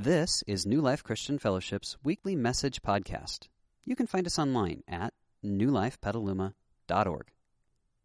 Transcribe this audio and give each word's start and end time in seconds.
This 0.00 0.44
is 0.46 0.64
New 0.64 0.80
Life 0.80 1.02
Christian 1.02 1.40
Fellowship's 1.40 1.96
weekly 2.04 2.36
message 2.36 2.82
podcast. 2.82 3.48
You 3.84 3.96
can 3.96 4.06
find 4.06 4.28
us 4.28 4.38
online 4.38 4.84
at 4.86 5.12
newlifepetaluma.org. 5.44 7.26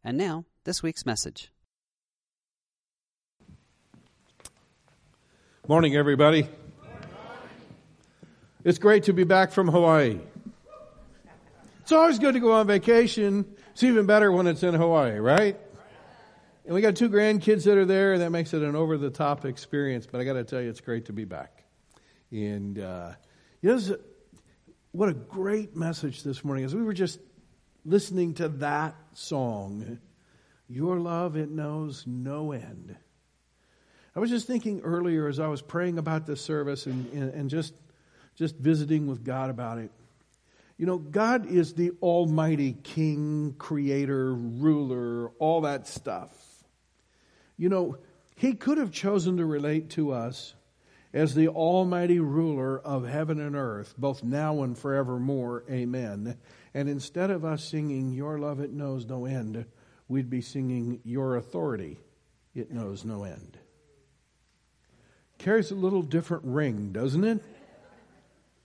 And 0.04 0.18
now, 0.18 0.46
this 0.64 0.82
week's 0.82 1.06
message. 1.06 1.52
Morning, 5.68 5.96
everybody. 5.96 6.50
It's 8.64 8.80
great 8.80 9.04
to 9.04 9.14
be 9.14 9.24
back 9.24 9.52
from 9.52 9.68
Hawaii. 9.68 10.20
It's 11.82 11.92
always 11.92 12.18
good 12.18 12.34
to 12.34 12.40
go 12.40 12.54
on 12.54 12.66
vacation. 12.66 13.46
It's 13.74 13.84
even 13.84 14.08
better 14.08 14.32
when 14.32 14.48
it's 14.48 14.64
in 14.64 14.74
Hawaii, 14.74 15.20
right? 15.20 15.60
And 16.66 16.74
we 16.74 16.82
got 16.82 16.96
two 16.96 17.12
grandkids 17.12 17.66
that 17.66 17.78
are 17.78 17.86
there, 17.86 18.14
and 18.14 18.22
that 18.24 18.32
makes 18.32 18.52
it 18.56 18.64
an 18.64 18.76
over 18.76 18.98
the 18.98 19.12
top 19.12 19.46
experience. 19.46 20.08
But 20.12 20.22
I 20.22 20.24
got 20.24 20.34
to 20.34 20.44
tell 20.44 20.60
you, 20.60 20.72
it's 20.72 20.82
great 20.82 21.06
to 21.06 21.14
be 21.14 21.26
back. 21.26 21.63
And 22.34 22.80
uh, 22.80 23.12
you 23.62 23.70
know, 23.70 23.98
what 24.92 25.08
a 25.08 25.14
great 25.14 25.76
message 25.76 26.24
this 26.24 26.44
morning 26.44 26.66
as 26.66 26.74
we 26.74 26.82
were 26.82 26.94
just 26.94 27.20
listening 27.86 28.34
to 28.36 28.50
that 28.50 28.96
song. 29.14 30.00
Your 30.68 31.00
love, 31.00 31.36
it 31.36 31.52
knows 31.52 32.06
no 32.08 32.52
end. 32.52 32.96
I 34.16 34.20
was 34.20 34.32
just 34.32 34.48
thinking 34.48 34.82
earlier 34.82 35.28
as 35.28 35.40
I 35.40 35.46
was 35.46 35.62
praying 35.62 36.00
about 36.00 36.26
this 36.26 36.42
service 36.42 36.88
and, 36.88 37.12
and, 37.14 37.34
and 37.36 37.50
just, 37.52 37.76
just 38.36 38.56
visiting 38.56 39.06
with 39.06 39.24
God 39.24 39.52
about 39.52 39.78
it. 39.78 39.92
You 40.80 40.88
know, 40.88 40.98
God 40.98 41.46
is 41.46 41.76
the 41.76 41.92
Almighty 42.02 42.74
King, 42.82 43.54
Creator, 43.60 44.34
Ruler, 44.34 45.30
all 45.38 45.62
that 45.62 45.86
stuff. 45.86 46.36
You 47.58 47.70
know, 47.70 47.98
He 48.36 48.54
could 48.54 48.80
have 48.80 48.90
chosen 48.90 49.38
to 49.38 49.46
relate 49.46 49.92
to 49.92 50.14
us 50.14 50.56
as 51.14 51.36
the 51.36 51.48
Almighty 51.48 52.20
ruler 52.20 52.80
of 52.80 53.08
heaven 53.08 53.40
and 53.40 53.56
earth, 53.56 53.94
both 53.98 54.24
now 54.24 54.64
and 54.64 54.78
forevermore. 54.78 55.64
Amen. 55.70 56.38
And 56.74 56.90
instead 56.90 57.30
of 57.30 57.46
us 57.46 57.64
singing, 57.64 58.14
Your 58.14 58.40
love, 58.40 58.60
it 58.60 58.74
knows 58.74 59.06
no 59.06 59.26
end, 59.26 59.66
we'd 60.08 60.30
be 60.30 60.42
singing, 60.42 61.00
Your 61.04 61.36
authority, 61.36 62.00
it 62.56 62.72
knows 62.72 63.06
no 63.06 63.24
end. 63.24 63.60
Carries 65.38 65.72
a 65.72 65.76
little 65.76 66.02
different 66.02 66.46
ring, 66.46 66.92
doesn't 66.92 67.24
it? 67.24 67.44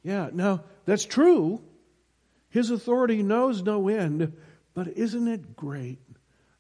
Yeah, 0.03 0.31
now 0.33 0.63
that's 0.87 1.05
true. 1.05 1.61
His 2.49 2.71
authority 2.71 3.23
knows 3.23 3.63
no 3.63 3.89
end, 3.89 4.33
but 4.73 4.89
isn't 4.89 5.29
it 5.29 5.55
great 5.55 5.99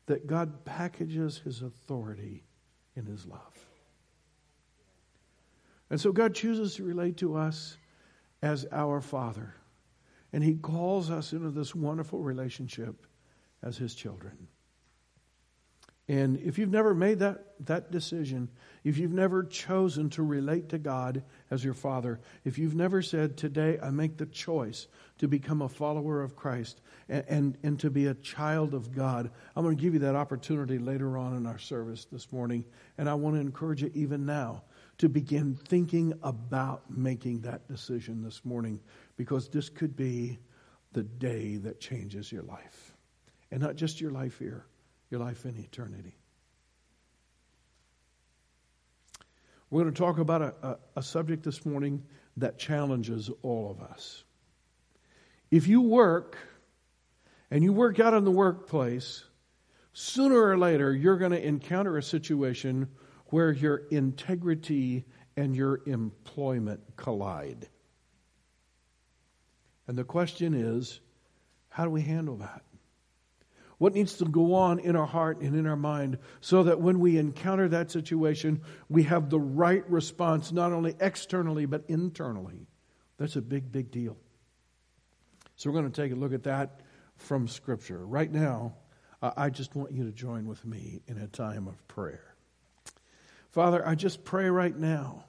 that 0.07 0.27
God 0.27 0.65
packages 0.67 1.39
his 1.39 1.63
authority 1.63 2.45
in 2.95 3.07
his 3.07 3.25
love? 3.27 3.68
And 5.91 6.01
so 6.01 6.13
God 6.13 6.35
chooses 6.35 6.75
to 6.77 6.85
relate 6.85 7.17
to 7.19 7.37
us 7.37 7.77
as 8.43 8.67
our 8.71 9.01
Father. 9.01 9.55
And 10.33 10.45
He 10.45 10.55
calls 10.55 11.11
us 11.11 11.33
into 11.33 11.51
this 11.51 11.75
wonderful 11.75 12.21
relationship 12.21 13.07
as 13.63 13.79
His 13.79 13.95
children. 13.95 14.49
And 16.11 16.39
if 16.39 16.59
you've 16.59 16.71
never 16.71 16.95
made 16.95 17.19
that, 17.19 17.45
that 17.67 17.91
decision, 17.91 18.49
if 18.83 18.97
you've 18.97 19.13
never 19.13 19.45
chosen 19.45 20.09
to 20.11 20.23
relate 20.23 20.71
to 20.71 20.79
God 20.79 21.23
as 21.51 21.63
your 21.63 21.75
Father, 21.75 22.19
if 22.45 22.59
you've 22.59 22.75
never 22.75 23.03
said, 23.03 23.37
Today 23.37 23.79
I 23.83 23.91
make 23.91 24.17
the 24.17 24.25
choice 24.25 24.87
to 25.19 25.29
become 25.29 25.61
a 25.61 25.69
follower 25.69 26.23
of 26.23 26.35
Christ 26.35 26.81
and, 27.11 27.25
and, 27.29 27.59
and 27.63 27.81
to 27.81 27.91
be 27.91 28.07
a 28.07 28.15
child 28.15 28.73
of 28.73 28.95
God, 28.95 29.31
I'm 29.55 29.65
going 29.65 29.77
to 29.77 29.83
give 29.83 29.93
you 29.93 30.01
that 30.01 30.17
opportunity 30.17 30.79
later 30.79 31.19
on 31.19 31.37
in 31.37 31.47
our 31.47 31.59
service 31.59 32.07
this 32.11 32.33
morning. 32.33 32.65
And 32.97 33.09
I 33.09 33.15
want 33.15 33.37
to 33.37 33.41
encourage 33.41 33.83
you 33.83 33.91
even 33.95 34.25
now 34.25 34.63
to 34.99 35.09
begin 35.09 35.55
thinking 35.55 36.13
about 36.23 36.91
making 36.91 37.41
that 37.43 37.69
decision 37.69 38.23
this 38.23 38.45
morning 38.45 38.81
because 39.17 39.49
this 39.49 39.69
could 39.69 39.97
be 39.97 40.39
the 40.93 41.05
day 41.05 41.57
that 41.57 41.81
changes 41.81 42.31
your 42.33 42.43
life. 42.43 42.97
And 43.51 43.61
not 43.61 43.77
just 43.77 44.01
your 44.01 44.11
life 44.11 44.39
here, 44.39 44.67
your 45.11 45.21
life 45.21 45.45
in 45.45 45.57
eternity. 45.57 46.17
We're 49.71 49.83
going 49.83 49.95
to 49.95 49.99
talk 49.99 50.19
about 50.19 50.43
a, 50.43 50.55
a, 50.63 50.77
a 50.97 51.03
subject 51.03 51.45
this 51.45 51.65
morning 51.65 52.03
that 52.39 52.59
challenges 52.59 53.31
all 53.43 53.71
of 53.71 53.81
us. 53.81 54.25
If 55.51 55.69
you 55.69 55.83
work 55.83 56.37
and 57.51 57.63
you 57.63 57.73
work 57.73 58.01
out 58.01 58.15
in 58.15 58.25
the 58.25 58.31
workplace, 58.31 59.25
sooner 59.93 60.41
or 60.41 60.59
later 60.59 60.95
you're 60.95 61.17
going 61.19 61.33
to 61.33 61.47
encounter 61.47 61.97
a 61.97 62.03
situation 62.03 62.89
where 63.29 63.53
your 63.53 63.77
integrity 63.91 65.05
and 65.37 65.55
your 65.55 65.81
employment 65.87 66.81
collide. 66.97 67.69
And 69.87 69.97
the 69.97 70.05
question 70.05 70.55
is 70.55 71.01
how 71.69 71.85
do 71.85 71.91
we 71.91 72.03
handle 72.03 72.37
that? 72.39 72.63
What 73.79 73.95
needs 73.95 74.15
to 74.15 74.25
go 74.25 74.55
on 74.55 74.81
in 74.81 74.97
our 74.97 75.07
heart 75.07 75.41
and 75.41 75.55
in 75.55 75.67
our 75.67 75.77
mind 75.77 76.19
so 76.41 76.65
that 76.65 76.81
when 76.81 76.99
we 76.99 77.17
encounter 77.17 77.69
that 77.69 77.93
situation, 77.93 78.63
we 78.89 79.05
have 79.05 79.31
the 79.31 79.39
right 79.39 79.89
response, 79.89 80.51
not 80.51 80.73
only 80.73 80.97
externally, 80.99 81.65
but 81.65 81.85
internally? 81.87 82.67
That's 83.19 83.37
a 83.37 83.43
big, 83.43 83.71
big 83.71 83.93
deal. 83.93 84.17
So 85.55 85.71
we're 85.71 85.81
going 85.81 85.93
to 85.93 86.03
take 86.03 86.13
a 86.13 86.17
look 86.17 86.33
at 86.33 86.43
that 86.45 86.81
from 87.17 87.47
Scripture. 87.47 88.05
Right 88.05 88.33
now, 88.33 88.75
I 89.23 89.51
just 89.51 89.77
want 89.77 89.93
you 89.93 90.05
to 90.05 90.13
join 90.13 90.47
with 90.47 90.65
me 90.65 91.01
in 91.07 91.19
a 91.19 91.29
time 91.29 91.69
of 91.69 91.87
prayer. 91.87 92.28
Father, 93.59 93.85
I 93.85 93.97
just 93.97 94.23
pray 94.23 94.49
right 94.49 94.79
now 94.79 95.25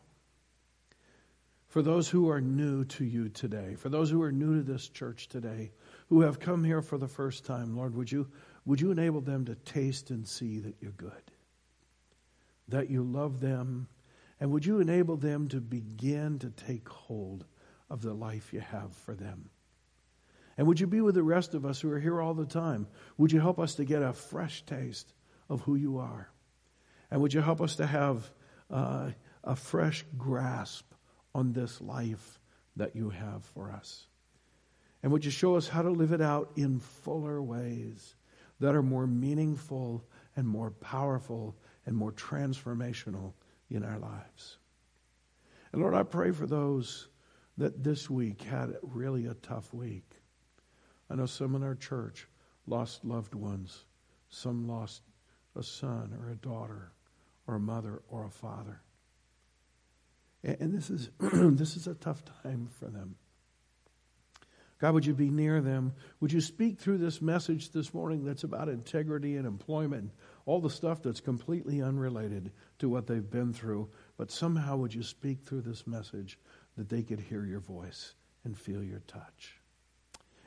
for 1.68 1.82
those 1.82 2.08
who 2.08 2.30
are 2.30 2.40
new 2.40 2.86
to 2.86 3.04
you 3.04 3.28
today, 3.28 3.74
for 3.74 3.90
those 3.90 4.12
who 4.12 4.22
are 4.22 4.32
new 4.32 4.58
to 4.58 4.62
this 4.62 4.88
church 4.88 5.30
today, 5.30 5.72
who 6.10 6.22
have 6.22 6.40
come 6.40 6.64
here 6.64 6.84
for 6.84 7.00
the 7.00 7.08
first 7.08 7.44
time, 7.44 7.76
Lord, 7.76 7.96
would 7.96 8.12
you, 8.12 8.28
would 8.66 8.80
you 8.80 8.92
enable 8.92 9.22
them 9.22 9.46
to 9.46 9.56
taste 9.56 10.12
and 10.12 10.28
see 10.28 10.60
that 10.60 10.76
you're 10.80 10.92
good, 10.92 11.32
that 12.68 12.92
you 12.92 13.02
love 13.02 13.40
them, 13.40 13.88
and 14.40 14.52
would 14.52 14.64
you 14.64 14.80
enable 14.80 15.18
them 15.18 15.48
to 15.48 15.60
begin 15.60 16.38
to 16.38 16.52
take 16.52 16.88
hold 16.88 17.46
of 17.90 18.04
the 18.04 18.14
life 18.14 18.54
you 18.54 18.60
have 18.60 18.96
for 18.96 19.16
them? 19.16 19.50
And 20.56 20.68
would 20.68 20.80
you 20.80 20.86
be 20.86 21.02
with 21.02 21.16
the 21.16 21.24
rest 21.24 21.56
of 21.56 21.66
us 21.66 21.82
who 21.82 21.92
are 21.92 22.00
here 22.00 22.22
all 22.22 22.36
the 22.36 22.46
time? 22.46 22.86
Would 23.18 23.32
you 23.32 23.40
help 23.40 23.58
us 23.58 23.74
to 23.74 23.86
get 23.86 24.04
a 24.04 24.14
fresh 24.14 24.62
taste 24.68 25.16
of 25.50 25.62
who 25.62 25.74
you 25.74 25.98
are? 25.98 26.30
And 27.12 27.22
would 27.22 27.34
you 27.34 27.42
help 27.42 27.62
us 27.62 27.76
to 27.78 27.88
have 27.88 28.30
uh, 28.70 29.12
a 29.44 29.56
fresh 29.56 30.06
grasp 30.18 30.86
on 31.34 31.54
this 31.54 31.82
life 31.82 32.40
that 32.76 32.96
you 32.96 33.10
have 33.10 33.44
for 33.46 33.72
us? 33.72 34.06
And 35.02 35.12
would 35.12 35.26
you 35.26 35.32
show 35.32 35.56
us 35.56 35.68
how 35.68 35.82
to 35.82 35.90
live 35.90 36.12
it 36.12 36.22
out 36.22 36.52
in 36.56 36.80
fuller 36.80 37.42
ways 37.42 38.16
that 38.60 38.76
are 38.76 38.84
more 38.84 39.08
meaningful 39.08 40.06
and 40.36 40.48
more 40.48 40.72
powerful 40.72 41.56
and 41.86 41.96
more 41.96 42.12
transformational 42.12 43.34
in 43.70 43.84
our 43.84 43.98
lives? 43.98 44.58
And 45.72 45.82
Lord, 45.82 45.96
I 45.96 46.04
pray 46.04 46.32
for 46.32 46.46
those 46.46 47.08
that 47.58 47.84
this 47.84 48.10
week 48.10 48.42
had 48.44 48.76
really 48.82 49.26
a 49.26 49.34
tough 49.36 49.74
week. 49.74 50.06
I 51.10 51.16
know 51.16 51.26
some 51.26 51.56
in 51.56 51.64
our 51.64 51.76
church 51.76 52.28
lost 52.68 53.04
loved 53.04 53.34
ones, 53.34 53.86
some 54.30 54.68
lost 54.68 55.02
a 55.56 55.64
son 55.64 56.16
or 56.22 56.30
a 56.30 56.36
daughter 56.36 56.92
or 57.50 57.56
a 57.56 57.60
mother 57.60 58.04
or 58.08 58.26
a 58.26 58.30
father. 58.30 58.80
And 60.44 60.72
this 60.72 60.92
is, 60.92 61.10
this 61.20 61.76
is 61.76 61.88
a 61.88 61.96
tough 61.96 62.24
time 62.44 62.70
for 62.80 62.86
them. 62.86 63.16
God, 64.78 64.94
would 64.94 65.06
you 65.06 65.16
be 65.16 65.32
near 65.32 65.60
them? 65.60 65.94
Would 66.20 66.32
you 66.32 66.42
speak 66.42 66.80
through 66.80 67.00
this 67.00 67.22
message 67.22 67.72
this 67.72 67.92
morning 67.94 68.24
that's 68.24 68.44
about 68.44 68.70
integrity 68.70 69.36
and 69.36 69.48
employment, 69.48 70.12
all 70.46 70.62
the 70.62 70.70
stuff 70.70 71.02
that's 71.02 71.20
completely 71.20 71.82
unrelated 71.82 72.52
to 72.78 72.88
what 72.88 73.08
they've 73.08 73.30
been 73.30 73.52
through, 73.52 73.90
but 74.16 74.32
somehow 74.32 74.78
would 74.78 74.94
you 74.94 75.04
speak 75.04 75.42
through 75.42 75.62
this 75.62 75.88
message 75.88 76.38
that 76.78 76.88
they 76.88 77.02
could 77.02 77.20
hear 77.20 77.46
your 77.46 77.60
voice 77.60 78.14
and 78.46 78.58
feel 78.58 78.84
your 78.84 79.02
touch? 79.08 79.60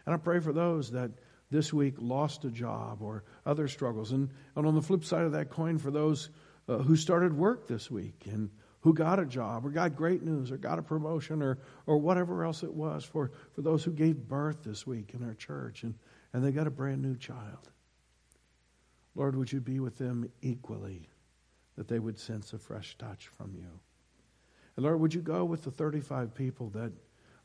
And 0.07 0.15
I 0.15 0.19
pray 0.19 0.39
for 0.39 0.53
those 0.53 0.93
that 0.93 1.11
this 1.51 1.73
week 1.73 1.97
lost 1.99 2.45
a 2.45 2.51
job 2.51 3.03
or 3.03 3.25
other 3.45 3.69
struggles. 3.69 4.13
And, 4.13 4.31
and 4.57 4.67
on 4.67 4.75
the 4.75 4.81
flip 4.81 5.05
side 5.05 5.25
of 5.25 5.33
that 5.33 5.51
coin, 5.51 5.79
for 5.79 5.91
those 5.91 6.31
uh, 6.69 6.79
who 6.79 6.97
started 6.97 7.37
work 7.37 7.67
this 7.67 7.91
week 7.91 8.25
and 8.27 8.51
who 8.81 8.93
got 8.93 9.19
a 9.19 9.25
job 9.25 9.65
or 9.65 9.71
got 9.71 9.97
great 9.97 10.23
news 10.23 10.51
or 10.51 10.57
got 10.57 10.79
a 10.79 10.83
promotion 10.83 11.43
or, 11.43 11.59
or 11.87 11.99
whatever 11.99 12.45
else 12.45 12.63
it 12.63 12.73
was 12.73 13.05
for, 13.05 13.31
for 13.53 13.63
those 13.63 13.85
who 13.85 13.93
gave 13.93 14.17
birth 14.17 14.63
this 14.65 14.87
week 14.87 15.13
in 15.15 15.25
our 15.25 15.35
church 15.35 15.83
and, 15.85 15.95
and 16.33 16.45
they 16.45 16.51
got 16.51 16.67
a 16.67 16.71
brand 16.71 17.01
new 17.01 17.17
child. 17.17 17.71
Lord, 19.15 19.37
would 19.37 19.53
you 19.53 19.61
be 19.61 19.79
with 19.79 19.99
them 19.99 20.31
equally 20.41 21.09
that 21.77 21.89
they 21.89 21.99
would 21.99 22.19
sense 22.19 22.53
a 22.53 22.59
fresh 22.59 22.97
touch 22.99 23.29
from 23.29 23.55
you? 23.55 23.81
And 24.77 24.85
Lord, 24.85 25.01
would 25.01 25.15
you 25.15 25.21
go 25.21 25.45
with 25.45 25.63
the 25.63 25.71
35 25.71 26.35
people 26.35 26.71
that, 26.71 26.93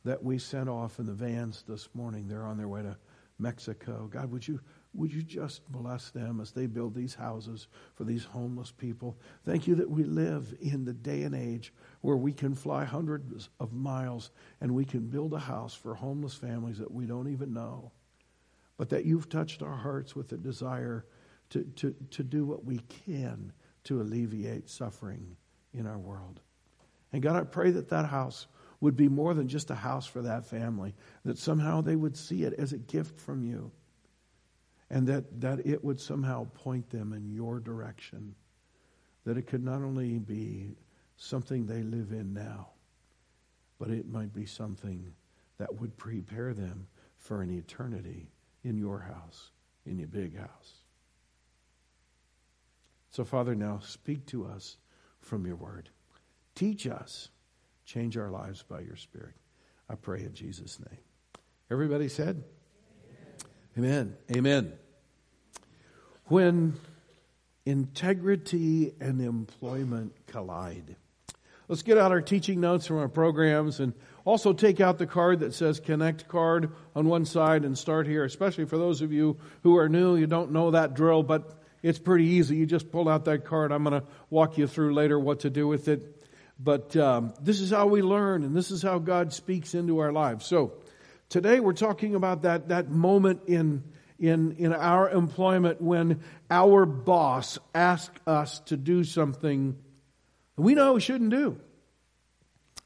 that 0.06 0.24
we 0.24 0.40
sent 0.40 0.70
off 0.70 1.00
in 1.00 1.06
the 1.06 1.13
vans 1.13 1.63
this 1.68 1.90
morning? 1.94 2.28
They're 2.28 2.46
on 2.46 2.58
their 2.58 2.70
way 2.70 2.81
to 2.81 2.98
Mexico. 3.38 4.10
God, 4.12 4.31
would 4.31 4.48
you, 4.48 4.60
would 4.98 5.14
you 5.14 5.22
just 5.22 5.72
bless 5.72 6.10
them 6.10 6.42
as 6.42 6.52
they 6.52 6.66
build 6.66 6.96
these 6.96 7.14
houses 7.14 7.68
for 7.94 8.04
these 8.04 8.24
homeless 8.24 8.72
people? 8.72 9.16
Thank 9.46 9.68
you 9.68 9.76
that 9.76 9.90
we 9.90 10.04
live 10.04 10.56
in 10.60 10.86
the 10.86 10.94
day 10.94 11.22
and 11.22 11.36
age 11.36 11.72
where 12.02 12.18
we 12.18 12.34
can 12.34 12.56
fly 12.56 12.84
hundreds 12.84 13.50
of 13.60 13.74
miles 13.74 14.32
and 14.60 14.74
we 14.74 14.86
can 14.86 15.08
build 15.08 15.34
a 15.34 15.40
house 15.40 15.76
for 15.76 15.94
homeless 15.94 16.34
families 16.34 16.80
that 16.80 16.92
we 16.92 17.06
don't 17.06 17.32
even 17.32 17.54
know. 17.54 17.92
But 18.78 18.90
that 18.90 19.06
you've 19.06 19.30
touched 19.30 19.62
our 19.62 19.76
hearts 19.76 20.16
with 20.16 20.32
a 20.32 20.38
desire 20.38 21.06
to, 21.52 21.64
to, 21.76 21.96
to 22.12 22.24
do 22.24 22.46
what 22.46 22.66
we 22.66 22.80
can 23.06 23.54
to 23.84 24.02
alleviate 24.02 24.68
suffering 24.68 25.38
in 25.74 25.86
our 25.86 26.00
world. 26.00 26.42
And 27.14 27.22
God, 27.22 27.36
I 27.36 27.44
pray 27.44 27.70
that 27.72 27.90
that 27.90 28.06
house 28.06 28.48
would 28.82 28.98
be 28.98 29.10
more 29.10 29.36
than 29.36 29.48
just 29.48 29.70
a 29.70 29.76
house 29.76 30.08
for 30.08 30.24
that 30.24 30.46
family, 30.46 30.96
that 31.24 31.38
somehow 31.38 31.82
they 31.82 31.96
would 31.96 32.18
see 32.18 32.44
it 32.44 32.54
as 32.54 32.74
a 32.74 32.78
gift 32.78 33.20
from 33.20 33.44
you 33.44 33.72
and 34.89 35.07
that, 35.07 35.42
that 35.42 35.66
it 35.66 35.84
would 35.84 36.00
somehow 36.00 36.48
point 36.54 36.89
them 36.89 37.13
in 37.13 37.30
your 37.30 37.60
direction. 37.60 38.36
That 39.25 39.38
it 39.38 39.48
could 39.48 39.63
not 39.63 39.81
only 39.81 40.19
be 40.19 40.75
something 41.18 41.66
they 41.66 41.84
live 41.84 42.12
in 42.12 42.34
now, 42.34 42.69
but 43.80 43.89
it 43.89 44.07
might 44.07 44.34
be 44.34 44.45
something 44.45 45.13
that 45.57 45.80
would 45.80 45.98
prepare 45.98 46.54
them 46.54 46.88
for 47.18 47.42
an 47.42 47.50
eternity 47.50 48.30
in 48.63 48.78
your 48.78 49.00
house, 49.00 49.51
in 49.86 49.98
your 49.98 50.07
big 50.07 50.38
house. 50.38 50.74
So, 53.10 53.25
Father, 53.25 53.56
now 53.56 53.80
speak 53.80 54.25
to 54.28 54.45
us 54.45 54.78
from 55.19 55.45
your 55.45 55.56
word. 55.56 55.89
Teach 56.56 56.88
us. 56.88 57.30
Change 57.86 58.18
our 58.18 58.30
lives 58.30 58.63
by 58.63 58.81
your 58.81 58.95
Spirit. 58.95 59.36
I 59.89 59.95
pray 59.95 60.22
in 60.22 60.34
Jesus' 60.34 60.80
name. 60.80 61.00
Everybody 61.72 62.10
said? 62.10 62.44
Amen. 63.77 64.18
Amen. 64.35 64.74
When 66.25 66.79
integrity 67.63 68.95
and 69.00 69.21
employment 69.21 70.13
collide. 70.25 70.95
Let's 71.68 71.83
get 71.83 72.00
out 72.00 72.12
our 72.12 72.21
teaching 72.21 72.59
notes 72.59 72.88
from 72.88 72.97
our 72.97 73.07
programs 73.07 73.79
and 73.79 73.94
also 74.25 74.53
take 74.53 74.81
out 74.81 74.97
the 74.97 75.06
card 75.06 75.41
that 75.41 75.53
says 75.53 75.79
connect 75.79 76.27
card 76.27 76.71
on 76.95 77.07
one 77.07 77.25
side 77.25 77.65
and 77.65 77.77
start 77.77 78.07
here, 78.07 78.24
especially 78.24 78.65
for 78.65 78.79
those 78.79 79.03
of 79.03 79.12
you 79.12 79.38
who 79.62 79.77
are 79.77 79.88
new, 79.88 80.15
you 80.15 80.25
don't 80.25 80.51
know 80.51 80.71
that 80.71 80.95
drill, 80.95 81.21
but 81.21 81.62
it's 81.83 82.00
pretty 82.00 82.25
easy. 82.25 82.56
You 82.56 82.65
just 82.65 82.91
pull 82.91 83.07
out 83.07 83.25
that 83.25 83.45
card. 83.45 83.71
I'm 83.71 83.83
going 83.83 84.01
to 84.01 84.07
walk 84.31 84.57
you 84.57 84.65
through 84.65 84.95
later 84.95 85.19
what 85.19 85.41
to 85.41 85.51
do 85.51 85.68
with 85.68 85.88
it. 85.88 86.25
But 86.59 86.95
um, 86.95 87.33
this 87.41 87.62
is 87.62 87.69
how 87.69 87.85
we 87.85 88.01
learn, 88.01 88.44
and 88.44 88.56
this 88.56 88.71
is 88.71 88.81
how 88.81 88.97
God 88.97 89.33
speaks 89.33 89.75
into 89.75 90.00
our 90.00 90.12
lives. 90.12 90.47
So, 90.47 90.74
Today 91.29 91.59
we're 91.59 91.74
talking 91.74 92.15
about 92.15 92.44
that, 92.44 92.69
that 92.69 92.89
moment 92.89 93.41
in, 93.47 93.83
in, 94.18 94.53
in 94.53 94.74
our 94.74 95.09
employment 95.09 95.81
when 95.81 96.21
our 96.50 96.85
boss 96.85 97.59
asks 97.75 98.19
us 98.25 98.59
to 98.62 98.77
do 98.77 99.03
something 99.03 99.77
we 100.57 100.74
know 100.74 100.94
we 100.94 101.01
shouldn't 101.01 101.29
do. 101.29 101.59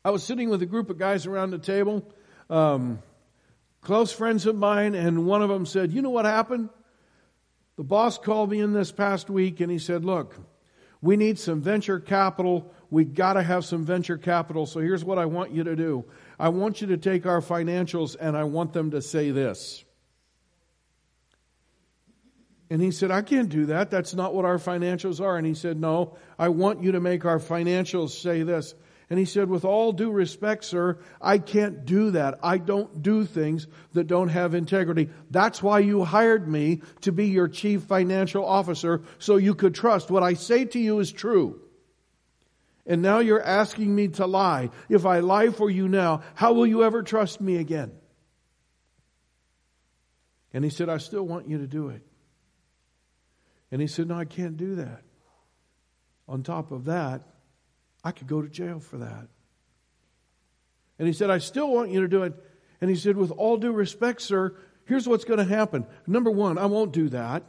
I 0.03 0.11
was 0.11 0.23
sitting 0.23 0.49
with 0.49 0.61
a 0.61 0.65
group 0.65 0.89
of 0.89 0.97
guys 0.97 1.25
around 1.25 1.51
the 1.51 1.57
table, 1.57 2.03
um, 2.49 3.01
close 3.79 4.11
friends 4.11 4.45
of 4.45 4.57
mine, 4.57 4.93
and 4.93 5.25
one 5.25 5.41
of 5.41 5.49
them 5.49 5.65
said, 5.65 5.93
You 5.93 6.01
know 6.01 6.09
what 6.09 6.25
happened? 6.25 6.69
The 7.77 7.83
boss 7.83 8.17
called 8.17 8.51
me 8.51 8.59
in 8.59 8.73
this 8.73 8.91
past 8.91 9.29
week 9.29 9.61
and 9.61 9.71
he 9.71 9.79
said, 9.79 10.03
Look, 10.03 10.35
we 11.01 11.17
need 11.17 11.39
some 11.39 11.61
venture 11.61 11.99
capital. 11.99 12.73
We 12.89 13.05
got 13.05 13.33
to 13.33 13.43
have 13.43 13.65
some 13.65 13.83
venture 13.83 14.17
capital. 14.17 14.65
So 14.65 14.79
here's 14.79 15.03
what 15.03 15.17
I 15.17 15.25
want 15.25 15.51
you 15.51 15.63
to 15.63 15.75
do. 15.75 16.05
I 16.39 16.49
want 16.49 16.81
you 16.81 16.87
to 16.87 16.97
take 16.97 17.25
our 17.25 17.41
financials 17.41 18.15
and 18.19 18.37
I 18.37 18.43
want 18.43 18.73
them 18.73 18.91
to 18.91 19.01
say 19.01 19.31
this. 19.31 19.83
And 22.69 22.81
he 22.81 22.91
said, 22.91 23.11
I 23.11 23.21
can't 23.21 23.49
do 23.49 23.65
that. 23.65 23.91
That's 23.91 24.13
not 24.13 24.33
what 24.33 24.45
our 24.45 24.57
financials 24.57 25.19
are. 25.19 25.37
And 25.37 25.45
he 25.45 25.53
said, 25.53 25.77
No, 25.77 26.15
I 26.39 26.49
want 26.49 26.81
you 26.81 26.93
to 26.93 27.01
make 27.01 27.25
our 27.25 27.39
financials 27.39 28.11
say 28.11 28.43
this. 28.43 28.75
And 29.11 29.19
he 29.19 29.25
said, 29.25 29.49
With 29.49 29.65
all 29.65 29.91
due 29.91 30.09
respect, 30.09 30.63
sir, 30.63 30.97
I 31.21 31.37
can't 31.37 31.83
do 31.83 32.11
that. 32.11 32.39
I 32.41 32.57
don't 32.57 33.03
do 33.03 33.25
things 33.25 33.67
that 33.91 34.07
don't 34.07 34.29
have 34.29 34.55
integrity. 34.55 35.09
That's 35.29 35.61
why 35.61 35.79
you 35.79 36.05
hired 36.05 36.47
me 36.47 36.81
to 37.01 37.11
be 37.11 37.27
your 37.27 37.49
chief 37.49 37.83
financial 37.83 38.45
officer, 38.45 39.01
so 39.19 39.35
you 39.35 39.53
could 39.53 39.75
trust 39.75 40.09
what 40.09 40.23
I 40.23 40.35
say 40.35 40.63
to 40.63 40.79
you 40.79 40.99
is 40.99 41.11
true. 41.11 41.59
And 42.85 43.01
now 43.01 43.19
you're 43.19 43.43
asking 43.43 43.93
me 43.93 44.07
to 44.07 44.25
lie. 44.25 44.69
If 44.87 45.05
I 45.05 45.19
lie 45.19 45.49
for 45.49 45.69
you 45.69 45.89
now, 45.89 46.21
how 46.33 46.53
will 46.53 46.65
you 46.65 46.85
ever 46.85 47.03
trust 47.03 47.41
me 47.41 47.57
again? 47.57 47.91
And 50.53 50.63
he 50.63 50.69
said, 50.69 50.87
I 50.87 50.99
still 50.99 51.23
want 51.23 51.49
you 51.49 51.57
to 51.57 51.67
do 51.67 51.89
it. 51.89 52.01
And 53.71 53.81
he 53.81 53.87
said, 53.87 54.07
No, 54.07 54.15
I 54.15 54.23
can't 54.23 54.55
do 54.55 54.75
that. 54.75 55.01
On 56.29 56.43
top 56.43 56.71
of 56.71 56.85
that, 56.85 57.23
I 58.03 58.11
could 58.11 58.27
go 58.27 58.41
to 58.41 58.49
jail 58.49 58.79
for 58.79 58.97
that. 58.97 59.27
And 60.97 61.07
he 61.07 61.13
said, 61.13 61.29
I 61.29 61.39
still 61.39 61.71
want 61.71 61.91
you 61.91 62.01
to 62.01 62.07
do 62.07 62.23
it. 62.23 62.33
And 62.79 62.89
he 62.89 62.95
said, 62.95 63.17
With 63.17 63.31
all 63.31 63.57
due 63.57 63.71
respect, 63.71 64.21
sir, 64.21 64.55
here's 64.85 65.07
what's 65.07 65.25
going 65.25 65.39
to 65.39 65.45
happen. 65.45 65.85
Number 66.07 66.31
one, 66.31 66.57
I 66.57 66.65
won't 66.65 66.93
do 66.93 67.09
that. 67.09 67.43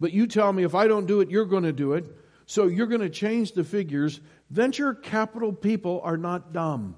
But 0.00 0.12
you 0.12 0.26
tell 0.26 0.52
me 0.52 0.64
if 0.64 0.74
I 0.74 0.88
don't 0.88 1.06
do 1.06 1.20
it, 1.20 1.30
you're 1.30 1.44
going 1.44 1.62
to 1.62 1.72
do 1.72 1.92
it. 1.92 2.04
So 2.46 2.66
you're 2.66 2.86
going 2.86 3.02
to 3.02 3.10
change 3.10 3.52
the 3.52 3.64
figures. 3.64 4.20
Venture 4.50 4.94
capital 4.94 5.52
people 5.52 6.00
are 6.02 6.16
not 6.16 6.52
dumb. 6.52 6.96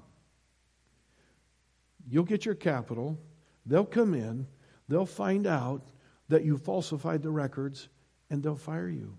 You'll 2.07 2.23
get 2.23 2.45
your 2.45 2.55
capital, 2.55 3.17
they'll 3.65 3.85
come 3.85 4.13
in, 4.13 4.47
they'll 4.87 5.05
find 5.05 5.47
out 5.47 5.87
that 6.29 6.43
you 6.43 6.57
falsified 6.57 7.23
the 7.23 7.31
records, 7.31 7.87
and 8.29 8.43
they'll 8.43 8.55
fire 8.55 8.89
you. 8.89 9.17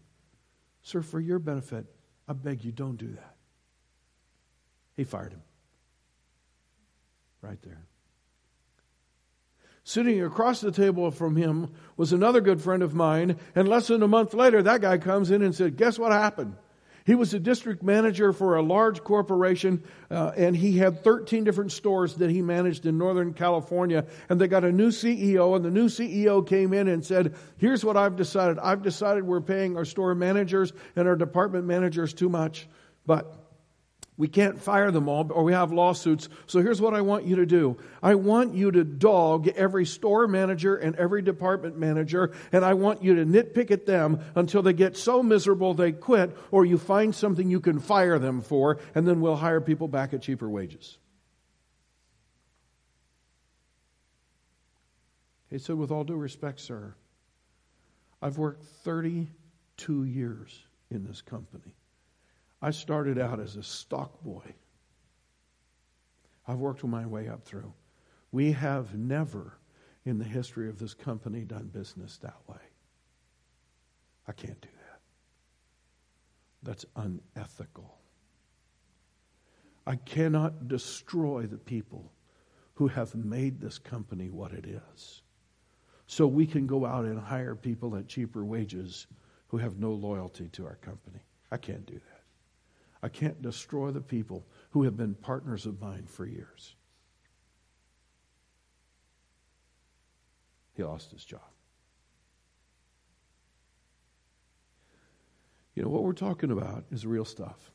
Sir, 0.83 1.03
for 1.03 1.19
your 1.19 1.38
benefit, 1.38 1.87
I 2.28 2.32
beg 2.32 2.64
you, 2.64 2.73
don't 2.73 2.96
do 2.96 3.08
that. 3.08 3.37
He 4.96 5.05
fired 5.05 5.32
him. 5.32 5.43
Right 7.43 7.61
there. 7.62 7.84
Sitting 9.84 10.20
across 10.23 10.61
the 10.61 10.73
table 10.73 11.11
from 11.12 11.37
him 11.37 11.73
was 11.96 12.12
another 12.12 12.40
good 12.40 12.61
friend 12.61 12.82
of 12.82 12.93
mine, 12.93 13.37
and 13.55 13.69
less 13.69 13.87
than 13.87 14.02
a 14.02 14.08
month 14.08 14.34
later, 14.34 14.61
that 14.62 14.81
guy 14.81 14.99
comes 14.99 15.31
in 15.31 15.43
and 15.43 15.55
said, 15.55 15.76
Guess 15.76 15.99
what 15.99 16.11
happened? 16.11 16.56
He 17.06 17.14
was 17.14 17.32
a 17.32 17.38
district 17.38 17.85
manager 17.85 18.32
for 18.32 18.56
a 18.56 18.62
large 18.62 19.05
corporation, 19.05 19.85
uh, 20.11 20.32
and 20.37 20.56
he 20.56 20.76
had 20.76 21.05
13 21.05 21.44
different 21.44 21.70
stores 21.70 22.17
that 22.17 22.31
he 22.31 22.43
managed 22.43 22.85
in 22.85 22.99
Northern 22.99 23.32
California. 23.32 24.05
And 24.29 24.41
they 24.41 24.49
got 24.49 24.64
a 24.64 24.73
new 24.73 24.91
CEO, 24.91 25.55
and 25.55 25.64
the 25.64 25.70
new 25.70 25.87
CEO 25.87 26.44
came 26.44 26.73
in 26.73 26.88
and 26.88 27.05
said, 27.05 27.37
Here's 27.58 27.85
what 27.85 27.97
I've 27.97 28.17
decided. 28.17 28.58
I've 28.58 28.82
decided 28.82 29.23
we're 29.23 29.41
paying 29.41 29.76
our 29.76 29.85
store 29.85 30.17
managers 30.17 30.73
and 30.97 31.06
our 31.06 31.14
department 31.14 31.64
managers 31.64 32.12
too 32.12 32.29
much, 32.29 32.67
but 33.06 33.46
we 34.19 34.29
can't 34.29 34.59
fire 34.59 34.91
them 34.91 35.09
all, 35.09 35.31
or 35.31 35.45
we 35.45 35.53
have 35.53 35.73
lawsuits. 35.73 36.31
So 36.47 36.61
here's 36.61 36.81
what 36.81 36.95
I 36.95 37.03
want 37.03 37.25
you 37.25 37.37
to 37.37 37.47
do 37.47 37.77
I 38.02 38.14
want 38.14 38.55
you 38.55 38.71
to 38.71 38.85
dog 38.85 39.49
every 39.49 39.85
store 39.85 40.26
manager 40.26 40.76
and 40.76 40.97
every 40.97 41.23
department 41.23 41.79
manager, 41.79 42.33
and 42.52 42.64
I 42.64 42.75
want 42.75 43.02
you 43.02 43.17
to 43.17 43.26
nitpick 43.26 43.71
at 43.71 43.85
them 43.85 44.21
until 44.35 44.62
they 44.62 44.73
get 44.73 44.97
so 44.97 45.23
miserable 45.23 45.75
they 45.75 45.93
quit, 45.93 46.37
or 46.50 46.64
you 46.64 46.79
find 46.79 47.14
something 47.14 47.50
you 47.50 47.61
can 47.61 47.79
fire 47.79 48.19
them 48.19 48.40
for, 48.40 48.79
and 48.95 49.07
then 49.07 49.21
we'll 49.21 49.37
hire 49.37 49.61
people 49.61 49.88
back 49.88 50.14
at 50.14 50.23
cheaper 50.23 50.49
wages. 50.49 50.99
He 55.50 55.59
said, 55.59 55.76
With 55.76 55.90
all 55.90 56.05
due 56.05 56.17
respect, 56.17 56.61
sir, 56.61 56.95
I've 58.23 58.38
worked 58.38 58.64
32 58.64 60.05
years 60.05 60.59
in 60.90 61.05
this 61.05 61.21
company. 61.21 61.75
I 62.61 62.71
started 62.71 63.19
out 63.19 63.41
as 63.41 63.57
a 63.57 63.63
stock 63.63 64.23
boy. 64.23 64.55
I've 66.49 66.59
worked 66.59 66.85
my 66.85 67.07
way 67.07 67.29
up 67.29 67.45
through. 67.45 67.73
We 68.33 68.53
have 68.53 68.95
never 68.97 69.59
in 70.05 70.19
the 70.19 70.25
history 70.25 70.69
of 70.69 70.79
this 70.79 70.95
company 70.95 71.45
done 71.45 71.71
business 71.73 72.19
that 72.19 72.37
way. 72.49 72.57
I 74.29 74.33
can't 74.33 74.61
do 74.61 74.69
that. 74.69 75.01
That's 76.63 76.87
unethical. 76.97 77.99
I 79.87 79.97
cannot 79.97 80.69
destroy 80.69 81.47
the 81.47 81.59
people 81.59 82.13
who 82.75 82.89
have 82.89 83.15
made 83.15 83.61
this 83.61 83.79
company 83.79 84.31
what 84.31 84.53
it 84.53 84.67
is. 84.67 85.23
So 86.07 86.27
we 86.27 86.47
can 86.47 86.67
go 86.67 86.85
out 86.85 87.05
and 87.05 87.19
hire 87.19 87.55
people 87.55 87.97
at 87.97 88.07
cheaper 88.09 88.45
wages 88.45 89.07
who 89.49 89.57
have 89.59 89.79
no 89.79 89.93
loyalty 89.93 90.49
to 90.51 90.67
our 90.67 90.77
company. 90.77 91.21
I 91.51 91.57
can't 91.57 91.87
do 91.87 91.95
that. 91.95 92.15
I 93.03 93.09
can't 93.09 93.41
destroy 93.43 93.91
the 93.91 94.00
people 94.00 94.47
who 94.71 94.85
have 94.85 94.97
been 94.97 95.15
partners 95.15 95.67
of 95.67 95.81
mine 95.81 96.07
for 96.07 96.26
years. 96.26 96.75
He 100.75 100.83
lost 100.83 101.11
his 101.12 101.25
job. 101.25 101.41
You 105.75 105.83
know, 105.83 105.88
what 105.88 106.03
we're 106.03 106.12
talking 106.12 106.50
about 106.50 106.85
is 106.91 107.07
real 107.07 107.25
stuff. 107.25 107.71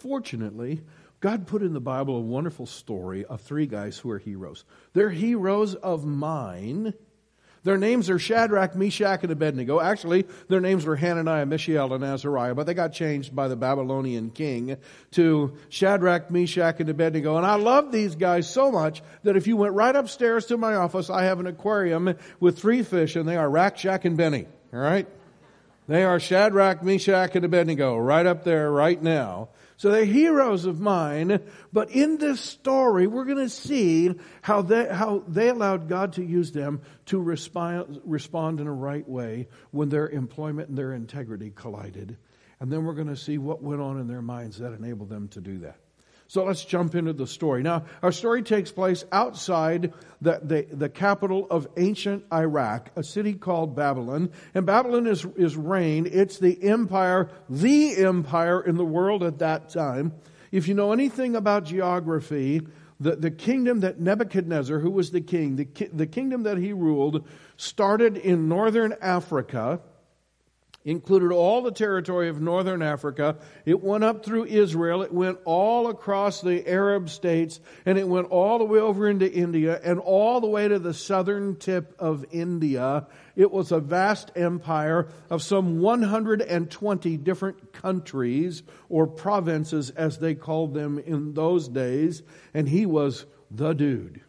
Fortunately, 0.00 0.82
God 1.20 1.46
put 1.46 1.62
in 1.62 1.74
the 1.74 1.80
Bible 1.80 2.16
a 2.16 2.20
wonderful 2.20 2.66
story 2.66 3.24
of 3.26 3.40
three 3.40 3.66
guys 3.66 3.98
who 3.98 4.10
are 4.10 4.18
heroes. 4.18 4.64
They're 4.94 5.10
heroes 5.10 5.74
of 5.74 6.04
mine 6.04 6.94
Their 7.62 7.76
names 7.76 8.08
are 8.08 8.18
Shadrach, 8.18 8.74
Meshach, 8.74 9.22
and 9.22 9.30
Abednego. 9.30 9.80
Actually, 9.80 10.26
their 10.48 10.60
names 10.60 10.86
were 10.86 10.96
Hananiah, 10.96 11.44
Mishael, 11.44 11.92
and 11.92 12.02
Azariah, 12.02 12.54
but 12.54 12.66
they 12.66 12.72
got 12.72 12.92
changed 12.92 13.36
by 13.36 13.48
the 13.48 13.56
Babylonian 13.56 14.30
king 14.30 14.78
to 15.12 15.56
Shadrach, 15.68 16.30
Meshach, 16.30 16.80
and 16.80 16.88
Abednego. 16.88 17.36
And 17.36 17.44
I 17.44 17.56
love 17.56 17.92
these 17.92 18.14
guys 18.14 18.48
so 18.48 18.72
much 18.72 19.02
that 19.24 19.36
if 19.36 19.46
you 19.46 19.56
went 19.56 19.74
right 19.74 19.94
upstairs 19.94 20.46
to 20.46 20.56
my 20.56 20.74
office, 20.74 21.10
I 21.10 21.24
have 21.24 21.38
an 21.38 21.46
aquarium 21.46 22.14
with 22.40 22.58
three 22.58 22.82
fish, 22.82 23.16
and 23.16 23.28
they 23.28 23.36
are 23.36 23.50
Rack, 23.50 23.76
Shack, 23.76 24.06
and 24.06 24.16
Benny. 24.16 24.46
All 24.72 24.80
right? 24.80 25.06
They 25.86 26.04
are 26.04 26.20
Shadrach, 26.20 26.82
Meshach, 26.82 27.34
and 27.34 27.44
Abednego 27.44 27.98
right 27.98 28.24
up 28.24 28.44
there 28.44 28.70
right 28.70 29.02
now. 29.02 29.48
So 29.80 29.90
they're 29.90 30.04
heroes 30.04 30.66
of 30.66 30.78
mine, 30.78 31.40
but 31.72 31.90
in 31.90 32.18
this 32.18 32.38
story, 32.38 33.06
we're 33.06 33.24
going 33.24 33.38
to 33.38 33.48
see 33.48 34.14
how 34.42 34.60
they, 34.60 34.86
how 34.86 35.24
they 35.26 35.48
allowed 35.48 35.88
God 35.88 36.12
to 36.14 36.22
use 36.22 36.52
them 36.52 36.82
to 37.06 37.18
respond, 37.18 37.98
respond 38.04 38.60
in 38.60 38.66
a 38.66 38.72
right 38.74 39.08
way 39.08 39.48
when 39.70 39.88
their 39.88 40.06
employment 40.06 40.68
and 40.68 40.76
their 40.76 40.92
integrity 40.92 41.50
collided. 41.54 42.18
And 42.60 42.70
then 42.70 42.84
we're 42.84 42.92
going 42.92 43.08
to 43.08 43.16
see 43.16 43.38
what 43.38 43.62
went 43.62 43.80
on 43.80 43.98
in 43.98 44.06
their 44.06 44.20
minds 44.20 44.58
that 44.58 44.74
enabled 44.74 45.08
them 45.08 45.28
to 45.28 45.40
do 45.40 45.60
that. 45.60 45.78
So 46.30 46.44
let's 46.44 46.64
jump 46.64 46.94
into 46.94 47.12
the 47.12 47.26
story. 47.26 47.64
Now, 47.64 47.86
our 48.04 48.12
story 48.12 48.44
takes 48.44 48.70
place 48.70 49.04
outside 49.10 49.92
the, 50.20 50.40
the, 50.40 50.64
the, 50.70 50.88
capital 50.88 51.48
of 51.50 51.66
ancient 51.76 52.24
Iraq, 52.32 52.92
a 52.94 53.02
city 53.02 53.32
called 53.32 53.74
Babylon. 53.74 54.30
And 54.54 54.64
Babylon 54.64 55.08
is, 55.08 55.26
is 55.36 55.56
reigned. 55.56 56.06
It's 56.06 56.38
the 56.38 56.62
empire, 56.62 57.30
the 57.48 57.96
empire 57.96 58.60
in 58.60 58.76
the 58.76 58.84
world 58.84 59.24
at 59.24 59.40
that 59.40 59.70
time. 59.70 60.12
If 60.52 60.68
you 60.68 60.74
know 60.74 60.92
anything 60.92 61.34
about 61.34 61.64
geography, 61.64 62.60
the, 63.00 63.16
the 63.16 63.32
kingdom 63.32 63.80
that 63.80 63.98
Nebuchadnezzar, 63.98 64.78
who 64.78 64.92
was 64.92 65.10
the 65.10 65.20
king, 65.20 65.56
the, 65.56 65.66
the 65.92 66.06
kingdom 66.06 66.44
that 66.44 66.58
he 66.58 66.72
ruled, 66.72 67.26
started 67.56 68.16
in 68.16 68.48
northern 68.48 68.94
Africa 69.02 69.80
included 70.84 71.30
all 71.30 71.60
the 71.60 71.70
territory 71.70 72.28
of 72.28 72.40
northern 72.40 72.80
Africa. 72.80 73.36
It 73.66 73.82
went 73.82 74.02
up 74.02 74.24
through 74.24 74.46
Israel. 74.46 75.02
It 75.02 75.12
went 75.12 75.38
all 75.44 75.88
across 75.88 76.40
the 76.40 76.66
Arab 76.66 77.10
states, 77.10 77.60
and 77.84 77.98
it 77.98 78.08
went 78.08 78.28
all 78.28 78.58
the 78.58 78.64
way 78.64 78.78
over 78.78 79.08
into 79.08 79.30
India 79.30 79.78
and 79.84 79.98
all 79.98 80.40
the 80.40 80.46
way 80.46 80.68
to 80.68 80.78
the 80.78 80.94
southern 80.94 81.56
tip 81.56 81.94
of 81.98 82.24
India. 82.30 83.06
It 83.36 83.50
was 83.50 83.72
a 83.72 83.80
vast 83.80 84.32
empire 84.36 85.08
of 85.28 85.42
some 85.42 85.80
120 85.80 87.16
different 87.18 87.72
countries 87.74 88.62
or 88.88 89.06
provinces, 89.06 89.90
as 89.90 90.18
they 90.18 90.34
called 90.34 90.72
them 90.72 90.98
in 90.98 91.34
those 91.34 91.68
days, 91.68 92.22
and 92.54 92.68
he 92.68 92.86
was 92.86 93.26
the 93.50 93.74
dude. 93.74 94.22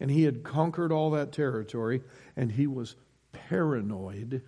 And 0.00 0.10
he 0.10 0.24
had 0.24 0.42
conquered 0.42 0.90
all 0.90 1.10
that 1.10 1.30
territory, 1.30 2.02
and 2.34 2.50
he 2.50 2.66
was 2.66 2.96
paranoid 3.32 4.42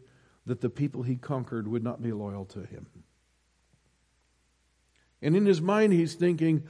that 0.46 0.60
the 0.60 0.70
people 0.70 1.02
he 1.02 1.16
conquered 1.16 1.68
would 1.68 1.84
not 1.84 2.02
be 2.02 2.12
loyal 2.12 2.44
to 2.46 2.60
him. 2.60 2.86
And 5.20 5.36
in 5.36 5.46
his 5.46 5.60
mind, 5.60 5.92
he's 5.92 6.14
thinking, 6.14 6.64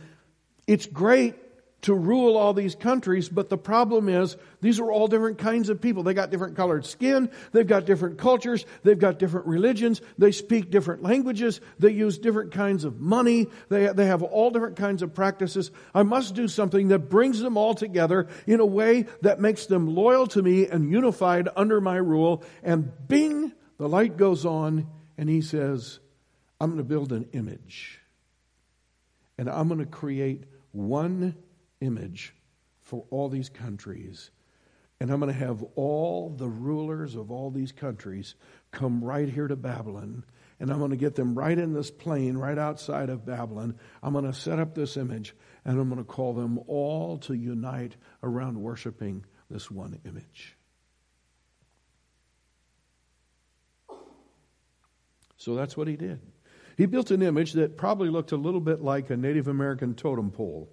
it's 0.66 0.86
great 0.86 1.36
to 1.82 1.94
rule 1.94 2.36
all 2.36 2.54
these 2.54 2.76
countries, 2.76 3.28
but 3.28 3.48
the 3.48 3.58
problem 3.58 4.08
is 4.08 4.36
these 4.60 4.78
are 4.78 4.92
all 4.92 5.08
different 5.08 5.38
kinds 5.38 5.68
of 5.68 5.80
people. 5.80 6.04
They 6.04 6.14
got 6.14 6.30
different 6.30 6.56
colored 6.56 6.86
skin, 6.86 7.28
they've 7.50 7.66
got 7.66 7.86
different 7.86 8.18
cultures, 8.18 8.64
they've 8.84 8.98
got 8.98 9.18
different 9.18 9.48
religions, 9.48 10.00
they 10.16 10.30
speak 10.30 10.70
different 10.70 11.02
languages, 11.02 11.60
they 11.80 11.90
use 11.90 12.18
different 12.18 12.52
kinds 12.52 12.84
of 12.84 13.00
money, 13.00 13.48
they, 13.68 13.88
they 13.88 14.06
have 14.06 14.22
all 14.22 14.50
different 14.50 14.76
kinds 14.76 15.02
of 15.02 15.12
practices. 15.12 15.72
I 15.92 16.04
must 16.04 16.36
do 16.36 16.46
something 16.46 16.88
that 16.88 17.10
brings 17.10 17.40
them 17.40 17.56
all 17.56 17.74
together 17.74 18.28
in 18.46 18.60
a 18.60 18.66
way 18.66 19.06
that 19.22 19.40
makes 19.40 19.66
them 19.66 19.92
loyal 19.92 20.28
to 20.28 20.42
me 20.42 20.68
and 20.68 20.88
unified 20.88 21.48
under 21.56 21.80
my 21.80 21.96
rule. 21.96 22.44
And 22.62 22.92
bing, 23.08 23.52
the 23.82 23.88
light 23.88 24.16
goes 24.16 24.46
on, 24.46 24.86
and 25.18 25.28
he 25.28 25.40
says, 25.40 25.98
I'm 26.60 26.68
going 26.68 26.78
to 26.78 26.84
build 26.84 27.10
an 27.10 27.28
image. 27.32 27.98
And 29.36 29.50
I'm 29.50 29.66
going 29.66 29.80
to 29.80 29.86
create 29.86 30.44
one 30.70 31.34
image 31.80 32.32
for 32.82 33.04
all 33.10 33.28
these 33.28 33.48
countries. 33.48 34.30
And 35.00 35.10
I'm 35.10 35.18
going 35.18 35.32
to 35.32 35.38
have 35.38 35.64
all 35.74 36.30
the 36.30 36.46
rulers 36.46 37.16
of 37.16 37.32
all 37.32 37.50
these 37.50 37.72
countries 37.72 38.36
come 38.70 39.02
right 39.02 39.28
here 39.28 39.48
to 39.48 39.56
Babylon. 39.56 40.22
And 40.60 40.70
I'm 40.70 40.78
going 40.78 40.92
to 40.92 40.96
get 40.96 41.16
them 41.16 41.36
right 41.36 41.58
in 41.58 41.72
this 41.72 41.90
plain, 41.90 42.38
right 42.38 42.58
outside 42.58 43.10
of 43.10 43.26
Babylon. 43.26 43.76
I'm 44.00 44.12
going 44.12 44.26
to 44.26 44.32
set 44.32 44.60
up 44.60 44.76
this 44.76 44.96
image, 44.96 45.34
and 45.64 45.80
I'm 45.80 45.88
going 45.88 45.98
to 45.98 46.04
call 46.04 46.34
them 46.34 46.60
all 46.68 47.18
to 47.18 47.34
unite 47.34 47.96
around 48.22 48.62
worshiping 48.62 49.24
this 49.50 49.72
one 49.72 49.98
image. 50.06 50.56
So 55.42 55.56
that's 55.56 55.76
what 55.76 55.88
he 55.88 55.96
did. 55.96 56.20
He 56.78 56.86
built 56.86 57.10
an 57.10 57.20
image 57.20 57.54
that 57.54 57.76
probably 57.76 58.10
looked 58.10 58.30
a 58.30 58.36
little 58.36 58.60
bit 58.60 58.80
like 58.80 59.10
a 59.10 59.16
Native 59.16 59.48
American 59.48 59.94
totem 59.94 60.30
pole 60.30 60.70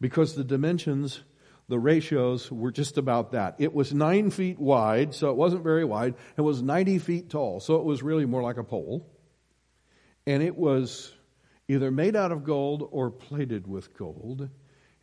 because 0.00 0.34
the 0.34 0.44
dimensions, 0.44 1.20
the 1.68 1.78
ratios 1.78 2.50
were 2.50 2.72
just 2.72 2.96
about 2.96 3.32
that. 3.32 3.56
It 3.58 3.74
was 3.74 3.92
nine 3.92 4.30
feet 4.30 4.58
wide, 4.58 5.14
so 5.14 5.28
it 5.28 5.36
wasn't 5.36 5.62
very 5.62 5.84
wide. 5.84 6.14
It 6.38 6.40
was 6.40 6.62
90 6.62 6.98
feet 7.00 7.28
tall, 7.28 7.60
so 7.60 7.76
it 7.76 7.84
was 7.84 8.02
really 8.02 8.24
more 8.24 8.42
like 8.42 8.56
a 8.56 8.64
pole. 8.64 9.06
And 10.26 10.42
it 10.42 10.56
was 10.56 11.12
either 11.68 11.90
made 11.90 12.16
out 12.16 12.32
of 12.32 12.44
gold 12.44 12.88
or 12.90 13.10
plated 13.10 13.66
with 13.66 13.94
gold. 13.94 14.48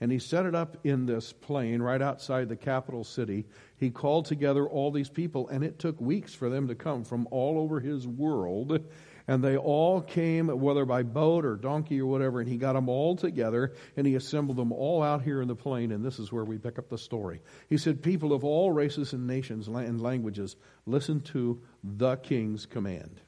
And 0.01 0.11
he 0.11 0.19
set 0.19 0.45
it 0.45 0.53
up 0.53 0.77
in 0.83 1.05
this 1.05 1.31
plain 1.31 1.81
right 1.81 2.01
outside 2.01 2.49
the 2.49 2.57
capital 2.57 3.03
city. 3.03 3.45
He 3.77 3.89
called 3.89 4.25
together 4.25 4.67
all 4.67 4.91
these 4.91 5.09
people, 5.09 5.47
and 5.47 5.63
it 5.63 5.79
took 5.79 5.99
weeks 6.01 6.33
for 6.33 6.49
them 6.49 6.67
to 6.67 6.75
come 6.75 7.03
from 7.05 7.27
all 7.31 7.57
over 7.57 7.79
his 7.79 8.05
world. 8.05 8.81
And 9.27 9.43
they 9.43 9.57
all 9.57 10.01
came, 10.01 10.47
whether 10.47 10.85
by 10.85 11.01
boat 11.03 11.45
or 11.45 11.55
donkey 11.55 11.99
or 11.99 12.05
whatever, 12.05 12.41
and 12.41 12.49
he 12.49 12.57
got 12.57 12.73
them 12.73 12.87
all 12.87 13.15
together 13.15 13.73
and 13.97 14.05
he 14.05 14.15
assembled 14.15 14.57
them 14.57 14.71
all 14.71 15.01
out 15.01 15.23
here 15.23 15.41
in 15.41 15.47
the 15.47 15.55
plain. 15.55 15.91
And 15.91 16.05
this 16.05 16.19
is 16.19 16.31
where 16.31 16.45
we 16.45 16.59
pick 16.59 16.77
up 16.77 16.89
the 16.89 16.97
story. 16.97 17.41
He 17.67 17.77
said, 17.77 18.03
People 18.03 18.33
of 18.33 18.43
all 18.43 18.71
races 18.71 19.13
and 19.13 19.25
nations 19.25 19.67
and 19.67 20.01
languages, 20.01 20.57
listen 20.85 21.21
to 21.21 21.59
the 21.83 22.17
king's 22.17 22.67
command. 22.67 23.21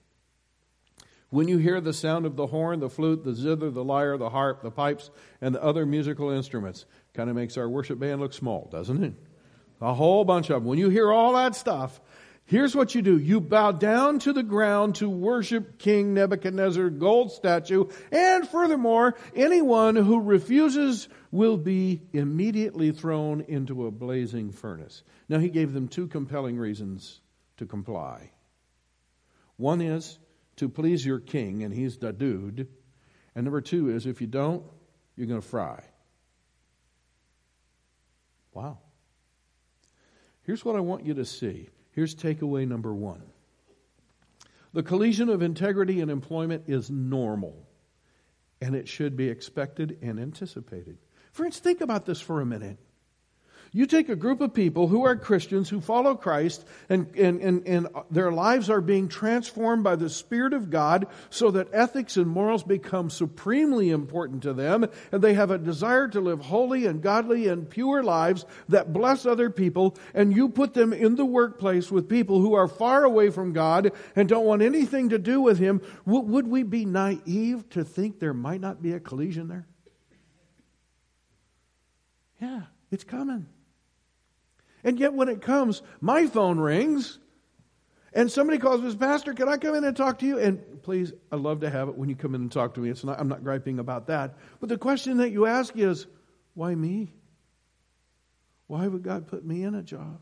When 1.30 1.50
you 1.50 1.58
hear 1.58 1.82
the 1.82 1.94
sound 1.94 2.26
of 2.26 2.38
the 2.38 2.48
horn, 2.48 2.80
the 2.80 2.90
flute, 2.90 3.24
the 3.24 3.36
zither, 3.36 3.70
the 3.70 3.84
lyre, 3.84 4.18
the 4.18 4.30
harp, 4.30 4.62
the 4.62 4.72
pipes, 4.72 5.10
and 5.42 5.54
the 5.54 5.64
other 5.64 5.86
musical 5.86 6.30
instruments, 6.30 6.86
kind 7.14 7.30
of 7.30 7.36
makes 7.36 7.58
our 7.58 7.68
worship 7.68 8.00
band 8.00 8.22
look 8.22 8.34
small, 8.34 8.70
doesn't 8.72 9.04
it? 9.04 9.14
A 9.82 9.94
whole 9.94 10.24
bunch 10.24 10.50
of 10.50 10.62
them. 10.62 10.66
When 10.66 10.80
you 10.80 10.90
hear 10.90 11.12
all 11.12 11.34
that 11.34 11.54
stuff, 11.54 12.00
here's 12.46 12.74
what 12.74 12.96
you 12.96 13.02
do. 13.02 13.18
You 13.18 13.42
bow 13.42 13.74
down 13.74 14.20
to 14.20 14.32
the 14.32 14.42
ground 14.42 14.96
to 14.96 15.10
worship 15.10 15.78
King 15.78 16.14
Nebuchadnezzar's 16.14 16.98
gold 16.98 17.34
statue, 17.34 17.86
and 18.10 18.48
furthermore, 18.48 19.16
anyone 19.36 19.98
who 19.98 20.22
refuses 20.22 21.10
will 21.32 21.58
be 21.58 22.04
immediately 22.14 22.94
thrown 22.94 23.42
into 23.42 23.86
a 23.86 23.92
blazing 23.92 24.54
furnace. 24.54 25.04
Now, 25.28 25.40
he 25.40 25.50
gave 25.50 25.74
them 25.74 25.90
two 25.90 26.08
compelling 26.08 26.58
reasons 26.58 27.20
to 27.58 27.66
comply. 27.66 28.32
One 29.58 29.82
is, 29.82 30.18
to 30.58 30.70
please 30.70 31.06
your 31.06 31.20
king, 31.20 31.64
and 31.64 31.74
he's 31.74 31.98
the 31.98 32.12
dude. 32.12 32.68
And 33.36 33.46
number 33.46 33.62
two 33.62 33.90
is 33.90 34.06
if 34.06 34.22
you 34.22 34.28
don't, 34.28 34.64
you're 35.16 35.28
going 35.28 35.42
to 35.42 35.48
fry. 35.48 35.84
Wow. 38.54 38.80
Here's 40.44 40.66
what 40.66 40.76
I 40.76 40.80
want 40.80 41.06
you 41.06 41.14
to 41.16 41.26
see. 41.26 41.70
Here's 41.92 42.16
takeaway 42.16 42.68
number 42.68 42.94
one 42.94 43.24
the 44.74 44.84
collision 44.84 45.30
of 45.30 45.42
integrity 45.42 46.02
and 46.02 46.12
employment 46.12 46.66
is 46.68 46.92
normal, 46.92 47.68
and 48.62 48.76
it 48.76 48.88
should 48.88 49.16
be 49.16 49.30
expected 49.30 49.98
and 50.02 50.20
anticipated. 50.20 50.98
Friends, 51.32 51.60
think 51.60 51.82
about 51.82 52.06
this 52.06 52.22
for 52.22 52.42
a 52.42 52.46
minute. 52.46 52.78
You 53.74 53.86
take 53.86 54.10
a 54.10 54.16
group 54.16 54.42
of 54.42 54.54
people 54.54 54.88
who 54.88 55.06
are 55.06 55.16
Christians, 55.16 55.70
who 55.70 55.82
follow 55.82 56.16
Christ, 56.16 56.66
and, 56.90 57.14
and, 57.16 57.42
and, 57.42 57.68
and 57.68 57.88
their 58.10 58.32
lives 58.32 58.70
are 58.70 58.82
being 58.82 59.08
transformed 59.08 59.84
by 59.84 59.96
the 59.96 60.10
Spirit 60.10 60.54
of 60.54 60.70
God 60.70 61.08
so 61.30 61.52
that 61.52 61.74
ethics 61.74 62.18
and 62.18 62.28
morals 62.28 62.64
become 62.64 63.10
supremely 63.10 63.90
important 63.90 64.44
to 64.44 64.54
them, 64.54 64.86
and 65.12 65.22
they 65.22 65.34
have 65.34 65.52
a 65.52 65.58
desire 65.58 66.08
to 66.08 66.22
live 66.22 66.40
holy 66.40 66.86
and 66.86 67.02
godly 67.02 67.48
and 67.48 67.70
pure 67.70 68.04
lives 68.04 68.46
that 68.70 68.94
bless 68.94 69.26
other 69.26 69.50
people, 69.50 69.96
and 70.14 70.36
you 70.36 70.50
put 70.50 70.74
them 70.74 70.94
in 70.94 71.16
the 71.16 71.26
workplace 71.26 71.92
with 71.92 72.10
people 72.10 72.40
who 72.42 72.54
are 72.54 72.68
far 72.68 73.04
away 73.04 73.30
from 73.30 73.54
God 73.54 73.92
and 74.16 74.30
don't 74.30 74.46
want 74.46 74.62
anything 74.62 75.10
to 75.10 75.20
do 75.20 75.42
with 75.42 75.60
Him. 75.60 75.82
Would 76.06 76.48
we 76.48 76.64
be 76.64 76.86
naive 76.86 77.70
to 77.72 77.84
think 77.84 78.20
there 78.20 78.34
might 78.34 78.62
not 78.62 78.82
be 78.82 78.94
a 78.94 79.00
collision 79.00 79.48
there? 79.48 79.68
Yeah, 82.40 82.62
it's 82.92 83.04
coming. 83.04 83.48
And 84.88 85.00
yet, 85.00 85.14
when 85.14 85.30
it 85.30 85.42
comes, 85.42 85.82
my 86.00 86.26
phone 86.26 86.60
rings 86.60 87.20
and 88.14 88.32
somebody 88.32 88.58
calls 88.58 88.82
me, 88.82 88.96
Pastor, 88.96 89.34
can 89.34 89.50
I 89.50 89.58
come 89.58 89.76
in 89.76 89.84
and 89.84 89.96
talk 89.96 90.20
to 90.20 90.26
you? 90.26 90.40
And 90.40 90.82
please, 90.82 91.12
I'd 91.32 91.42
love 91.42 91.60
to 91.60 91.70
have 91.70 91.90
it 91.90 91.98
when 91.98 92.10
you 92.10 92.16
come 92.16 92.34
in 92.34 92.42
and 92.42 92.52
talk 92.52 92.74
to 92.76 92.80
me. 92.80 92.90
It's 92.90 93.04
not, 93.04 93.20
I'm 93.20 93.28
not 93.28 93.44
griping 93.44 93.80
about 93.80 94.08
that. 94.08 94.36
But 94.60 94.70
the 94.70 94.78
question 94.78 95.18
that 95.18 95.32
you 95.32 95.46
ask 95.46 95.76
is, 95.78 96.08
why 96.54 96.74
me? 96.74 97.14
Why 98.68 98.88
would 98.88 99.04
God 99.04 99.28
put 99.28 99.46
me 99.46 99.64
in 99.64 99.76
a 99.76 99.84
job? 99.84 100.20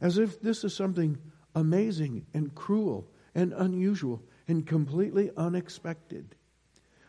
as 0.00 0.18
if 0.18 0.40
this 0.40 0.64
is 0.64 0.74
something 0.74 1.18
amazing 1.54 2.26
and 2.34 2.54
cruel 2.54 3.08
and 3.34 3.52
unusual 3.52 4.22
and 4.46 4.66
completely 4.66 5.30
unexpected. 5.36 6.34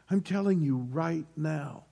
I'm 0.10 0.22
telling 0.22 0.62
you 0.62 0.78
right 0.78 1.26
now, 1.36 1.86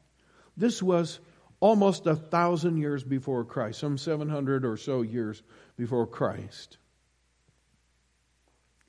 this 0.55 0.81
was 0.81 1.19
almost 1.63 2.05
a 2.08 2.15
thousand 2.17 2.75
years 2.75 3.05
before 3.05 3.46
Christ, 3.46 3.79
some 3.79 3.98
700 3.98 4.65
or 4.65 4.75
so 4.75 5.01
years 5.01 5.41
before 5.77 6.05
Christ. 6.05 6.77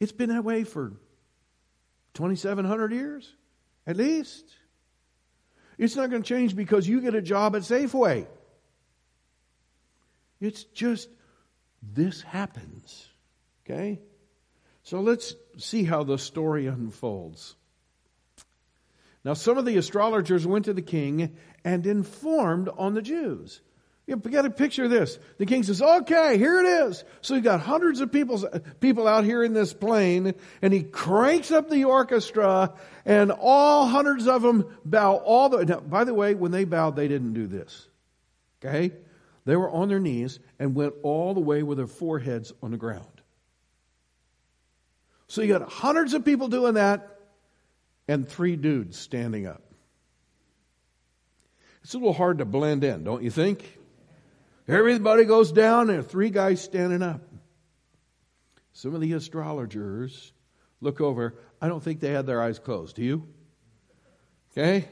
It's 0.01 0.11
been 0.11 0.31
that 0.31 0.43
way 0.43 0.65
for 0.65 0.93
2,700 2.15 2.93
years, 2.93 3.33
at 3.87 3.97
least. 3.97 4.45
It's 5.79 5.95
not 5.95 6.11
going 6.11 6.25
to 6.25 6.29
change 6.29 6.57
because 6.57 6.89
you 6.89 7.01
get 7.01 7.15
a 7.15 7.23
job 7.23 7.55
at 7.55 7.63
Safeway. 7.63 8.27
It's 10.41 10.65
just 10.65 11.09
this 11.81 12.23
happens. 12.23 13.07
Okay? 13.65 14.01
So 14.83 14.99
let's 14.99 15.37
see 15.59 15.85
how 15.85 16.03
the 16.03 16.19
story 16.19 16.67
unfolds. 16.67 17.55
Now, 19.25 19.35
some 19.35 19.57
of 19.59 19.65
the 19.65 19.79
astrologers 19.79 20.45
went 20.45 20.65
to 20.65 20.75
the 20.75 20.83
king 20.83 21.37
and 21.65 21.87
informed 21.87 22.69
on 22.69 22.95
the 22.95 23.03
Jews. 23.03 23.61
You 24.07 24.17
got 24.17 24.43
to 24.43 24.51
picture 24.51 24.87
this. 24.87 25.19
The 25.39 25.47
king 25.47 25.63
says, 25.63 25.81
okay, 25.81 26.37
here 26.37 26.61
it 26.61 26.67
is. 26.67 27.05
So 27.23 27.35
you 27.35 27.41
got 27.41 27.61
hundreds 27.61 28.01
of 28.01 28.13
people, 28.13 28.47
people 28.79 29.09
out 29.09 29.25
here 29.25 29.43
in 29.43 29.55
this 29.55 29.73
plain, 29.73 30.35
and 30.61 30.75
he 30.75 30.83
cranks 30.83 31.51
up 31.51 31.71
the 31.71 31.85
orchestra, 31.85 32.75
and 33.07 33.33
all 33.33 33.87
hundreds 33.87 34.27
of 34.27 34.43
them 34.43 34.67
bow 34.85 35.17
all 35.17 35.49
the, 35.49 35.65
now, 35.65 35.81
by 35.81 36.05
the 36.05 36.13
way, 36.13 36.35
when 36.35 36.53
they 36.53 36.65
bowed, 36.65 36.97
they 36.97 37.09
didn't 37.09 37.33
do 37.33 37.47
this. 37.47 37.89
Okay? 38.63 38.93
They 39.47 39.57
were 39.57 39.71
on 39.71 39.89
their 39.89 40.01
knees 40.01 40.39
and 40.59 40.75
went 40.75 40.93
all 41.03 41.33
the 41.33 41.41
way 41.41 41.63
with 41.63 41.79
their 41.79 41.87
foreheads 41.87 42.53
on 42.63 42.73
the 42.73 42.77
ground. 42.77 43.07
So 45.29 45.41
you 45.41 45.49
got 45.49 45.67
hundreds 45.69 46.13
of 46.13 46.27
people 46.27 46.49
doing 46.49 46.75
that, 46.75 47.21
and 48.07 48.29
three 48.29 48.57
dudes 48.57 48.99
standing 48.99 49.47
up. 49.47 49.64
It's 51.85 51.93
a 51.93 51.99
little 51.99 52.15
hard 52.15 52.39
to 52.39 52.47
blend 52.47 52.83
in, 52.83 53.05
don't 53.05 53.23
you 53.23 53.31
think? 53.31 53.79
Everybody 54.67 55.25
goes 55.25 55.53
down, 55.53 55.91
and 55.91 56.07
three 56.07 56.31
guys 56.31 56.63
standing 56.63 57.03
up. 57.03 57.21
Some 58.73 58.95
of 58.95 59.03
the 59.03 59.13
astrologers 59.13 60.33
look 60.81 61.03
over. 61.03 61.35
I 61.61 61.69
don't 61.69 61.83
think 61.83 62.01
they 62.01 62.11
had 62.11 62.27
their 62.27 62.43
eyes 62.43 62.59
closed. 62.59 62.97
Do 62.97 63.03
you? 63.03 63.29
Okay? 64.53 64.89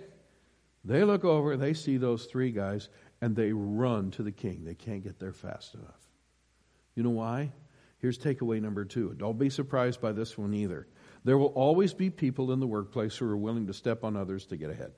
They 0.85 1.03
look 1.05 1.25
over, 1.25 1.57
they 1.57 1.73
see 1.73 1.97
those 1.97 2.27
three 2.27 2.51
guys, 2.51 2.91
and 3.23 3.35
they 3.35 3.53
run 3.53 4.11
to 4.13 4.23
the 4.23 4.33
king. 4.33 4.65
They 4.65 4.75
can't 4.75 5.03
get 5.03 5.19
there 5.19 5.33
fast 5.33 5.75
enough. 5.75 6.01
You 6.95 7.05
know 7.05 7.11
why? 7.11 7.53
Here's 7.99 8.19
takeaway 8.19 8.61
number 8.61 8.85
two. 8.85 9.15
Don't 9.17 9.39
be 9.39 9.49
surprised 9.49 10.01
by 10.01 10.13
this 10.13 10.37
one 10.37 10.53
either. 10.53 10.87
There 11.25 11.39
will 11.39 11.47
always 11.47 11.95
be 11.95 12.11
people 12.11 12.53
in 12.53 12.61
the 12.61 12.67
workplace 12.67 13.17
who 13.17 13.27
are 13.27 13.37
willing 13.37 13.69
to 13.69 13.73
step 13.73 14.05
on 14.05 14.17
others 14.17 14.45
to 14.47 14.57
get 14.57 14.71
ahead. 14.71 14.93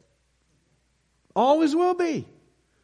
Always 1.35 1.75
will 1.75 1.95
be. 1.95 2.27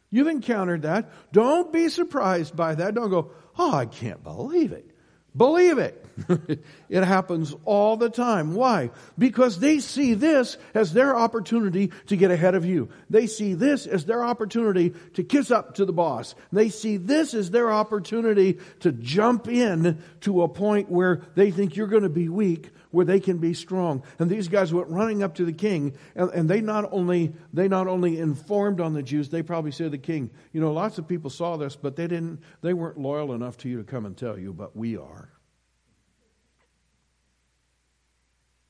You've 0.09 0.27
encountered 0.27 0.81
that. 0.81 1.09
Don't 1.31 1.71
be 1.71 1.87
surprised 1.87 2.55
by 2.55 2.75
that. 2.75 2.95
Don't 2.95 3.09
go, 3.09 3.31
oh, 3.57 3.73
I 3.73 3.85
can't 3.85 4.21
believe 4.23 4.73
it. 4.73 4.91
Believe 5.35 5.77
it. 5.77 6.05
it 6.89 7.03
happens 7.03 7.55
all 7.63 7.95
the 7.95 8.09
time. 8.09 8.53
Why? 8.53 8.91
Because 9.17 9.59
they 9.59 9.79
see 9.79 10.13
this 10.13 10.57
as 10.73 10.91
their 10.91 11.15
opportunity 11.15 11.91
to 12.07 12.17
get 12.17 12.31
ahead 12.31 12.53
of 12.53 12.65
you. 12.65 12.89
They 13.09 13.27
see 13.27 13.53
this 13.53 13.87
as 13.87 14.03
their 14.03 14.25
opportunity 14.25 14.93
to 15.13 15.23
kiss 15.23 15.49
up 15.49 15.75
to 15.75 15.85
the 15.85 15.93
boss. 15.93 16.35
They 16.51 16.67
see 16.67 16.97
this 16.97 17.33
as 17.33 17.49
their 17.49 17.71
opportunity 17.71 18.59
to 18.81 18.91
jump 18.91 19.47
in 19.47 20.03
to 20.21 20.43
a 20.43 20.49
point 20.49 20.91
where 20.91 21.21
they 21.35 21.51
think 21.51 21.77
you're 21.77 21.87
going 21.87 22.03
to 22.03 22.09
be 22.09 22.27
weak 22.27 22.71
where 22.91 23.05
they 23.05 23.19
can 23.19 23.37
be 23.37 23.53
strong. 23.53 24.03
And 24.19 24.29
these 24.29 24.47
guys 24.47 24.73
went 24.73 24.89
running 24.89 25.23
up 25.23 25.35
to 25.35 25.45
the 25.45 25.53
king, 25.53 25.95
and, 26.15 26.29
and 26.31 26.49
they 26.49 26.61
not 26.61 26.87
only 26.91 27.33
they 27.53 27.67
not 27.67 27.87
only 27.87 28.19
informed 28.19 28.79
on 28.79 28.93
the 28.93 29.03
Jews, 29.03 29.29
they 29.29 29.41
probably 29.41 29.71
said 29.71 29.85
to 29.85 29.89
the 29.89 29.97
king, 29.97 30.29
you 30.53 30.61
know, 30.61 30.71
lots 30.71 30.97
of 30.97 31.07
people 31.07 31.29
saw 31.29 31.57
this, 31.57 31.75
but 31.75 31.95
they 31.95 32.07
didn't 32.07 32.41
they 32.61 32.73
weren't 32.73 32.97
loyal 32.97 33.33
enough 33.33 33.57
to 33.59 33.69
you 33.69 33.77
to 33.77 33.83
come 33.83 34.05
and 34.05 34.15
tell 34.15 34.37
you, 34.37 34.53
but 34.53 34.75
we 34.75 34.97
are. 34.97 35.29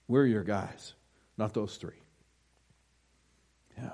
We're 0.08 0.26
your 0.26 0.44
guys, 0.44 0.94
not 1.38 1.54
those 1.54 1.78
three. 1.78 2.02
Yeah. 3.78 3.92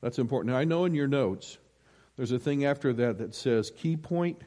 That's 0.00 0.18
important. 0.18 0.52
Now, 0.52 0.58
I 0.58 0.64
know 0.64 0.84
in 0.84 0.94
your 0.94 1.06
notes, 1.06 1.58
there's 2.16 2.32
a 2.32 2.38
thing 2.40 2.64
after 2.64 2.92
that 2.94 3.18
that 3.18 3.36
says 3.36 3.70
key 3.70 3.96
point. 3.96 4.42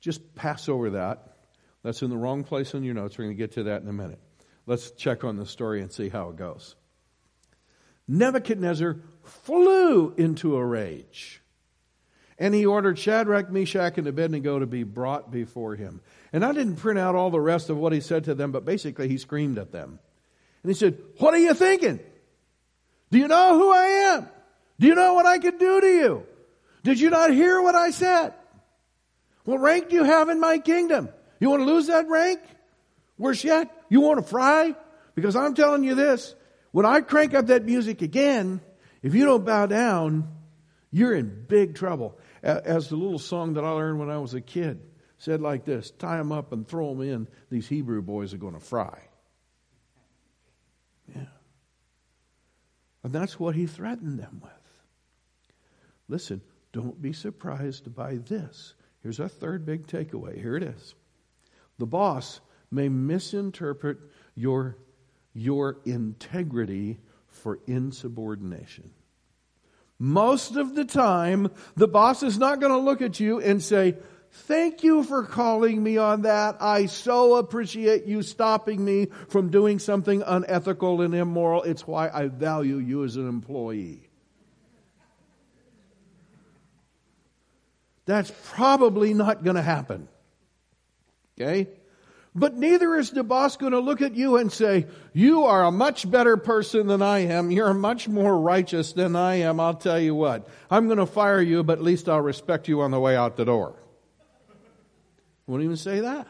Just 0.00 0.34
pass 0.34 0.68
over 0.68 0.90
that. 0.90 1.37
That's 1.82 2.02
in 2.02 2.10
the 2.10 2.16
wrong 2.16 2.44
place 2.44 2.74
in 2.74 2.82
your 2.82 2.94
notes. 2.94 3.18
We're 3.18 3.26
going 3.26 3.36
to 3.36 3.42
get 3.42 3.52
to 3.52 3.64
that 3.64 3.82
in 3.82 3.88
a 3.88 3.92
minute. 3.92 4.20
Let's 4.66 4.90
check 4.90 5.24
on 5.24 5.36
the 5.36 5.46
story 5.46 5.80
and 5.80 5.90
see 5.90 6.08
how 6.08 6.30
it 6.30 6.36
goes. 6.36 6.76
Nebuchadnezzar 8.06 8.96
flew 9.22 10.14
into 10.16 10.56
a 10.56 10.64
rage. 10.64 11.42
And 12.38 12.54
he 12.54 12.66
ordered 12.66 12.98
Shadrach, 12.98 13.50
Meshach, 13.50 13.98
and 13.98 14.06
Abednego 14.06 14.60
to 14.60 14.66
be 14.66 14.84
brought 14.84 15.30
before 15.30 15.74
him. 15.74 16.00
And 16.32 16.44
I 16.44 16.52
didn't 16.52 16.76
print 16.76 16.98
out 16.98 17.14
all 17.14 17.30
the 17.30 17.40
rest 17.40 17.68
of 17.68 17.76
what 17.76 17.92
he 17.92 18.00
said 18.00 18.24
to 18.24 18.34
them, 18.34 18.52
but 18.52 18.64
basically 18.64 19.08
he 19.08 19.18
screamed 19.18 19.58
at 19.58 19.72
them. 19.72 19.98
And 20.62 20.70
he 20.70 20.74
said, 20.74 20.98
What 21.18 21.34
are 21.34 21.38
you 21.38 21.54
thinking? 21.54 21.98
Do 23.10 23.18
you 23.18 23.26
know 23.26 23.58
who 23.58 23.72
I 23.72 23.84
am? 24.16 24.28
Do 24.78 24.86
you 24.86 24.94
know 24.94 25.14
what 25.14 25.26
I 25.26 25.38
could 25.38 25.58
do 25.58 25.80
to 25.80 25.86
you? 25.86 26.26
Did 26.84 27.00
you 27.00 27.10
not 27.10 27.32
hear 27.32 27.60
what 27.60 27.74
I 27.74 27.90
said? 27.90 28.34
What 29.44 29.60
rank 29.60 29.88
do 29.88 29.96
you 29.96 30.04
have 30.04 30.28
in 30.28 30.38
my 30.38 30.58
kingdom? 30.58 31.08
You 31.40 31.50
want 31.50 31.62
to 31.62 31.66
lose 31.66 31.86
that 31.86 32.08
rank? 32.08 32.40
Worse 33.18 33.42
yet, 33.44 33.70
you 33.88 34.00
want 34.00 34.18
to 34.18 34.22
fry? 34.22 34.74
Because 35.14 35.34
I'm 35.34 35.54
telling 35.54 35.82
you 35.82 35.94
this, 35.94 36.34
when 36.70 36.86
I 36.86 37.00
crank 37.00 37.34
up 37.34 37.46
that 37.46 37.64
music 37.64 38.02
again, 38.02 38.60
if 39.02 39.14
you 39.14 39.24
don't 39.24 39.44
bow 39.44 39.66
down, 39.66 40.28
you're 40.90 41.14
in 41.14 41.44
big 41.48 41.74
trouble. 41.74 42.18
As 42.42 42.88
the 42.88 42.96
little 42.96 43.18
song 43.18 43.54
that 43.54 43.64
I 43.64 43.70
learned 43.70 43.98
when 43.98 44.10
I 44.10 44.18
was 44.18 44.34
a 44.34 44.40
kid 44.40 44.80
said 45.18 45.40
like 45.40 45.64
this 45.64 45.90
tie 45.90 46.16
them 46.16 46.30
up 46.30 46.52
and 46.52 46.66
throw 46.66 46.94
them 46.94 47.02
in, 47.02 47.28
these 47.50 47.66
Hebrew 47.66 48.02
boys 48.02 48.32
are 48.32 48.38
going 48.38 48.54
to 48.54 48.60
fry. 48.60 49.00
Yeah. 51.14 51.26
And 53.02 53.12
that's 53.12 53.40
what 53.40 53.56
he 53.56 53.66
threatened 53.66 54.20
them 54.20 54.40
with. 54.42 54.52
Listen, 56.08 56.40
don't 56.72 57.00
be 57.02 57.12
surprised 57.12 57.92
by 57.94 58.16
this. 58.16 58.74
Here's 59.02 59.18
our 59.18 59.28
third 59.28 59.66
big 59.66 59.86
takeaway. 59.86 60.40
Here 60.40 60.56
it 60.56 60.62
is 60.62 60.94
the 61.78 61.86
boss 61.86 62.40
may 62.70 62.88
misinterpret 62.88 63.98
your, 64.34 64.76
your 65.32 65.78
integrity 65.84 66.98
for 67.26 67.60
insubordination. 67.66 68.90
Most 69.98 70.56
of 70.56 70.74
the 70.74 70.84
time, 70.84 71.50
the 71.76 71.88
boss 71.88 72.22
is 72.22 72.38
not 72.38 72.60
going 72.60 72.72
to 72.72 72.78
look 72.78 73.02
at 73.02 73.18
you 73.18 73.40
and 73.40 73.62
say, 73.62 73.96
Thank 74.30 74.84
you 74.84 75.02
for 75.04 75.24
calling 75.24 75.82
me 75.82 75.96
on 75.96 76.22
that. 76.22 76.58
I 76.60 76.84
so 76.84 77.36
appreciate 77.36 78.04
you 78.04 78.22
stopping 78.22 78.84
me 78.84 79.06
from 79.28 79.50
doing 79.50 79.78
something 79.78 80.22
unethical 80.22 81.00
and 81.00 81.14
immoral. 81.14 81.62
It's 81.62 81.86
why 81.86 82.10
I 82.10 82.28
value 82.28 82.76
you 82.76 83.04
as 83.04 83.16
an 83.16 83.26
employee. 83.26 84.08
That's 88.04 88.32
probably 88.44 89.14
not 89.14 89.44
going 89.44 89.56
to 89.56 89.62
happen. 89.62 90.08
Okay? 91.40 91.68
But 92.34 92.56
neither 92.56 92.94
is 92.96 93.10
the 93.10 93.24
boss 93.24 93.56
going 93.56 93.72
to 93.72 93.80
look 93.80 94.02
at 94.02 94.14
you 94.14 94.36
and 94.36 94.52
say, 94.52 94.86
You 95.12 95.44
are 95.44 95.64
a 95.64 95.72
much 95.72 96.08
better 96.08 96.36
person 96.36 96.86
than 96.86 97.02
I 97.02 97.20
am. 97.20 97.50
You're 97.50 97.74
much 97.74 98.08
more 98.08 98.38
righteous 98.38 98.92
than 98.92 99.16
I 99.16 99.36
am. 99.36 99.58
I'll 99.60 99.74
tell 99.74 99.98
you 99.98 100.14
what. 100.14 100.48
I'm 100.70 100.86
going 100.86 100.98
to 100.98 101.06
fire 101.06 101.40
you, 101.40 101.62
but 101.62 101.78
at 101.78 101.84
least 101.84 102.08
I'll 102.08 102.20
respect 102.20 102.68
you 102.68 102.82
on 102.82 102.90
the 102.90 103.00
way 103.00 103.16
out 103.16 103.36
the 103.36 103.44
door. 103.44 103.74
Won't 105.46 105.62
even 105.62 105.76
say 105.76 106.00
that. 106.00 106.28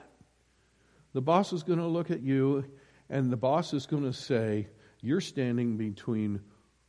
The 1.12 1.20
boss 1.20 1.52
is 1.52 1.62
going 1.62 1.80
to 1.80 1.86
look 1.86 2.10
at 2.10 2.22
you, 2.22 2.64
and 3.10 3.30
the 3.30 3.36
boss 3.36 3.74
is 3.74 3.86
going 3.86 4.04
to 4.04 4.12
say, 4.12 4.68
You're 5.00 5.20
standing 5.20 5.76
between 5.76 6.40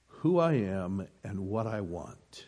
who 0.07 0.39
I 0.39 0.53
am 0.53 1.07
and 1.23 1.39
what 1.39 1.65
I 1.65 1.81
want. 1.81 2.45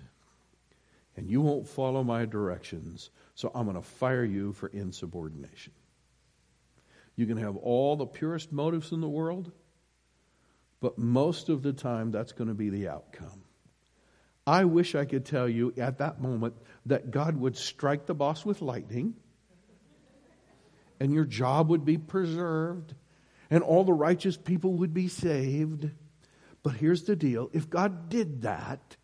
And 1.17 1.29
you 1.29 1.41
won't 1.41 1.67
follow 1.67 2.03
my 2.03 2.25
directions. 2.25 3.09
So 3.41 3.51
I'm 3.55 3.65
going 3.65 3.75
to 3.75 3.81
fire 3.81 4.23
you 4.23 4.53
for 4.53 4.67
insubordination. 4.67 5.73
You 7.15 7.25
can 7.25 7.37
have 7.37 7.55
all 7.55 7.95
the 7.95 8.05
purest 8.05 8.51
motives 8.51 8.91
in 8.91 9.01
the 9.01 9.09
world, 9.09 9.51
but 10.79 10.99
most 10.99 11.49
of 11.49 11.63
the 11.63 11.73
time 11.73 12.11
that's 12.11 12.33
going 12.33 12.49
to 12.49 12.53
be 12.53 12.69
the 12.69 12.87
outcome. 12.87 13.41
I 14.45 14.65
wish 14.65 14.93
I 14.93 15.05
could 15.05 15.25
tell 15.25 15.49
you 15.49 15.73
at 15.77 15.97
that 15.97 16.21
moment 16.21 16.53
that 16.85 17.09
God 17.09 17.35
would 17.35 17.57
strike 17.57 18.05
the 18.05 18.13
boss 18.13 18.45
with 18.45 18.61
lightning 18.61 19.15
and 20.99 21.11
your 21.11 21.25
job 21.25 21.69
would 21.69 21.83
be 21.83 21.97
preserved 21.97 22.93
and 23.49 23.63
all 23.63 23.83
the 23.83 23.91
righteous 23.91 24.37
people 24.37 24.73
would 24.73 24.93
be 24.93 25.07
saved. 25.07 25.89
But 26.61 26.75
here's 26.75 27.05
the 27.05 27.15
deal 27.15 27.49
if 27.53 27.71
God 27.71 28.07
did 28.07 28.43
that, 28.43 28.97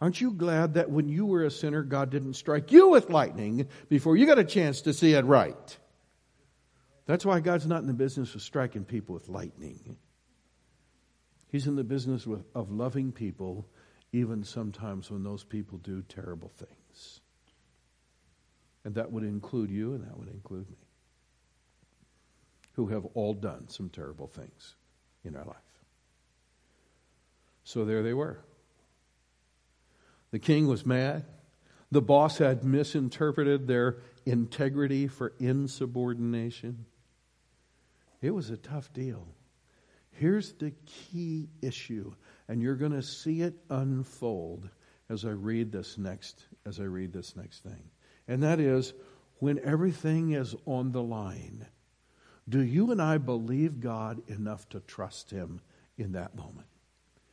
Aren't 0.00 0.20
you 0.20 0.30
glad 0.30 0.74
that 0.74 0.90
when 0.90 1.08
you 1.08 1.26
were 1.26 1.44
a 1.44 1.50
sinner, 1.50 1.82
God 1.82 2.10
didn't 2.10 2.34
strike 2.34 2.70
you 2.70 2.88
with 2.88 3.10
lightning 3.10 3.68
before 3.88 4.16
you 4.16 4.26
got 4.26 4.38
a 4.38 4.44
chance 4.44 4.82
to 4.82 4.92
see 4.92 5.14
it 5.14 5.24
right? 5.24 5.78
That's 7.06 7.24
why 7.24 7.40
God's 7.40 7.66
not 7.66 7.80
in 7.80 7.86
the 7.86 7.94
business 7.94 8.34
of 8.34 8.42
striking 8.42 8.84
people 8.84 9.14
with 9.14 9.28
lightning. 9.28 9.96
He's 11.50 11.66
in 11.66 11.74
the 11.74 11.84
business 11.84 12.26
with, 12.26 12.44
of 12.54 12.70
loving 12.70 13.10
people, 13.10 13.66
even 14.12 14.44
sometimes 14.44 15.10
when 15.10 15.24
those 15.24 15.42
people 15.42 15.78
do 15.78 16.02
terrible 16.02 16.50
things. 16.50 17.20
And 18.84 18.94
that 18.94 19.10
would 19.10 19.24
include 19.24 19.70
you, 19.70 19.94
and 19.94 20.04
that 20.04 20.16
would 20.16 20.28
include 20.28 20.68
me, 20.70 20.76
who 22.74 22.86
have 22.88 23.04
all 23.14 23.34
done 23.34 23.68
some 23.68 23.88
terrible 23.88 24.28
things 24.28 24.76
in 25.24 25.34
our 25.34 25.44
life. 25.44 25.56
So 27.64 27.84
there 27.84 28.02
they 28.02 28.14
were. 28.14 28.38
The 30.30 30.38
king 30.38 30.66
was 30.66 30.84
mad. 30.84 31.24
The 31.90 32.02
boss 32.02 32.38
had 32.38 32.64
misinterpreted 32.64 33.66
their 33.66 33.98
integrity 34.26 35.08
for 35.08 35.32
insubordination. 35.38 36.84
It 38.20 38.32
was 38.32 38.50
a 38.50 38.56
tough 38.56 38.92
deal. 38.92 39.26
Here's 40.10 40.52
the 40.52 40.72
key 40.84 41.48
issue, 41.62 42.12
and 42.48 42.60
you're 42.60 42.74
going 42.74 42.92
to 42.92 43.02
see 43.02 43.42
it 43.42 43.54
unfold 43.70 44.68
as 45.08 45.24
I 45.24 45.30
read 45.30 45.72
this 45.72 45.96
next 45.96 46.44
as 46.66 46.80
I 46.80 46.84
read 46.84 47.12
this 47.12 47.36
next 47.36 47.62
thing. 47.62 47.90
And 48.26 48.42
that 48.42 48.60
is 48.60 48.92
when 49.38 49.58
everything 49.60 50.32
is 50.32 50.54
on 50.66 50.92
the 50.92 51.02
line. 51.02 51.66
Do 52.48 52.62
you 52.62 52.90
and 52.90 53.00
I 53.00 53.18
believe 53.18 53.80
God 53.80 54.22
enough 54.28 54.68
to 54.70 54.80
trust 54.80 55.30
him 55.30 55.60
in 55.96 56.12
that 56.12 56.34
moment? 56.34 56.66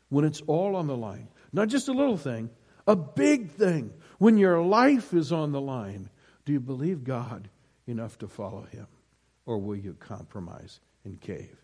When 0.10 0.24
it's 0.24 0.42
all 0.42 0.76
on 0.76 0.88
the 0.88 0.96
line, 0.96 1.28
not 1.52 1.68
just 1.68 1.88
a 1.88 1.94
little 1.94 2.18
thing, 2.18 2.50
a 2.88 2.96
big 2.96 3.52
thing. 3.52 3.94
When 4.18 4.38
your 4.38 4.62
life 4.62 5.14
is 5.14 5.32
on 5.32 5.52
the 5.52 5.62
line, 5.62 6.10
do 6.46 6.54
you 6.54 6.60
believe 6.60 7.04
God 7.04 7.50
enough 7.88 8.18
to 8.20 8.28
follow 8.28 8.64
him? 8.72 8.88
Or 9.46 9.58
will 9.58 9.76
you 9.76 9.96
compromise 10.00 10.80
and 11.04 11.20
cave? 11.20 11.56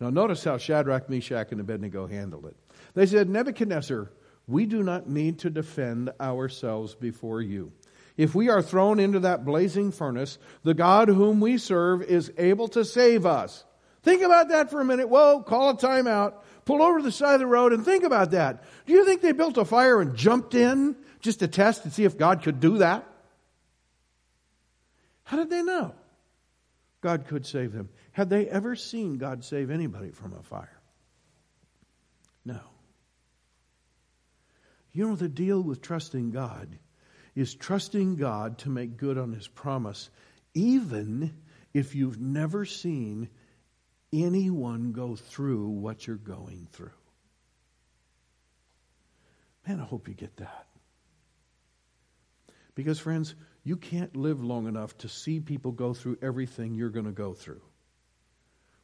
Now, 0.00 0.10
notice 0.10 0.44
how 0.44 0.58
Shadrach, 0.58 1.08
Meshach, 1.10 1.50
and 1.50 1.60
Abednego 1.60 2.06
handled 2.06 2.46
it. 2.46 2.56
They 2.94 3.06
said, 3.06 3.28
Nebuchadnezzar, 3.28 4.10
we 4.46 4.64
do 4.66 4.82
not 4.82 5.08
need 5.08 5.40
to 5.40 5.50
defend 5.50 6.10
ourselves 6.20 6.94
before 6.94 7.42
you. 7.42 7.72
If 8.16 8.34
we 8.34 8.48
are 8.48 8.62
thrown 8.62 8.98
into 8.98 9.20
that 9.20 9.44
blazing 9.44 9.92
furnace, 9.92 10.38
the 10.64 10.74
God 10.74 11.08
whom 11.08 11.40
we 11.40 11.58
serve 11.58 12.02
is 12.02 12.32
able 12.36 12.68
to 12.68 12.84
save 12.84 13.26
us. 13.26 13.64
Think 14.02 14.22
about 14.22 14.48
that 14.48 14.70
for 14.70 14.80
a 14.80 14.84
minute. 14.84 15.08
Whoa, 15.08 15.42
call 15.42 15.70
a 15.70 15.76
timeout. 15.76 16.34
Pull 16.68 16.82
over 16.82 16.98
to 16.98 17.02
the 17.02 17.10
side 17.10 17.32
of 17.32 17.40
the 17.40 17.46
road 17.46 17.72
and 17.72 17.82
think 17.82 18.04
about 18.04 18.32
that. 18.32 18.62
Do 18.84 18.92
you 18.92 19.06
think 19.06 19.22
they 19.22 19.32
built 19.32 19.56
a 19.56 19.64
fire 19.64 20.02
and 20.02 20.14
jumped 20.14 20.54
in 20.54 20.96
just 21.20 21.38
to 21.38 21.48
test 21.48 21.84
and 21.84 21.94
see 21.94 22.04
if 22.04 22.18
God 22.18 22.42
could 22.42 22.60
do 22.60 22.76
that? 22.76 23.08
How 25.24 25.38
did 25.38 25.48
they 25.48 25.62
know 25.62 25.94
God 27.00 27.26
could 27.26 27.46
save 27.46 27.72
them? 27.72 27.88
Had 28.12 28.28
they 28.28 28.46
ever 28.46 28.76
seen 28.76 29.16
God 29.16 29.46
save 29.46 29.70
anybody 29.70 30.10
from 30.10 30.34
a 30.34 30.42
fire? 30.42 30.78
No. 32.44 32.60
You 34.92 35.08
know, 35.08 35.16
the 35.16 35.30
deal 35.30 35.62
with 35.62 35.80
trusting 35.80 36.32
God 36.32 36.78
is 37.34 37.54
trusting 37.54 38.16
God 38.16 38.58
to 38.58 38.68
make 38.68 38.98
good 38.98 39.16
on 39.16 39.32
His 39.32 39.48
promise, 39.48 40.10
even 40.52 41.32
if 41.72 41.94
you've 41.94 42.20
never 42.20 42.66
seen 42.66 43.30
anyone 44.12 44.92
go 44.92 45.16
through 45.16 45.68
what 45.68 46.06
you're 46.06 46.16
going 46.16 46.68
through. 46.72 46.90
Man, 49.66 49.80
I 49.80 49.84
hope 49.84 50.08
you 50.08 50.14
get 50.14 50.36
that. 50.38 50.66
Because, 52.74 52.98
friends, 52.98 53.34
you 53.64 53.76
can't 53.76 54.16
live 54.16 54.42
long 54.42 54.66
enough 54.66 54.96
to 54.98 55.08
see 55.08 55.40
people 55.40 55.72
go 55.72 55.92
through 55.92 56.18
everything 56.22 56.74
you're 56.74 56.88
going 56.90 57.06
to 57.06 57.12
go 57.12 57.34
through. 57.34 57.60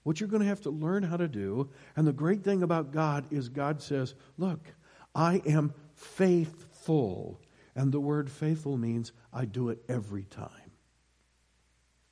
What 0.03 0.21
you're 0.21 0.29
going 0.29 0.43
to 0.43 0.49
have 0.49 0.61
to 0.63 0.71
learn 0.71 1.03
how 1.03 1.17
to 1.17 1.29
do, 1.29 1.71
and 1.97 2.07
the 2.07 2.13
great 2.13 2.45
thing 2.45 2.63
about 2.63 2.93
God 2.93 3.25
is 3.31 3.49
God 3.49 3.81
says, 3.81 4.15
Look, 4.37 4.75
I 5.15 5.41
am 5.47 5.73
faithful. 5.95 7.41
And 7.75 7.91
the 7.91 8.01
word 8.01 8.31
faithful 8.31 8.77
means 8.77 9.13
I 9.33 9.47
do 9.47 9.71
it 9.71 9.79
every 9.89 10.25
time. 10.25 10.51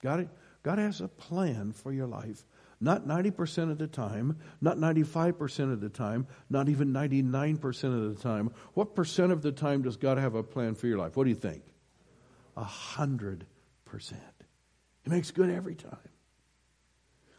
Got 0.02 0.20
it? 0.20 0.28
God 0.62 0.78
has 0.78 1.00
a 1.00 1.08
plan 1.08 1.72
for 1.72 1.92
your 1.92 2.06
life. 2.06 2.44
Not 2.82 3.06
90% 3.06 3.70
of 3.70 3.78
the 3.78 3.86
time, 3.86 4.38
not 4.60 4.76
95% 4.76 5.72
of 5.72 5.80
the 5.80 5.88
time, 5.88 6.26
not 6.50 6.68
even 6.68 6.92
99% 6.92 7.84
of 7.84 8.16
the 8.16 8.20
time. 8.20 8.50
What 8.74 8.96
percent 8.96 9.30
of 9.30 9.40
the 9.40 9.52
time 9.52 9.82
does 9.82 9.96
God 9.96 10.18
have 10.18 10.34
a 10.34 10.42
plan 10.42 10.74
for 10.74 10.88
your 10.88 10.98
life? 10.98 11.16
What 11.16 11.22
do 11.22 11.30
you 11.30 11.36
think? 11.36 11.62
A 12.56 12.64
hundred 12.64 13.46
percent. 13.84 14.20
He 15.04 15.10
makes 15.10 15.30
good 15.30 15.48
every 15.48 15.76
time. 15.76 15.96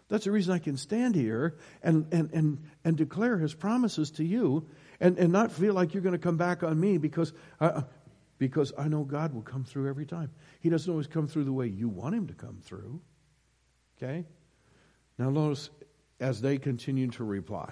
That's 0.07 0.23
the 0.23 0.31
reason 0.31 0.53
I 0.53 0.59
can 0.59 0.77
stand 0.77 1.13
here 1.13 1.57
and, 1.81 2.07
and, 2.13 2.31
and, 2.31 2.63
and 2.85 2.95
declare 2.95 3.37
his 3.37 3.53
promises 3.53 4.11
to 4.11 4.23
you 4.23 4.69
and, 5.01 5.17
and 5.17 5.33
not 5.33 5.51
feel 5.51 5.73
like 5.73 5.93
you're 5.93 6.03
going 6.03 6.13
to 6.13 6.19
come 6.19 6.37
back 6.37 6.63
on 6.63 6.79
me 6.79 6.97
because 6.97 7.33
I, 7.59 7.83
because 8.37 8.71
I 8.77 8.87
know 8.87 9.03
God 9.03 9.33
will 9.33 9.41
come 9.41 9.65
through 9.65 9.89
every 9.89 10.05
time. 10.05 10.31
He 10.61 10.69
doesn't 10.69 10.89
always 10.89 11.07
come 11.07 11.27
through 11.27 11.43
the 11.43 11.51
way 11.51 11.67
you 11.67 11.89
want 11.89 12.15
him 12.15 12.27
to 12.27 12.33
come 12.33 12.59
through. 12.63 13.01
Okay? 13.97 14.25
Now, 15.17 15.29
notice 15.29 15.69
as 16.19 16.41
they 16.41 16.57
continue 16.57 17.07
to 17.11 17.23
reply, 17.23 17.71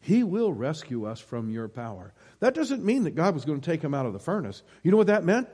He 0.00 0.22
will 0.22 0.52
rescue 0.52 1.06
us 1.06 1.20
from 1.20 1.50
your 1.50 1.68
power. 1.68 2.12
That 2.40 2.54
doesn't 2.54 2.84
mean 2.84 3.04
that 3.04 3.14
God 3.14 3.34
was 3.34 3.44
going 3.44 3.60
to 3.60 3.70
take 3.70 3.82
him 3.82 3.94
out 3.94 4.06
of 4.06 4.12
the 4.12 4.18
furnace. 4.18 4.62
You 4.82 4.90
know 4.90 4.96
what 4.96 5.08
that 5.08 5.24
meant? 5.24 5.48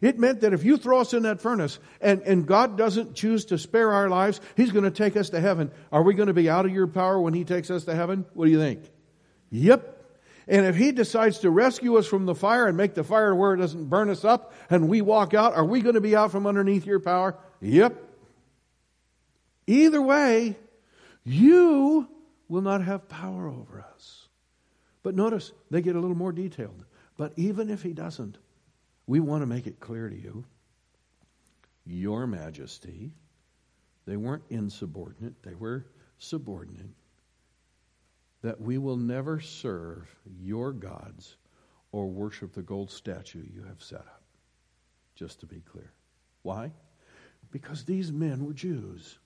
It 0.00 0.18
meant 0.18 0.40
that 0.40 0.52
if 0.52 0.64
you 0.64 0.76
throw 0.76 1.00
us 1.00 1.14
in 1.14 1.22
that 1.22 1.40
furnace 1.40 1.78
and, 2.00 2.22
and 2.22 2.44
God 2.44 2.76
doesn't 2.76 3.14
choose 3.14 3.44
to 3.46 3.58
spare 3.58 3.92
our 3.92 4.08
lives, 4.08 4.40
He's 4.56 4.72
going 4.72 4.84
to 4.84 4.90
take 4.90 5.16
us 5.16 5.30
to 5.30 5.40
heaven. 5.40 5.70
Are 5.92 6.02
we 6.02 6.14
going 6.14 6.26
to 6.26 6.34
be 6.34 6.50
out 6.50 6.66
of 6.66 6.72
your 6.72 6.88
power 6.88 7.20
when 7.20 7.34
He 7.34 7.44
takes 7.44 7.70
us 7.70 7.84
to 7.84 7.94
heaven? 7.94 8.24
What 8.34 8.46
do 8.46 8.50
you 8.50 8.58
think? 8.58 8.90
Yep. 9.50 10.00
And 10.48 10.66
if 10.66 10.74
He 10.74 10.90
decides 10.90 11.38
to 11.40 11.50
rescue 11.50 11.96
us 11.98 12.06
from 12.06 12.26
the 12.26 12.34
fire 12.34 12.66
and 12.66 12.76
make 12.76 12.94
the 12.94 13.04
fire 13.04 13.32
where 13.32 13.54
it 13.54 13.58
doesn't 13.58 13.84
burn 13.84 14.10
us 14.10 14.24
up 14.24 14.52
and 14.70 14.88
we 14.88 15.02
walk 15.02 15.34
out, 15.34 15.54
are 15.54 15.64
we 15.64 15.80
going 15.80 15.94
to 15.94 16.00
be 16.00 16.16
out 16.16 16.32
from 16.32 16.48
underneath 16.48 16.84
your 16.84 16.98
power? 16.98 17.36
Yep. 17.60 17.96
Either 19.68 20.02
way, 20.02 20.56
you 21.24 22.08
will 22.48 22.62
not 22.62 22.84
have 22.84 23.08
power 23.08 23.48
over 23.48 23.84
us. 23.94 24.28
But 25.02 25.14
notice, 25.14 25.52
they 25.70 25.82
get 25.82 25.96
a 25.96 26.00
little 26.00 26.16
more 26.16 26.32
detailed. 26.32 26.84
But 27.16 27.32
even 27.36 27.70
if 27.70 27.82
he 27.82 27.92
doesn't, 27.92 28.38
we 29.06 29.20
want 29.20 29.42
to 29.42 29.46
make 29.46 29.66
it 29.66 29.80
clear 29.80 30.08
to 30.08 30.16
you 30.16 30.44
Your 31.84 32.26
Majesty, 32.26 33.12
they 34.06 34.16
weren't 34.16 34.44
insubordinate, 34.50 35.42
they 35.42 35.54
were 35.54 35.86
subordinate, 36.18 36.90
that 38.42 38.60
we 38.60 38.78
will 38.78 38.96
never 38.96 39.40
serve 39.40 40.08
your 40.40 40.72
gods 40.72 41.36
or 41.92 42.08
worship 42.08 42.52
the 42.52 42.62
gold 42.62 42.90
statue 42.90 43.44
you 43.52 43.62
have 43.64 43.82
set 43.82 44.00
up. 44.00 44.22
Just 45.14 45.40
to 45.40 45.46
be 45.46 45.60
clear. 45.60 45.92
Why? 46.42 46.72
Because 47.50 47.84
these 47.84 48.10
men 48.10 48.44
were 48.44 48.54
Jews. 48.54 49.18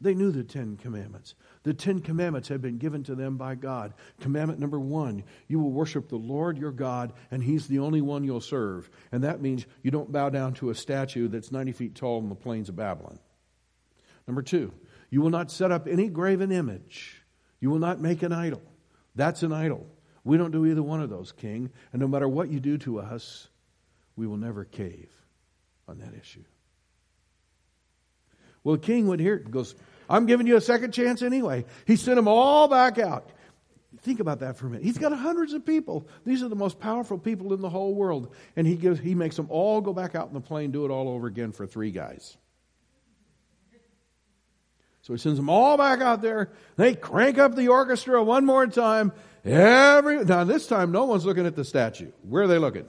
They 0.00 0.14
knew 0.14 0.30
the 0.30 0.44
Ten 0.44 0.76
Commandments. 0.76 1.34
The 1.62 1.72
Ten 1.72 2.00
Commandments 2.00 2.48
had 2.48 2.60
been 2.60 2.76
given 2.76 3.02
to 3.04 3.14
them 3.14 3.38
by 3.38 3.54
God. 3.54 3.94
Commandment 4.20 4.60
number 4.60 4.78
one 4.78 5.24
you 5.48 5.58
will 5.58 5.72
worship 5.72 6.08
the 6.08 6.16
Lord 6.16 6.58
your 6.58 6.72
God, 6.72 7.12
and 7.30 7.42
He's 7.42 7.66
the 7.66 7.78
only 7.78 8.02
one 8.02 8.22
you'll 8.22 8.40
serve. 8.40 8.90
And 9.10 9.24
that 9.24 9.40
means 9.40 9.64
you 9.82 9.90
don't 9.90 10.12
bow 10.12 10.28
down 10.28 10.54
to 10.54 10.70
a 10.70 10.74
statue 10.74 11.28
that's 11.28 11.50
90 11.50 11.72
feet 11.72 11.94
tall 11.94 12.18
in 12.20 12.28
the 12.28 12.34
plains 12.34 12.68
of 12.68 12.76
Babylon. 12.76 13.18
Number 14.26 14.42
two, 14.42 14.72
you 15.08 15.22
will 15.22 15.30
not 15.30 15.50
set 15.50 15.72
up 15.72 15.86
any 15.86 16.08
graven 16.08 16.52
image. 16.52 17.22
You 17.60 17.70
will 17.70 17.78
not 17.78 18.00
make 18.00 18.22
an 18.22 18.32
idol. 18.32 18.62
That's 19.14 19.42
an 19.42 19.52
idol. 19.52 19.86
We 20.24 20.36
don't 20.36 20.50
do 20.50 20.66
either 20.66 20.82
one 20.82 21.00
of 21.00 21.08
those, 21.08 21.32
King. 21.32 21.70
And 21.92 22.00
no 22.00 22.08
matter 22.08 22.28
what 22.28 22.50
you 22.50 22.60
do 22.60 22.76
to 22.78 22.98
us, 22.98 23.48
we 24.14 24.26
will 24.26 24.36
never 24.36 24.64
cave 24.64 25.10
on 25.88 25.98
that 26.00 26.14
issue. 26.20 26.44
Well, 28.66 28.74
the 28.74 28.82
king 28.82 29.06
would 29.06 29.20
hear 29.20 29.36
it 29.36 29.44
and 29.44 29.52
goes, 29.52 29.76
I'm 30.10 30.26
giving 30.26 30.48
you 30.48 30.56
a 30.56 30.60
second 30.60 30.90
chance 30.90 31.22
anyway. 31.22 31.64
He 31.86 31.94
sent 31.94 32.16
them 32.16 32.26
all 32.26 32.66
back 32.66 32.98
out. 32.98 33.30
Think 34.02 34.18
about 34.18 34.40
that 34.40 34.56
for 34.56 34.66
a 34.66 34.70
minute. 34.70 34.84
He's 34.84 34.98
got 34.98 35.12
hundreds 35.12 35.52
of 35.52 35.64
people. 35.64 36.08
These 36.24 36.42
are 36.42 36.48
the 36.48 36.56
most 36.56 36.80
powerful 36.80 37.16
people 37.16 37.54
in 37.54 37.60
the 37.60 37.68
whole 37.68 37.94
world. 37.94 38.34
And 38.56 38.66
he 38.66 38.74
gives 38.74 38.98
he 38.98 39.14
makes 39.14 39.36
them 39.36 39.46
all 39.50 39.80
go 39.80 39.92
back 39.92 40.16
out 40.16 40.26
in 40.26 40.34
the 40.34 40.40
plain, 40.40 40.72
do 40.72 40.84
it 40.84 40.90
all 40.90 41.08
over 41.08 41.28
again 41.28 41.52
for 41.52 41.64
three 41.64 41.92
guys. 41.92 42.36
So 45.02 45.12
he 45.12 45.20
sends 45.20 45.38
them 45.38 45.48
all 45.48 45.76
back 45.76 46.00
out 46.00 46.20
there. 46.20 46.50
They 46.74 46.96
crank 46.96 47.38
up 47.38 47.54
the 47.54 47.68
orchestra 47.68 48.20
one 48.24 48.44
more 48.44 48.66
time. 48.66 49.12
Every 49.44 50.24
now 50.24 50.42
this 50.42 50.66
time 50.66 50.90
no 50.90 51.04
one's 51.04 51.24
looking 51.24 51.46
at 51.46 51.54
the 51.54 51.64
statue. 51.64 52.10
Where 52.22 52.42
are 52.42 52.48
they 52.48 52.58
looking? 52.58 52.88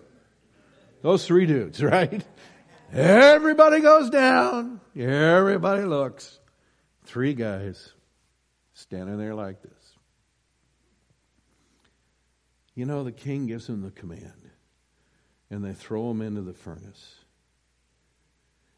Those 1.04 1.28
three 1.28 1.46
dudes, 1.46 1.84
right? 1.84 2.26
Everybody 2.94 3.82
goes 3.82 4.10
down. 4.10 4.80
Everybody 4.96 5.84
looks. 5.84 6.40
Three 7.04 7.34
guys 7.34 7.94
standing 8.74 9.18
there 9.18 9.36
like 9.36 9.62
this. 9.62 9.72
You 12.76 12.86
know, 12.86 13.04
the 13.04 13.12
king 13.12 13.48
gives 13.48 13.68
them 13.68 13.82
the 13.82 13.92
command 13.92 14.50
and 15.50 15.64
they 15.64 15.74
throw 15.74 16.10
them 16.10 16.22
into 16.22 16.42
the 16.42 16.54
furnace. 16.54 17.16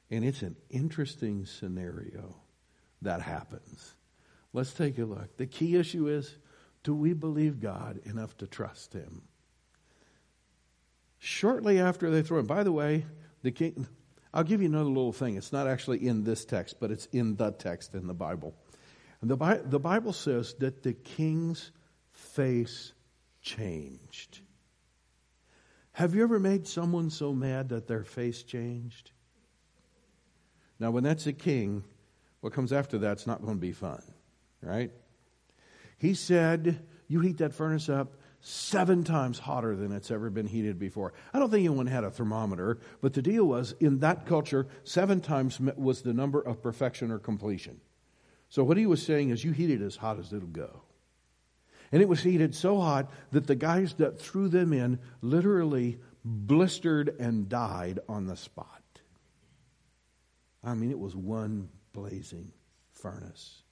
And 0.10 0.24
it's 0.24 0.41
an 0.41 0.56
interesting 0.69 1.45
scenario 1.45 2.36
that 3.02 3.22
happens. 3.22 3.95
Let's 4.54 4.74
take 4.74 4.98
a 4.98 5.06
look. 5.06 5.38
The 5.38 5.45
key 5.45 5.76
issue 5.76 6.08
is 6.08 6.38
do 6.84 6.95
we 6.95 7.13
believe 7.13 7.60
God 7.60 8.00
enough 8.06 8.38
to 8.38 8.48
trust 8.48 8.93
Him? 8.93 9.24
Shortly 11.19 11.80
after 11.80 12.10
they 12.10 12.22
throw 12.22 12.39
him, 12.39 12.45
by 12.45 12.63
the 12.63 12.72
way, 12.72 13.06
the 13.43 13.52
king, 13.52 13.86
I'll 14.34 14.44
give 14.44 14.62
you 14.62 14.68
another 14.68 14.89
little 14.89 15.13
thing. 15.13 15.36
It's 15.36 15.52
not 15.52 15.68
actually 15.68 16.06
in 16.06 16.24
this 16.24 16.46
text, 16.46 16.80
but 16.80 16.92
it's 16.92 17.08
in 17.08 17.36
the 17.36 17.52
text 17.52 17.96
in 17.96 18.08
the 18.08 18.13
Bible. 18.13 18.54
The, 19.22 19.62
the 19.65 19.80
Bible 19.80 20.13
says 20.13 20.54
that 20.60 20.84
the 20.84 20.94
king's 20.94 21.72
face 22.12 22.94
changed. 23.42 24.42
Have 25.94 26.15
you 26.15 26.24
ever 26.24 26.39
made 26.39 26.68
someone 26.68 27.10
so 27.10 27.34
mad 27.34 27.70
that 27.70 27.88
their 27.88 28.04
face 28.04 28.44
changed? 28.44 29.12
Now, 30.80 30.92
when 30.92 31.04
that's 31.04 31.28
a 31.28 31.34
king, 31.34 31.84
what 32.39 32.54
comes 32.54 32.72
after 32.72 32.98
that's 32.98 33.28
not 33.28 33.42
going 33.42 33.56
to 33.56 33.62
be 33.62 33.74
fun, 33.74 34.02
right? 34.62 34.92
He 35.98 36.13
said, 36.13 36.86
You 37.08 37.20
heat 37.20 37.39
that 37.39 37.54
furnace 37.54 37.89
up 37.89 38.15
seven 38.41 39.04
times 39.04 39.39
hotter 39.39 39.75
than 39.75 39.91
it's 39.91 40.12
ever 40.12 40.30
been 40.30 40.47
heated 40.47 40.80
before. 40.80 41.13
I 41.34 41.39
don't 41.39 41.49
think 41.49 41.65
anyone 41.65 41.88
had 41.88 42.04
a 42.04 42.12
thermometer, 42.12 42.80
but 43.02 43.13
the 43.13 43.21
deal 43.21 43.45
was 43.45 43.73
in 43.80 43.99
that 43.99 44.25
culture, 44.25 44.67
seven 44.84 45.21
times 45.21 45.60
was 45.60 46.02
the 46.02 46.13
number 46.13 46.39
of 46.41 46.62
perfection 46.62 47.12
or 47.12 47.19
completion. 47.19 47.82
So 48.49 48.63
what 48.63 48.78
he 48.78 48.86
was 48.86 49.06
saying 49.06 49.30
is, 49.30 49.43
You 49.43 49.52
heat 49.52 49.69
it 49.69 49.82
as 49.82 49.97
hot 49.97 50.19
as 50.19 50.34
it'll 50.34 50.47
go. 50.47 50.84
And 51.91 52.02
it 52.02 52.08
was 52.08 52.21
heated 52.21 52.56
so 52.56 52.80
hot 52.80 53.12
that 53.32 53.47
the 53.47 53.56
guys 53.56 53.93
that 53.95 54.19
threw 54.19 54.47
them 54.47 54.73
in 54.73 54.99
literally 55.21 55.99
blistered 56.23 57.15
and 57.19 57.49
died 57.49 57.99
on 58.08 58.28
the 58.28 58.38
spot. 58.38 58.82
I 60.63 60.75
mean, 60.75 60.91
it 60.91 60.99
was 60.99 61.15
one 61.15 61.69
blazing 61.93 62.52
furnace. 62.91 63.63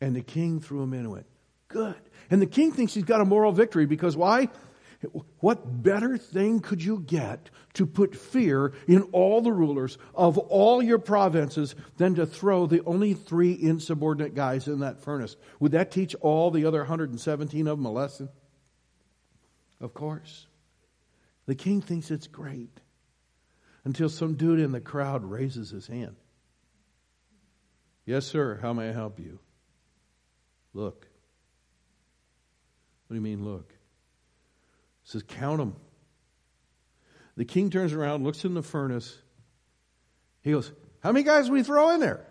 And 0.00 0.14
the 0.14 0.22
king 0.22 0.60
threw 0.60 0.82
him 0.82 0.94
into 0.94 1.16
it. 1.16 1.26
Good. 1.74 1.96
And 2.30 2.40
the 2.40 2.46
king 2.46 2.70
thinks 2.70 2.94
he's 2.94 3.02
got 3.02 3.20
a 3.20 3.24
moral 3.24 3.50
victory 3.50 3.84
because 3.84 4.16
why? 4.16 4.48
What 5.40 5.82
better 5.82 6.16
thing 6.16 6.60
could 6.60 6.82
you 6.82 7.00
get 7.00 7.50
to 7.74 7.84
put 7.84 8.14
fear 8.14 8.72
in 8.86 9.02
all 9.10 9.42
the 9.42 9.52
rulers 9.52 9.98
of 10.14 10.38
all 10.38 10.80
your 10.80 11.00
provinces 11.00 11.74
than 11.96 12.14
to 12.14 12.26
throw 12.26 12.66
the 12.66 12.84
only 12.84 13.12
three 13.12 13.52
insubordinate 13.60 14.36
guys 14.36 14.68
in 14.68 14.78
that 14.80 15.00
furnace? 15.00 15.34
Would 15.58 15.72
that 15.72 15.90
teach 15.90 16.14
all 16.20 16.52
the 16.52 16.64
other 16.64 16.78
117 16.78 17.66
of 17.66 17.76
them 17.76 17.86
a 17.86 17.90
lesson? 17.90 18.28
Of 19.80 19.94
course. 19.94 20.46
The 21.46 21.56
king 21.56 21.82
thinks 21.82 22.12
it's 22.12 22.28
great 22.28 22.80
until 23.82 24.08
some 24.08 24.34
dude 24.34 24.60
in 24.60 24.70
the 24.70 24.80
crowd 24.80 25.24
raises 25.24 25.70
his 25.70 25.88
hand. 25.88 26.14
Yes, 28.06 28.26
sir. 28.26 28.60
How 28.62 28.72
may 28.72 28.90
I 28.90 28.92
help 28.92 29.18
you? 29.18 29.40
Look. 30.72 31.08
What 33.06 33.14
do 33.14 33.16
you 33.16 33.20
mean, 33.20 33.44
look? 33.44 33.70
He 35.02 35.10
says, 35.10 35.22
Count 35.22 35.58
them. 35.58 35.76
The 37.36 37.44
king 37.44 37.70
turns 37.70 37.92
around, 37.92 38.24
looks 38.24 38.44
in 38.44 38.54
the 38.54 38.62
furnace. 38.62 39.18
He 40.42 40.52
goes, 40.52 40.72
How 41.00 41.12
many 41.12 41.24
guys 41.24 41.50
we 41.50 41.62
throw 41.62 41.90
in 41.90 42.00
there? 42.00 42.26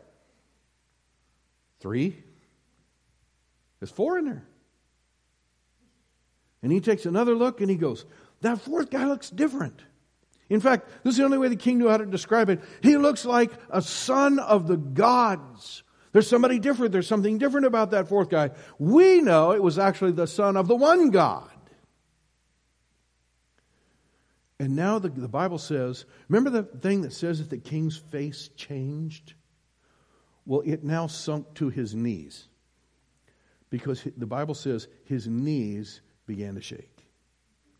Three. 1.79 2.23
There's 3.79 3.91
four 3.91 4.17
in 4.17 4.25
there. 4.25 4.45
And 6.61 6.71
he 6.71 6.79
takes 6.79 7.05
another 7.05 7.35
look 7.35 7.59
and 7.59 7.69
he 7.69 7.75
goes, 7.75 8.05
That 8.41 8.61
fourth 8.61 8.89
guy 8.89 9.05
looks 9.05 9.29
different. 9.29 9.81
In 10.49 10.59
fact, 10.59 10.87
this 11.03 11.13
is 11.13 11.17
the 11.17 11.25
only 11.25 11.37
way 11.37 11.49
the 11.49 11.55
king 11.55 11.77
knew 11.77 11.89
how 11.89 11.97
to 11.97 12.05
describe 12.05 12.49
it. 12.49 12.61
He 12.81 12.97
looks 12.97 13.25
like 13.25 13.51
a 13.69 13.81
son 13.81 14.39
of 14.39 14.67
the 14.67 14.77
gods. 14.77 15.83
There's 16.13 16.29
somebody 16.29 16.59
different. 16.59 16.91
There's 16.91 17.07
something 17.07 17.39
different 17.39 17.65
about 17.65 17.91
that 17.91 18.07
fourth 18.07 18.29
guy. 18.29 18.51
We 18.79 19.19
know 19.19 19.51
it 19.51 19.61
was 19.61 19.77
actually 19.77 20.11
the 20.11 20.27
son 20.27 20.55
of 20.55 20.67
the 20.67 20.75
one 20.75 21.09
God. 21.09 21.49
And 24.59 24.75
now 24.75 24.99
the, 24.99 25.09
the 25.09 25.27
Bible 25.27 25.57
says, 25.57 26.05
remember 26.29 26.49
the 26.49 26.63
thing 26.63 27.01
that 27.01 27.13
says 27.13 27.39
that 27.39 27.49
the 27.49 27.57
king's 27.57 27.97
face 27.97 28.49
changed? 28.55 29.33
Well, 30.45 30.61
it 30.63 30.83
now 30.83 31.07
sunk 31.07 31.55
to 31.55 31.69
his 31.69 31.95
knees. 31.95 32.47
Because 33.71 34.07
the 34.15 34.27
Bible 34.27 34.53
says 34.53 34.87
his 35.05 35.27
knees 35.27 36.01
began 36.27 36.53
to 36.55 36.61
shake. 36.61 37.07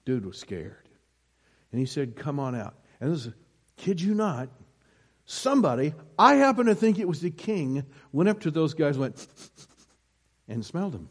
Dude 0.06 0.26
was 0.26 0.40
scared. 0.40 0.90
And 1.72 1.80
he 1.80 1.86
said, 1.86 2.16
Come 2.16 2.40
on 2.40 2.56
out. 2.56 2.74
And 3.00 3.14
this 3.14 3.28
is, 3.28 3.34
kid 3.78 4.02
you 4.02 4.16
not, 4.16 4.50
somebody, 5.26 5.94
I 6.18 6.36
happen 6.36 6.66
to 6.68 6.76
think 6.76 7.00
it 7.00 7.08
was 7.08 7.22
the 7.22 7.32
king, 7.32 7.86
went 8.12 8.30
up 8.30 8.42
to 8.42 8.52
those 8.52 8.74
guys, 8.74 8.98
went, 8.98 9.26
and 10.48 10.66
smelled 10.66 10.94
them. 10.94 11.10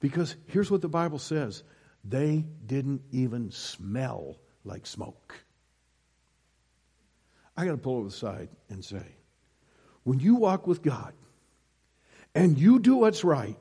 Because 0.00 0.36
here's 0.46 0.70
what 0.70 0.82
the 0.82 0.88
Bible 0.88 1.18
says 1.18 1.62
they 2.04 2.44
didn't 2.66 3.02
even 3.10 3.50
smell 3.50 4.36
like 4.64 4.86
smoke. 4.86 5.34
I 7.56 7.64
got 7.64 7.72
to 7.72 7.78
pull 7.78 7.96
over 7.96 8.08
the 8.08 8.14
side 8.14 8.48
and 8.68 8.84
say, 8.84 9.04
when 10.04 10.20
you 10.20 10.34
walk 10.34 10.66
with 10.66 10.82
God 10.82 11.14
and 12.34 12.58
you 12.58 12.78
do 12.78 12.96
what's 12.96 13.24
right, 13.24 13.56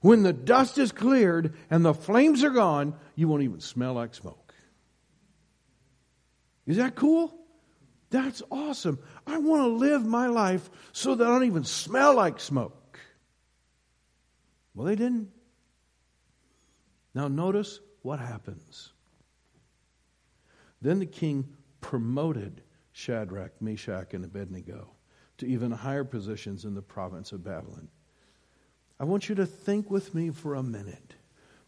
when 0.00 0.22
the 0.22 0.32
dust 0.32 0.78
is 0.78 0.92
cleared 0.92 1.54
and 1.70 1.84
the 1.84 1.94
flames 1.94 2.42
are 2.42 2.50
gone, 2.50 2.94
you 3.14 3.28
won't 3.28 3.42
even 3.42 3.60
smell 3.60 3.94
like 3.94 4.14
smoke. 4.14 4.54
Is 6.66 6.78
that 6.78 6.94
cool? 6.94 7.43
That's 8.14 8.44
awesome. 8.48 9.00
I 9.26 9.38
want 9.38 9.62
to 9.62 9.66
live 9.66 10.06
my 10.06 10.28
life 10.28 10.70
so 10.92 11.16
that 11.16 11.24
I 11.26 11.30
don't 11.30 11.46
even 11.46 11.64
smell 11.64 12.14
like 12.14 12.38
smoke. 12.38 13.00
Well, 14.72 14.86
they 14.86 14.94
didn't. 14.94 15.30
Now, 17.12 17.26
notice 17.26 17.80
what 18.02 18.20
happens. 18.20 18.92
Then 20.80 21.00
the 21.00 21.06
king 21.06 21.56
promoted 21.80 22.62
Shadrach, 22.92 23.60
Meshach, 23.60 24.14
and 24.14 24.24
Abednego 24.24 24.92
to 25.38 25.46
even 25.48 25.72
higher 25.72 26.04
positions 26.04 26.64
in 26.64 26.76
the 26.76 26.82
province 26.82 27.32
of 27.32 27.42
Babylon. 27.42 27.88
I 29.00 29.04
want 29.06 29.28
you 29.28 29.34
to 29.34 29.46
think 29.46 29.90
with 29.90 30.14
me 30.14 30.30
for 30.30 30.54
a 30.54 30.62
minute 30.62 31.16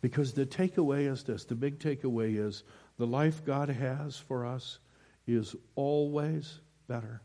because 0.01 0.33
the 0.33 0.47
takeaway 0.47 1.11
is 1.11 1.25
this 1.25 1.45
the 1.45 1.57
big 1.57 1.81
takeaway 1.81 2.39
is 2.39 2.63
the 2.99 3.07
life 3.09 3.45
God 3.45 3.69
has 3.69 4.17
for 4.17 4.47
us 4.47 4.79
is 5.27 5.57
always 5.75 6.61
better, 6.89 7.23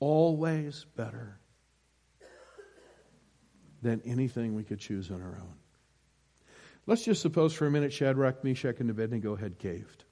always 0.00 0.86
better 0.96 1.38
than 3.82 4.00
anything 4.04 4.54
we 4.54 4.64
could 4.64 4.78
choose 4.78 5.10
on 5.10 5.22
our 5.22 5.38
own. 5.40 5.54
Let's 6.86 7.04
just 7.04 7.20
suppose 7.20 7.52
for 7.52 7.66
a 7.66 7.70
minute 7.70 7.92
Shadrach, 7.92 8.42
Meshach, 8.42 8.80
and 8.80 8.88
Abednego 8.88 9.36
had 9.36 9.58
caved. 9.58 10.04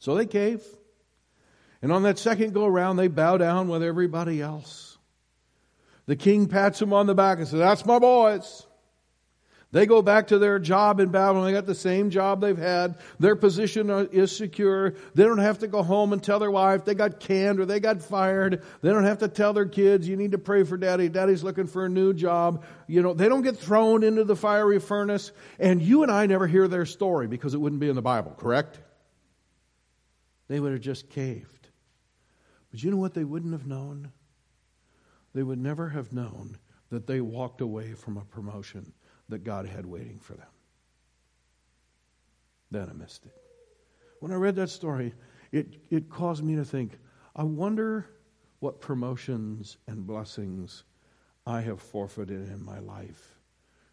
So 0.00 0.16
they 0.16 0.26
cave. 0.26 0.64
And 1.80 1.92
on 1.92 2.02
that 2.02 2.18
second 2.18 2.52
go 2.52 2.66
around, 2.66 2.96
they 2.96 3.08
bow 3.08 3.36
down 3.36 3.68
with 3.68 3.82
everybody 3.82 4.40
else. 4.40 4.98
The 6.06 6.16
king 6.16 6.48
pats 6.48 6.80
them 6.80 6.92
on 6.92 7.06
the 7.06 7.14
back 7.14 7.38
and 7.38 7.46
says, 7.46 7.60
That's 7.60 7.86
my 7.86 7.98
boys. 7.98 8.66
They 9.72 9.86
go 9.86 10.02
back 10.02 10.26
to 10.28 10.38
their 10.38 10.58
job 10.58 11.00
in 11.00 11.08
Babylon. 11.08 11.46
They 11.46 11.52
got 11.52 11.64
the 11.64 11.74
same 11.74 12.10
job 12.10 12.42
they've 12.42 12.58
had. 12.58 12.98
Their 13.18 13.34
position 13.34 13.88
is 14.12 14.36
secure. 14.36 14.90
They 15.14 15.24
don't 15.24 15.38
have 15.38 15.60
to 15.60 15.66
go 15.66 15.82
home 15.82 16.12
and 16.12 16.22
tell 16.22 16.38
their 16.38 16.50
wife 16.50 16.84
they 16.84 16.94
got 16.94 17.20
canned 17.20 17.58
or 17.58 17.64
they 17.64 17.80
got 17.80 18.02
fired. 18.02 18.62
They 18.82 18.90
don't 18.90 19.04
have 19.04 19.20
to 19.20 19.28
tell 19.28 19.54
their 19.54 19.66
kids, 19.66 20.06
you 20.06 20.16
need 20.16 20.32
to 20.32 20.38
pray 20.38 20.64
for 20.64 20.76
daddy. 20.76 21.08
Daddy's 21.08 21.42
looking 21.42 21.66
for 21.66 21.86
a 21.86 21.88
new 21.88 22.12
job. 22.12 22.64
You 22.86 23.00
know, 23.00 23.14
they 23.14 23.30
don't 23.30 23.40
get 23.40 23.56
thrown 23.56 24.04
into 24.04 24.24
the 24.24 24.36
fiery 24.36 24.78
furnace. 24.78 25.32
And 25.58 25.80
you 25.80 26.02
and 26.02 26.12
I 26.12 26.26
never 26.26 26.46
hear 26.46 26.68
their 26.68 26.84
story 26.84 27.26
because 27.26 27.54
it 27.54 27.58
wouldn't 27.58 27.80
be 27.80 27.88
in 27.88 27.96
the 27.96 28.02
Bible, 28.02 28.32
correct? 28.32 28.78
They 30.48 30.60
would 30.60 30.72
have 30.72 30.82
just 30.82 31.08
caved. 31.08 31.68
But 32.70 32.82
you 32.82 32.90
know 32.90 32.98
what 32.98 33.14
they 33.14 33.24
wouldn't 33.24 33.52
have 33.52 33.66
known? 33.66 34.12
They 35.34 35.42
would 35.42 35.58
never 35.58 35.88
have 35.88 36.12
known 36.12 36.58
that 36.90 37.06
they 37.06 37.22
walked 37.22 37.62
away 37.62 37.94
from 37.94 38.18
a 38.18 38.24
promotion 38.26 38.92
that 39.32 39.44
God 39.44 39.66
had 39.66 39.84
waiting 39.84 40.18
for 40.18 40.34
them. 40.34 40.46
Then 42.70 42.88
I 42.88 42.92
missed 42.92 43.26
it. 43.26 43.34
When 44.20 44.30
I 44.30 44.36
read 44.36 44.56
that 44.56 44.70
story, 44.70 45.14
it, 45.50 45.66
it 45.90 46.08
caused 46.08 46.44
me 46.44 46.54
to 46.56 46.64
think 46.64 46.98
I 47.34 47.42
wonder 47.42 48.06
what 48.60 48.80
promotions 48.80 49.78
and 49.88 50.06
blessings 50.06 50.84
I 51.46 51.62
have 51.62 51.80
forfeited 51.80 52.48
in 52.48 52.64
my 52.64 52.78
life 52.78 53.36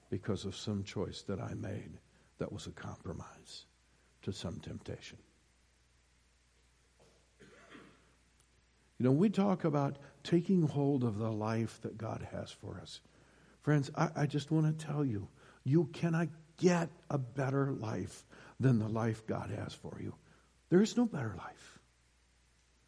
because 0.09 0.45
of 0.45 0.55
some 0.55 0.83
choice 0.83 1.23
that 1.23 1.39
I 1.39 1.53
made 1.53 1.97
that 2.37 2.51
was 2.51 2.67
a 2.67 2.71
compromise 2.71 3.65
to 4.23 4.33
some 4.33 4.59
temptation. 4.59 5.17
You 8.99 9.05
know, 9.05 9.11
we 9.11 9.29
talk 9.29 9.63
about 9.63 9.97
taking 10.23 10.67
hold 10.67 11.05
of 11.05 11.17
the 11.17 11.31
life 11.31 11.79
that 11.81 11.97
God 11.97 12.27
has 12.31 12.51
for 12.51 12.79
us. 12.81 12.99
Friends, 13.69 13.91
I, 13.95 14.09
I 14.15 14.25
just 14.25 14.49
want 14.49 14.65
to 14.65 14.85
tell 14.87 15.05
you, 15.05 15.27
you 15.63 15.91
cannot 15.93 16.29
get 16.57 16.89
a 17.07 17.19
better 17.19 17.71
life 17.71 18.25
than 18.59 18.79
the 18.79 18.87
life 18.87 19.27
God 19.27 19.51
has 19.51 19.75
for 19.75 19.95
you. 20.01 20.15
There 20.71 20.81
is 20.81 20.97
no 20.97 21.05
better 21.05 21.35
life. 21.37 21.79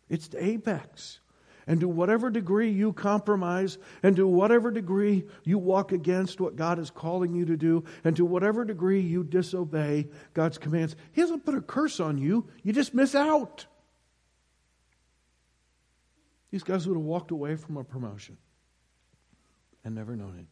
It's 0.09 0.29
the 0.29 0.43
apex. 0.43 1.19
And 1.67 1.81
to 1.81 1.87
whatever 1.87 2.31
degree 2.31 2.71
you 2.71 2.93
compromise, 2.93 3.77
and 4.01 4.15
to 4.15 4.25
whatever 4.25 4.71
degree 4.71 5.25
you 5.43 5.59
walk 5.59 5.91
against 5.91 6.41
what 6.41 6.55
God 6.55 6.79
is 6.79 6.89
calling 6.89 7.35
you 7.35 7.45
to 7.45 7.57
do, 7.57 7.83
and 8.03 8.15
to 8.15 8.25
whatever 8.25 8.65
degree 8.65 9.01
you 9.01 9.23
disobey 9.23 10.07
God's 10.33 10.57
commands, 10.57 10.95
He 11.11 11.21
doesn't 11.21 11.45
put 11.45 11.53
a 11.53 11.61
curse 11.61 11.99
on 11.99 12.17
you. 12.17 12.49
You 12.63 12.73
just 12.73 12.95
miss 12.95 13.13
out. 13.13 13.67
These 16.49 16.63
guys 16.63 16.87
would 16.87 16.97
have 16.97 17.05
walked 17.05 17.29
away 17.29 17.55
from 17.55 17.77
a 17.77 17.83
promotion 17.83 18.37
and 19.83 19.93
never 19.93 20.15
known 20.15 20.39
it. 20.39 20.47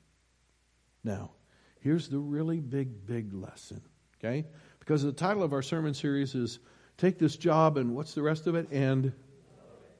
Now, 1.04 1.32
here's 1.80 2.10
the 2.10 2.20
really 2.20 2.60
big, 2.60 3.06
big 3.06 3.34
lesson, 3.34 3.82
okay? 4.18 4.46
Because 4.80 5.04
the 5.04 5.12
title 5.12 5.44
of 5.44 5.54
our 5.54 5.62
sermon 5.62 5.94
series 5.94 6.36
is 6.36 6.60
Take 6.98 7.18
This 7.18 7.38
Job 7.38 7.78
and 7.78 7.96
what's 7.96 8.14
the 8.14 8.22
rest 8.22 8.48
of 8.48 8.56
it? 8.56 8.70
And, 8.72 9.14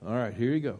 all 0.06 0.16
right, 0.16 0.34
here 0.34 0.52
you 0.52 0.60
go. 0.60 0.80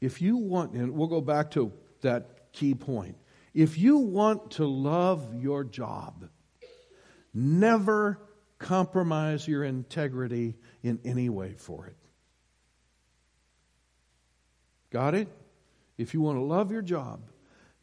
If 0.00 0.22
you 0.22 0.36
want, 0.36 0.72
and 0.72 0.92
we'll 0.92 1.08
go 1.08 1.20
back 1.20 1.50
to 1.52 1.72
that 2.02 2.52
key 2.52 2.74
point. 2.74 3.16
If 3.54 3.78
you 3.78 3.96
want 3.98 4.52
to 4.52 4.66
love 4.66 5.34
your 5.34 5.64
job, 5.64 6.28
never 7.32 8.20
compromise 8.58 9.48
your 9.48 9.64
integrity 9.64 10.56
in 10.82 11.00
any 11.04 11.28
way 11.28 11.54
for 11.54 11.86
it. 11.86 11.96
Got 14.90 15.14
it? 15.14 15.28
If 15.98 16.14
you 16.14 16.20
want 16.20 16.38
to 16.38 16.42
love 16.42 16.70
your 16.70 16.82
job, 16.82 17.20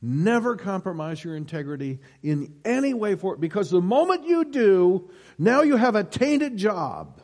never 0.03 0.57
compromise 0.57 1.23
your 1.23 1.35
integrity 1.35 1.99
in 2.21 2.53
any 2.65 2.93
way 2.93 3.15
for 3.15 3.33
it 3.33 3.39
because 3.39 3.69
the 3.69 3.81
moment 3.81 4.25
you 4.27 4.43
do, 4.43 5.09
now 5.39 5.61
you 5.61 5.77
have 5.77 5.95
a 5.95 6.03
tainted 6.03 6.57
job. 6.57 7.21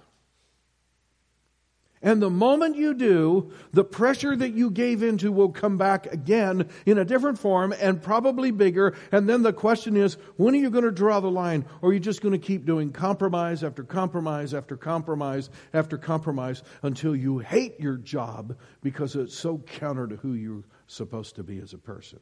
And 2.01 2.21
the 2.21 2.29
moment 2.29 2.77
you 2.77 2.93
do, 2.93 3.51
the 3.73 3.83
pressure 3.83 4.33
that 4.33 4.53
you 4.53 4.71
gave 4.71 5.03
into 5.03 5.33
will 5.33 5.49
come 5.49 5.77
back 5.77 6.05
again 6.05 6.69
in 6.85 6.97
a 6.97 7.03
different 7.03 7.39
form 7.39 7.73
and 7.77 8.01
probably 8.01 8.51
bigger. 8.51 8.95
And 9.11 9.27
then 9.27 9.43
the 9.43 9.51
question 9.51 9.97
is, 9.97 10.13
when 10.37 10.53
are 10.53 10.59
you 10.59 10.69
going 10.69 10.85
to 10.85 10.91
draw 10.91 11.19
the 11.19 11.29
line? 11.29 11.65
Or 11.81 11.89
are 11.89 11.93
you 11.93 11.99
just 11.99 12.21
going 12.21 12.31
to 12.31 12.39
keep 12.39 12.65
doing 12.65 12.93
compromise 12.93 13.65
after 13.65 13.83
compromise 13.83 14.53
after 14.53 14.77
compromise 14.77 15.49
after 15.73 15.97
compromise 15.97 16.63
until 16.83 17.13
you 17.13 17.39
hate 17.39 17.77
your 17.81 17.97
job 17.97 18.57
because 18.81 19.15
it's 19.17 19.35
so 19.35 19.57
counter 19.57 20.07
to 20.07 20.15
who 20.15 20.35
you're 20.35 20.63
supposed 20.87 21.35
to 21.35 21.43
be 21.43 21.59
as 21.59 21.73
a 21.73 21.77
person? 21.77 22.19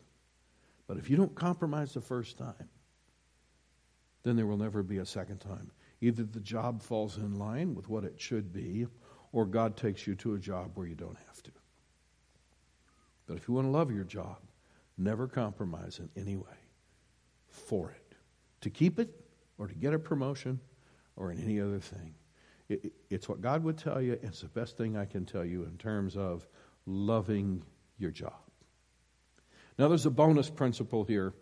But 0.87 0.97
if 0.97 1.09
you 1.09 1.17
don't 1.17 1.35
compromise 1.35 1.93
the 1.93 2.01
first 2.01 2.37
time, 2.37 2.69
then 4.23 4.35
there 4.35 4.47
will 4.47 4.57
never 4.57 4.83
be 4.83 4.97
a 4.97 5.05
second 5.05 5.39
time. 5.39 5.71
Either 6.01 6.23
the 6.23 6.39
job 6.39 6.81
falls 6.81 7.17
in 7.17 7.37
line 7.37 7.75
with 7.75 7.89
what 7.89 8.03
it 8.03 8.19
should 8.19 8.53
be, 8.53 8.87
or 9.31 9.45
God 9.45 9.75
takes 9.75 10.07
you 10.07 10.15
to 10.15 10.35
a 10.35 10.39
job 10.39 10.71
where 10.75 10.87
you 10.87 10.95
don't 10.95 11.17
have 11.27 11.43
to. 11.43 11.51
But 13.25 13.37
if 13.37 13.47
you 13.47 13.53
want 13.53 13.67
to 13.67 13.71
love 13.71 13.91
your 13.91 14.05
job, 14.05 14.37
never 14.97 15.27
compromise 15.27 15.99
in 15.99 16.09
any 16.21 16.35
way 16.35 16.57
for 17.49 17.91
it. 17.91 18.15
To 18.61 18.69
keep 18.69 18.99
it, 18.99 19.09
or 19.57 19.67
to 19.67 19.75
get 19.75 19.93
a 19.93 19.99
promotion, 19.99 20.59
or 21.15 21.31
in 21.31 21.43
any 21.43 21.59
other 21.59 21.79
thing. 21.79 22.13
It, 22.69 22.93
it's 23.09 23.27
what 23.27 23.41
God 23.41 23.63
would 23.63 23.77
tell 23.77 24.01
you. 24.01 24.19
It's 24.21 24.41
the 24.41 24.47
best 24.47 24.77
thing 24.77 24.97
I 24.97 25.05
can 25.05 25.25
tell 25.25 25.45
you 25.45 25.63
in 25.63 25.77
terms 25.77 26.15
of 26.15 26.47
loving 26.85 27.63
your 27.97 28.11
job. 28.11 28.46
Now, 29.77 29.87
there's 29.87 30.05
a 30.05 30.11
bonus 30.11 30.49
principle 30.49 31.03
here, 31.03 31.33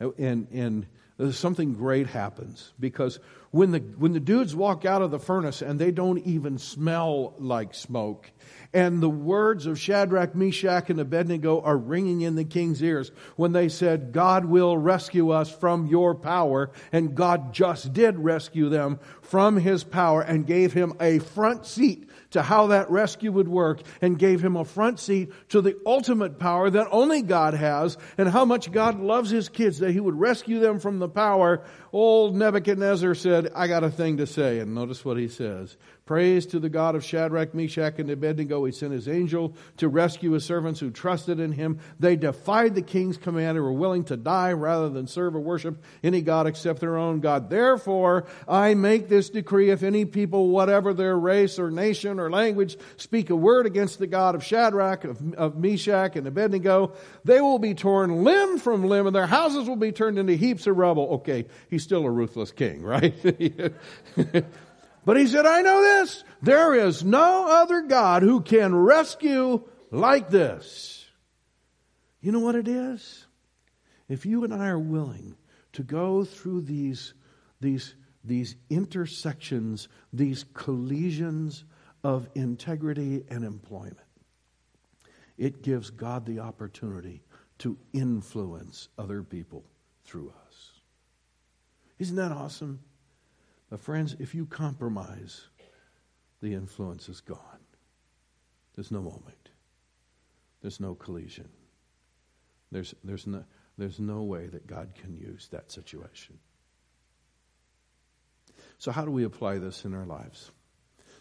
and, 0.00 0.48
and 0.52 0.86
something 1.32 1.74
great 1.74 2.06
happens 2.08 2.72
because 2.80 3.20
when 3.50 3.70
the, 3.70 3.78
when 3.78 4.12
the 4.12 4.20
dudes 4.20 4.56
walk 4.56 4.84
out 4.84 5.00
of 5.00 5.12
the 5.12 5.20
furnace 5.20 5.62
and 5.62 5.78
they 5.78 5.92
don't 5.92 6.18
even 6.26 6.58
smell 6.58 7.34
like 7.38 7.72
smoke, 7.74 8.32
and 8.72 9.00
the 9.00 9.08
words 9.08 9.66
of 9.66 9.78
Shadrach, 9.78 10.34
Meshach, 10.34 10.90
and 10.90 10.98
Abednego 10.98 11.60
are 11.60 11.76
ringing 11.76 12.22
in 12.22 12.34
the 12.34 12.44
king's 12.44 12.82
ears 12.82 13.12
when 13.36 13.52
they 13.52 13.68
said, 13.68 14.12
God 14.12 14.46
will 14.46 14.76
rescue 14.76 15.30
us 15.30 15.48
from 15.48 15.86
your 15.86 16.14
power, 16.16 16.70
and 16.90 17.14
God 17.14 17.52
just 17.52 17.92
did 17.92 18.18
rescue 18.18 18.68
them 18.68 18.98
from 19.22 19.56
his 19.56 19.84
power 19.84 20.20
and 20.22 20.46
gave 20.46 20.72
him 20.72 20.94
a 21.00 21.20
front 21.20 21.66
seat 21.66 22.10
to 22.34 22.42
how 22.42 22.68
that 22.68 22.90
rescue 22.90 23.32
would 23.32 23.48
work 23.48 23.80
and 24.02 24.18
gave 24.18 24.44
him 24.44 24.56
a 24.56 24.64
front 24.64 25.00
seat 25.00 25.32
to 25.48 25.60
the 25.60 25.76
ultimate 25.86 26.38
power 26.38 26.68
that 26.68 26.88
only 26.90 27.22
God 27.22 27.54
has 27.54 27.96
and 28.18 28.28
how 28.28 28.44
much 28.44 28.70
God 28.70 29.00
loves 29.00 29.30
his 29.30 29.48
kids 29.48 29.78
that 29.78 29.92
he 29.92 30.00
would 30.00 30.18
rescue 30.18 30.58
them 30.58 30.78
from 30.78 30.98
the 30.98 31.08
power. 31.08 31.64
Old 31.92 32.36
Nebuchadnezzar 32.36 33.14
said, 33.14 33.50
I 33.54 33.66
got 33.68 33.84
a 33.84 33.90
thing 33.90 34.18
to 34.18 34.26
say. 34.26 34.58
And 34.58 34.74
notice 34.74 35.04
what 35.04 35.16
he 35.16 35.28
says. 35.28 35.76
Praise 36.06 36.44
to 36.44 36.60
the 36.60 36.68
God 36.68 36.96
of 36.96 37.02
Shadrach, 37.02 37.54
Meshach, 37.54 37.98
and 37.98 38.10
Abednego. 38.10 38.66
He 38.66 38.72
sent 38.72 38.92
his 38.92 39.08
angel 39.08 39.54
to 39.78 39.88
rescue 39.88 40.32
his 40.32 40.44
servants 40.44 40.78
who 40.78 40.90
trusted 40.90 41.40
in 41.40 41.52
him. 41.52 41.78
They 41.98 42.14
defied 42.14 42.74
the 42.74 42.82
king's 42.82 43.16
command 43.16 43.56
and 43.56 43.64
were 43.64 43.72
willing 43.72 44.04
to 44.04 44.18
die 44.18 44.52
rather 44.52 44.90
than 44.90 45.06
serve 45.06 45.34
or 45.34 45.40
worship 45.40 45.82
any 46.02 46.20
God 46.20 46.46
except 46.46 46.80
their 46.80 46.98
own 46.98 47.20
God. 47.20 47.48
Therefore, 47.48 48.26
I 48.46 48.74
make 48.74 49.08
this 49.08 49.30
decree 49.30 49.70
if 49.70 49.82
any 49.82 50.04
people, 50.04 50.50
whatever 50.50 50.92
their 50.92 51.18
race 51.18 51.58
or 51.58 51.70
nation 51.70 52.20
or 52.20 52.30
language, 52.30 52.76
speak 52.98 53.30
a 53.30 53.36
word 53.36 53.64
against 53.64 53.98
the 53.98 54.06
God 54.06 54.34
of 54.34 54.44
Shadrach, 54.44 55.04
of, 55.04 55.32
of 55.36 55.56
Meshach, 55.56 56.16
and 56.16 56.26
Abednego, 56.26 56.92
they 57.24 57.40
will 57.40 57.58
be 57.58 57.72
torn 57.72 58.24
limb 58.24 58.58
from 58.58 58.84
limb 58.84 59.06
and 59.06 59.16
their 59.16 59.26
houses 59.26 59.66
will 59.66 59.76
be 59.76 59.90
turned 59.90 60.18
into 60.18 60.34
heaps 60.34 60.66
of 60.66 60.76
rubble. 60.76 61.08
Okay, 61.12 61.46
he's 61.70 61.82
still 61.82 62.04
a 62.04 62.10
ruthless 62.10 62.52
king, 62.52 62.82
right? 62.82 63.14
But 65.04 65.18
he 65.18 65.26
said, 65.26 65.46
I 65.46 65.60
know 65.62 65.82
this. 65.82 66.24
There 66.42 66.74
is 66.74 67.04
no 67.04 67.46
other 67.48 67.82
God 67.82 68.22
who 68.22 68.40
can 68.40 68.74
rescue 68.74 69.62
like 69.90 70.30
this. 70.30 71.06
You 72.20 72.32
know 72.32 72.40
what 72.40 72.54
it 72.54 72.68
is? 72.68 73.26
If 74.08 74.24
you 74.24 74.44
and 74.44 74.54
I 74.54 74.68
are 74.68 74.78
willing 74.78 75.36
to 75.72 75.82
go 75.82 76.24
through 76.24 76.62
these, 76.62 77.14
these, 77.60 77.94
these 78.24 78.56
intersections, 78.70 79.88
these 80.12 80.44
collisions 80.54 81.64
of 82.02 82.28
integrity 82.34 83.24
and 83.28 83.44
employment, 83.44 83.98
it 85.36 85.62
gives 85.62 85.90
God 85.90 86.24
the 86.24 86.40
opportunity 86.40 87.22
to 87.58 87.76
influence 87.92 88.88
other 88.98 89.22
people 89.22 89.64
through 90.04 90.32
us. 90.46 90.70
Isn't 91.98 92.16
that 92.16 92.32
awesome? 92.32 92.80
But, 93.74 93.80
friends, 93.80 94.14
if 94.20 94.36
you 94.36 94.46
compromise, 94.46 95.48
the 96.40 96.54
influence 96.54 97.08
is 97.08 97.20
gone. 97.20 97.58
There's 98.76 98.92
no 98.92 99.02
moment, 99.02 99.50
there's 100.62 100.78
no 100.78 100.94
collision. 100.94 101.48
There's, 102.70 102.94
there's, 103.02 103.26
no, 103.26 103.42
there's 103.76 103.98
no 103.98 104.22
way 104.22 104.46
that 104.46 104.68
God 104.68 104.92
can 104.94 105.16
use 105.16 105.48
that 105.50 105.72
situation. 105.72 106.38
So, 108.78 108.92
how 108.92 109.04
do 109.04 109.10
we 109.10 109.24
apply 109.24 109.58
this 109.58 109.84
in 109.84 109.92
our 109.92 110.06
lives? 110.06 110.52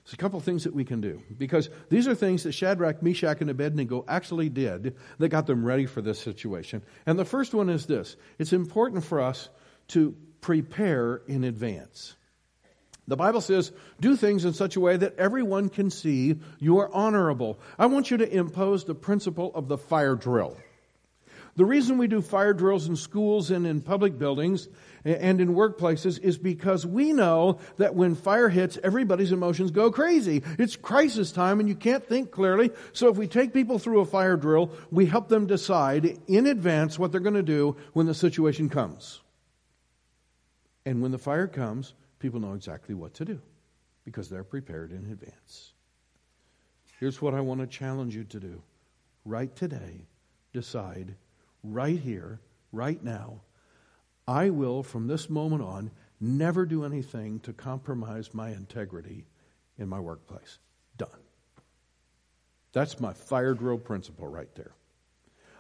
There's 0.06 0.14
a 0.14 0.18
couple 0.18 0.40
things 0.40 0.66
that 0.66 0.76
we 0.76 0.86
can 0.86 1.02
do 1.02 1.24
because 1.36 1.72
these 1.90 2.08
are 2.08 2.14
things 2.14 2.44
that 2.44 2.52
Shadrach, 2.52 3.02
Meshach, 3.02 3.42
and 3.42 3.50
Abednego 3.50 4.06
actually 4.08 4.50
did 4.50 4.96
that 5.18 5.30
got 5.30 5.48
them 5.48 5.66
ready 5.66 5.88
for 5.88 6.04
this 6.04 6.20
situation. 6.20 6.84
And 7.08 7.18
the 7.18 7.26
first 7.26 7.56
one 7.56 7.70
is 7.70 7.88
this 7.88 8.16
it's 8.38 8.54
important 8.54 9.04
for 9.06 9.22
us 9.22 9.50
to 9.88 10.16
prepare 10.40 11.24
in 11.26 11.46
advance. 11.46 12.16
The 13.08 13.18
Bible 13.18 13.42
says, 13.42 13.72
do 14.00 14.16
things 14.16 14.46
in 14.46 14.54
such 14.54 14.76
a 14.76 14.80
way 14.80 14.96
that 14.96 15.18
everyone 15.18 15.70
can 15.70 15.90
see 15.90 16.38
you 16.60 16.80
are 16.80 16.94
honorable. 16.94 17.60
I 17.78 17.88
want 17.88 18.10
you 18.10 18.18
to 18.18 18.34
impose 18.34 18.86
the 18.86 18.96
principle 18.96 19.52
of 19.56 19.68
the 19.68 19.78
fire 19.78 20.16
drill. 20.16 20.56
The 21.56 21.66
reason 21.66 22.00
we 22.00 22.08
do 22.08 22.22
fire 22.22 22.54
drills 22.54 22.88
in 22.88 22.96
schools 22.96 23.52
and 23.52 23.68
in 23.68 23.82
public 23.82 24.18
buildings 24.18 24.68
and 25.06 25.40
in 25.40 25.50
workplaces 25.50 26.20
is 26.20 26.38
because 26.38 26.86
we 26.86 27.14
know 27.14 27.60
that 27.78 27.94
when 27.94 28.16
fire 28.16 28.50
hits, 28.50 28.80
everybody's 28.82 29.32
emotions 29.32 29.70
go 29.70 29.92
crazy. 29.92 30.42
It's 30.58 30.76
crisis 30.76 31.32
time 31.32 31.60
and 31.60 31.70
you 31.70 31.76
can't 31.76 32.04
think 32.04 32.32
clearly. 32.32 32.72
So 32.94 33.10
if 33.10 33.18
we 33.18 33.28
take 33.28 33.54
people 33.54 33.78
through 33.78 34.00
a 34.00 34.06
fire 34.06 34.38
drill, 34.38 34.72
we 34.92 35.06
help 35.06 35.28
them 35.30 35.46
decide 35.46 36.18
in 36.28 36.48
advance 36.48 36.98
what 36.98 37.12
they're 37.12 37.22
going 37.22 37.36
to 37.36 37.44
do 37.44 37.76
when 37.92 38.08
the 38.08 38.16
situation 38.16 38.70
comes. 38.70 39.20
And 40.86 41.02
when 41.04 41.12
the 41.12 41.20
fire 41.20 41.48
comes, 41.48 41.94
people 42.24 42.40
know 42.40 42.54
exactly 42.54 42.96
what 42.96 43.14
to 43.14 43.26
do 43.26 43.38
because 44.06 44.30
they're 44.30 44.46
prepared 44.46 44.92
in 44.92 45.12
advance. 45.12 45.74
Here's 46.98 47.22
what 47.22 47.34
I 47.34 47.42
want 47.42 47.60
to 47.60 47.68
challenge 47.68 48.16
you 48.16 48.24
to 48.24 48.40
do 48.40 48.62
right 49.26 49.54
today, 49.54 50.08
decide 50.54 51.16
right 51.66 52.00
here, 52.00 52.40
right 52.72 53.04
now, 53.04 53.42
I 54.26 54.52
will, 54.52 54.84
from 54.84 55.06
this 55.06 55.30
moment 55.30 55.64
on, 55.64 55.92
never 56.22 56.66
do 56.66 56.86
anything 56.86 57.42
to 57.42 57.52
compromise 57.52 58.34
my 58.34 58.52
integrity 58.52 59.26
in 59.78 59.90
my 59.90 60.00
workplace. 60.00 60.60
Done. 60.98 61.10
That's 62.72 63.02
my 63.02 63.12
fire 63.12 63.54
drill 63.54 63.80
principle 63.80 64.30
right 64.30 64.54
there. 64.56 64.72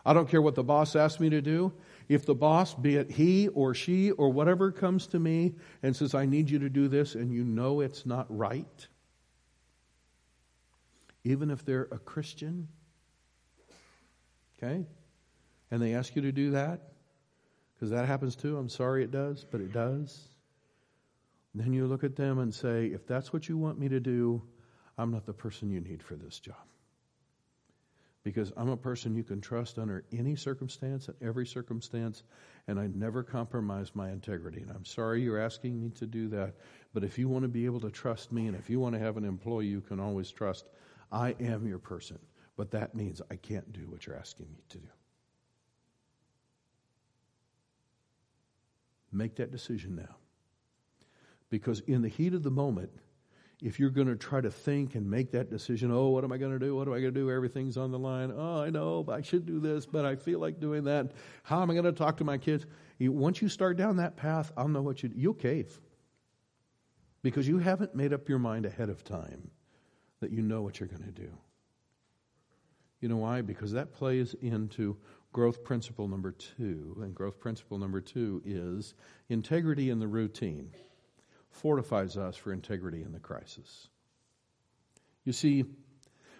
I 0.05 0.13
don't 0.13 0.27
care 0.27 0.41
what 0.41 0.55
the 0.55 0.63
boss 0.63 0.95
asks 0.95 1.19
me 1.19 1.29
to 1.29 1.41
do. 1.41 1.73
if 2.09 2.25
the 2.25 2.35
boss, 2.35 2.73
be 2.73 2.97
it 2.97 3.11
he 3.11 3.47
or 3.49 3.73
she 3.73 4.11
or 4.11 4.29
whatever, 4.29 4.71
comes 4.71 5.07
to 5.07 5.19
me 5.19 5.55
and 5.81 5.95
says, 5.95 6.13
I 6.13 6.25
need 6.25 6.49
you 6.49 6.59
to 6.59 6.69
do 6.69 6.87
this, 6.87 7.15
and 7.15 7.31
you 7.31 7.43
know 7.43 7.79
it's 7.79 8.05
not 8.05 8.25
right, 8.29 8.87
even 11.23 11.49
if 11.49 11.63
they're 11.63 11.87
a 11.91 11.99
Christian, 11.99 12.67
okay, 14.57 14.85
and 15.71 15.81
they 15.81 15.93
ask 15.93 16.15
you 16.15 16.21
to 16.23 16.31
do 16.33 16.51
that, 16.51 16.81
because 17.73 17.89
that 17.91 18.05
happens 18.05 18.35
too, 18.35 18.57
I'm 18.57 18.69
sorry 18.69 19.03
it 19.03 19.11
does, 19.11 19.45
but 19.49 19.61
it 19.61 19.71
does. 19.71 20.27
Then 21.55 21.71
you 21.71 21.85
look 21.85 22.03
at 22.03 22.15
them 22.15 22.39
and 22.39 22.53
say, 22.53 22.87
if 22.87 23.07
that's 23.07 23.31
what 23.31 23.47
you 23.47 23.57
want 23.57 23.79
me 23.79 23.87
to 23.87 23.99
do, 23.99 24.41
I'm 24.97 25.11
not 25.11 25.25
the 25.25 25.33
person 25.33 25.69
you 25.69 25.79
need 25.79 26.03
for 26.03 26.15
this 26.15 26.39
job 26.39 26.72
because 28.23 28.53
I'm 28.55 28.69
a 28.69 28.77
person 28.77 29.15
you 29.15 29.23
can 29.23 29.41
trust 29.41 29.77
under 29.77 30.05
any 30.13 30.35
circumstance 30.35 31.09
and 31.09 31.17
every 31.21 31.45
circumstance, 31.45 32.23
and 32.67 32.79
I 32.79 32.87
never 32.87 33.21
compromise 33.21 33.91
my 33.93 34.09
integrity. 34.09 34.61
And 34.61 34.71
I'm 34.71 34.85
sorry 34.85 35.21
you're 35.21 35.39
asking 35.39 35.81
me 35.81 35.89
to 35.91 36.05
do 36.05 36.29
that, 36.29 36.53
but 36.93 37.03
if 37.03 37.17
you 37.17 37.27
want 37.27 37.43
to 37.43 37.49
be 37.49 37.65
able 37.65 37.81
to 37.81 37.91
trust 37.91 38.31
me 38.31 38.47
and 38.47 38.55
if 38.55 38.69
you 38.69 38.79
want 38.79 38.95
to 38.95 38.99
have 38.99 39.17
an 39.17 39.25
employee 39.25 39.67
you 39.67 39.81
can 39.81 39.99
always 39.99 40.31
trust, 40.31 40.65
I 41.11 41.35
am 41.39 41.67
your 41.67 41.79
person. 41.79 42.19
But 42.55 42.71
that 42.71 42.95
means 42.95 43.21
I 43.29 43.35
can't 43.35 43.73
do 43.73 43.81
what 43.89 44.05
you're 44.05 44.15
asking 44.15 44.47
me 44.53 44.63
to 44.69 44.77
do. 44.77 44.87
Make 49.11 49.35
that 49.35 49.51
decision 49.51 49.95
now. 49.95 50.15
Because 51.49 51.81
in 51.81 52.01
the 52.01 52.09
heat 52.09 52.33
of 52.33 52.41
the 52.41 52.51
moment, 52.51 52.91
if 53.63 53.79
you're 53.79 53.89
going 53.89 54.07
to 54.07 54.17
try 54.17 54.41
to 54.41 54.51
think 54.51 54.95
and 54.95 55.09
make 55.09 55.31
that 55.31 55.49
decision, 55.49 55.89
oh, 55.89 56.09
what 56.09 56.25
am 56.25 56.33
I 56.33 56.37
going 56.37 56.51
to 56.51 56.59
do? 56.59 56.75
What 56.75 56.85
am 56.85 56.93
I 56.93 56.99
going 56.99 57.13
to 57.13 57.19
do? 57.19 57.31
Everything's 57.31 57.77
on 57.77 57.91
the 57.91 57.97
line. 57.97 58.33
Oh, 58.35 58.61
I 58.61 58.69
know, 58.69 59.05
I 59.09 59.21
should 59.21 59.45
do 59.45 59.61
this, 59.61 59.85
but 59.85 60.03
I 60.03 60.17
feel 60.17 60.39
like 60.39 60.59
doing 60.59 60.83
that. 60.83 61.13
How 61.43 61.61
am 61.61 61.71
I 61.71 61.73
going 61.73 61.85
to 61.85 61.93
talk 61.93 62.17
to 62.17 62.25
my 62.25 62.37
kids? 62.37 62.65
Once 62.99 63.41
you 63.41 63.47
start 63.47 63.77
down 63.77 63.95
that 63.97 64.17
path, 64.17 64.51
I'll 64.57 64.67
know 64.67 64.81
what 64.81 65.01
you 65.01 65.09
do. 65.09 65.15
You'll 65.17 65.33
cave 65.33 65.79
because 67.21 67.47
you 67.47 67.57
haven't 67.57 67.95
made 67.95 68.11
up 68.11 68.27
your 68.27 68.37
mind 68.37 68.65
ahead 68.65 68.89
of 68.89 69.05
time 69.05 69.49
that 70.19 70.31
you 70.31 70.41
know 70.41 70.61
what 70.61 70.81
you're 70.81 70.89
going 70.89 71.03
to 71.03 71.11
do. 71.11 71.31
You 72.99 73.07
know 73.07 73.17
why? 73.17 73.41
Because 73.41 73.71
that 73.71 73.93
plays 73.93 74.35
into 74.41 74.97
growth 75.31 75.63
principle 75.63 76.09
number 76.09 76.33
two. 76.33 76.97
And 77.01 77.15
growth 77.15 77.39
principle 77.39 77.77
number 77.77 78.01
two 78.01 78.41
is 78.45 78.93
integrity 79.29 79.89
in 79.89 79.99
the 79.99 80.07
routine 80.07 80.69
fortifies 81.53 82.17
us 82.17 82.35
for 82.35 82.51
integrity 82.51 83.01
in 83.01 83.11
the 83.11 83.19
crisis. 83.19 83.87
You 85.23 85.33
see, 85.33 85.65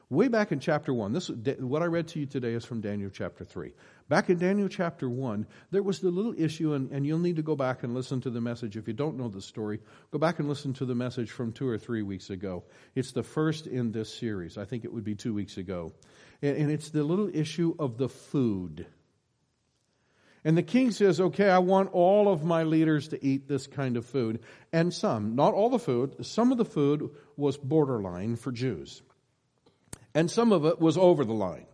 way 0.09 0.28
back 0.28 0.51
in 0.51 0.59
chapter 0.59 0.93
1, 0.93 1.14
this 1.14 1.30
what 1.59 1.82
I 1.82 1.86
read 1.86 2.09
to 2.09 2.20
you 2.20 2.26
today 2.26 2.53
is 2.53 2.66
from 2.66 2.82
Daniel 2.82 3.09
chapter 3.09 3.45
3. 3.45 3.72
Back 4.09 4.30
in 4.30 4.38
Daniel 4.38 4.68
chapter 4.68 5.09
1, 5.09 5.47
there 5.72 5.84
was 5.84 5.99
the 5.99 6.11
little 6.11 6.34
issue, 6.38 6.74
and, 6.74 6.91
and 6.91 7.05
you'll 7.05 7.20
need 7.20 7.38
to 7.38 7.41
go 7.41 7.55
back 7.55 7.84
and 7.84 7.93
listen 7.93 8.20
to 8.22 8.30
the 8.30 8.41
message. 8.41 8.76
If 8.76 8.88
you 8.88 8.93
don't 8.93 9.18
know 9.18 9.30
the 9.30 9.41
story, 9.41 9.80
go 10.11 10.20
back 10.20 10.39
and 10.39 10.49
listen 10.49 10.74
to 10.74 10.86
the 10.86 10.95
message 10.95 11.32
from 11.32 11.53
two 11.53 11.68
or 11.68 11.78
three 11.78 12.01
weeks 12.01 12.30
ago. 12.30 12.64
It's 12.95 13.11
the 13.11 13.24
first 13.24 13.66
in 13.68 13.91
this 13.91 14.14
series. 14.14 14.57
I 14.57 14.66
think 14.66 14.84
it 14.84 14.93
would 14.93 15.05
be 15.05 15.16
two 15.16 15.34
weeks 15.34 15.57
ago. 15.57 15.93
And, 16.41 16.57
and 16.57 16.72
it's 16.72 16.89
the 16.89 17.03
little 17.03 17.30
issue 17.34 17.76
of 17.80 17.97
the 17.97 18.09
food. 18.09 18.86
And 20.46 20.58
the 20.58 20.64
king 20.64 20.91
says, 20.91 21.22
okay, 21.22 21.50
I 21.50 21.60
want 21.60 21.94
all 21.94 22.28
of 22.28 22.44
my 22.44 22.64
leaders 22.64 23.10
to 23.10 23.26
eat 23.26 23.48
this 23.48 23.66
kind 23.66 23.96
of 23.96 24.06
food. 24.06 24.41
And 24.74 24.94
some, 24.94 25.36
not 25.36 25.54
all 25.54 25.70
the 25.70 25.80
food, 25.80 26.26
some 26.26 26.52
of 26.52 26.58
the 26.58 26.66
food 26.66 27.12
was 27.38 27.58
borderline 27.58 28.36
for 28.36 28.52
Jews. 28.52 29.02
And 30.14 30.30
some 30.30 30.52
of 30.52 30.66
it 30.66 30.80
was 30.80 30.98
over 30.98 31.24
the 31.24 31.34
line. 31.34 31.66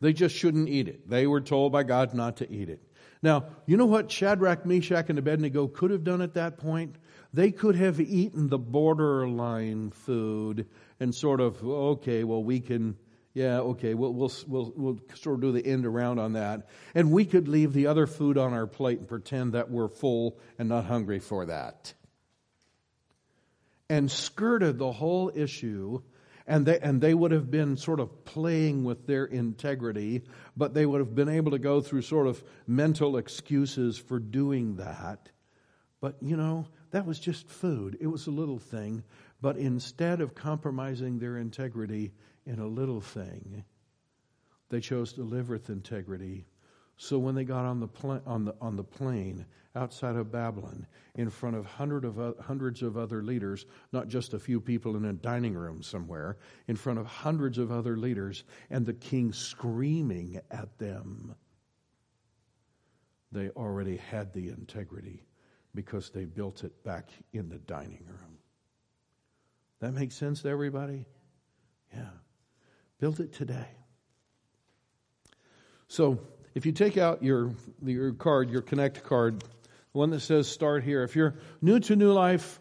They 0.00 0.12
just 0.12 0.34
shouldn't 0.34 0.68
eat 0.68 0.88
it. 0.88 1.08
They 1.08 1.26
were 1.26 1.40
told 1.40 1.72
by 1.72 1.82
God 1.82 2.14
not 2.14 2.38
to 2.38 2.50
eat 2.50 2.70
it. 2.70 2.82
Now, 3.20 3.46
you 3.66 3.76
know 3.76 3.86
what 3.86 4.10
Shadrach, 4.10 4.64
Meshach, 4.64 5.10
and 5.10 5.18
Abednego 5.18 5.66
could 5.66 5.90
have 5.90 6.04
done 6.04 6.22
at 6.22 6.34
that 6.34 6.58
point? 6.58 6.96
They 7.34 7.50
could 7.50 7.74
have 7.74 8.00
eaten 8.00 8.48
the 8.48 8.58
borderline 8.58 9.90
food 9.90 10.66
and 11.00 11.14
sort 11.14 11.40
of, 11.40 11.62
okay, 11.62 12.24
well, 12.24 12.42
we 12.42 12.60
can 12.60 12.96
yeah, 13.38 13.60
okay, 13.60 13.94
we'll, 13.94 14.12
we'll, 14.12 14.32
we'll, 14.48 14.72
we'll 14.74 14.98
sort 15.14 15.36
of 15.36 15.42
do 15.42 15.52
the 15.52 15.64
end 15.64 15.86
around 15.86 16.18
on 16.18 16.32
that. 16.32 16.66
And 16.92 17.12
we 17.12 17.24
could 17.24 17.46
leave 17.46 17.72
the 17.72 17.86
other 17.86 18.08
food 18.08 18.36
on 18.36 18.52
our 18.52 18.66
plate 18.66 18.98
and 18.98 19.06
pretend 19.06 19.52
that 19.52 19.70
we're 19.70 19.86
full 19.86 20.40
and 20.58 20.68
not 20.68 20.86
hungry 20.86 21.20
for 21.20 21.46
that. 21.46 21.94
And 23.88 24.10
skirted 24.10 24.78
the 24.78 24.90
whole 24.90 25.30
issue, 25.32 26.02
and 26.48 26.66
they, 26.66 26.80
and 26.80 27.00
they 27.00 27.14
would 27.14 27.30
have 27.30 27.48
been 27.48 27.76
sort 27.76 28.00
of 28.00 28.24
playing 28.24 28.82
with 28.82 29.06
their 29.06 29.24
integrity, 29.24 30.22
but 30.56 30.74
they 30.74 30.84
would 30.84 30.98
have 30.98 31.14
been 31.14 31.28
able 31.28 31.52
to 31.52 31.60
go 31.60 31.80
through 31.80 32.02
sort 32.02 32.26
of 32.26 32.42
mental 32.66 33.18
excuses 33.18 33.96
for 33.96 34.18
doing 34.18 34.76
that. 34.76 35.28
But, 36.00 36.16
you 36.20 36.36
know, 36.36 36.66
that 36.90 37.06
was 37.06 37.20
just 37.20 37.48
food. 37.48 37.98
It 38.00 38.08
was 38.08 38.26
a 38.26 38.32
little 38.32 38.58
thing. 38.58 39.04
But 39.40 39.58
instead 39.58 40.20
of 40.20 40.34
compromising 40.34 41.20
their 41.20 41.36
integrity, 41.36 42.10
in 42.48 42.60
a 42.60 42.66
little 42.66 43.00
thing, 43.00 43.62
they 44.70 44.80
chose 44.80 45.12
to 45.12 45.22
live 45.22 45.50
with 45.50 45.68
integrity. 45.68 46.46
So 46.96 47.18
when 47.18 47.34
they 47.34 47.44
got 47.44 47.66
on 47.66 47.78
the, 47.78 47.86
pl- 47.86 48.22
on 48.26 48.46
the, 48.46 48.54
on 48.60 48.74
the 48.74 48.82
plain 48.82 49.44
outside 49.76 50.16
of 50.16 50.32
Babylon, 50.32 50.86
in 51.14 51.28
front 51.28 51.56
of, 51.56 51.66
hundred 51.66 52.04
of 52.06 52.18
uh, 52.18 52.32
hundreds 52.40 52.82
of 52.82 52.96
other 52.96 53.22
leaders, 53.22 53.66
not 53.92 54.08
just 54.08 54.32
a 54.32 54.38
few 54.38 54.60
people 54.60 54.96
in 54.96 55.04
a 55.04 55.12
dining 55.12 55.54
room 55.54 55.82
somewhere, 55.82 56.38
in 56.68 56.74
front 56.74 56.98
of 56.98 57.06
hundreds 57.06 57.58
of 57.58 57.70
other 57.70 57.96
leaders, 57.98 58.44
and 58.70 58.84
the 58.84 58.94
king 58.94 59.32
screaming 59.32 60.40
at 60.50 60.76
them, 60.78 61.34
they 63.30 63.50
already 63.50 63.98
had 63.98 64.32
the 64.32 64.48
integrity 64.48 65.22
because 65.74 66.08
they 66.08 66.24
built 66.24 66.64
it 66.64 66.82
back 66.82 67.10
in 67.34 67.50
the 67.50 67.58
dining 67.58 68.04
room. 68.08 68.38
That 69.80 69.92
makes 69.92 70.16
sense 70.16 70.42
to 70.42 70.48
everybody? 70.48 71.04
Yeah. 71.92 72.08
Build 73.00 73.20
it 73.20 73.32
today. 73.32 73.66
So, 75.86 76.18
if 76.54 76.66
you 76.66 76.72
take 76.72 76.98
out 76.98 77.22
your, 77.22 77.52
your 77.84 78.12
card, 78.12 78.50
your 78.50 78.62
Connect 78.62 79.04
card, 79.04 79.40
the 79.40 79.46
one 79.92 80.10
that 80.10 80.20
says 80.20 80.48
start 80.48 80.82
here, 80.82 81.04
if 81.04 81.14
you're 81.14 81.36
new 81.62 81.78
to 81.78 81.94
New 81.94 82.12
Life, 82.12 82.60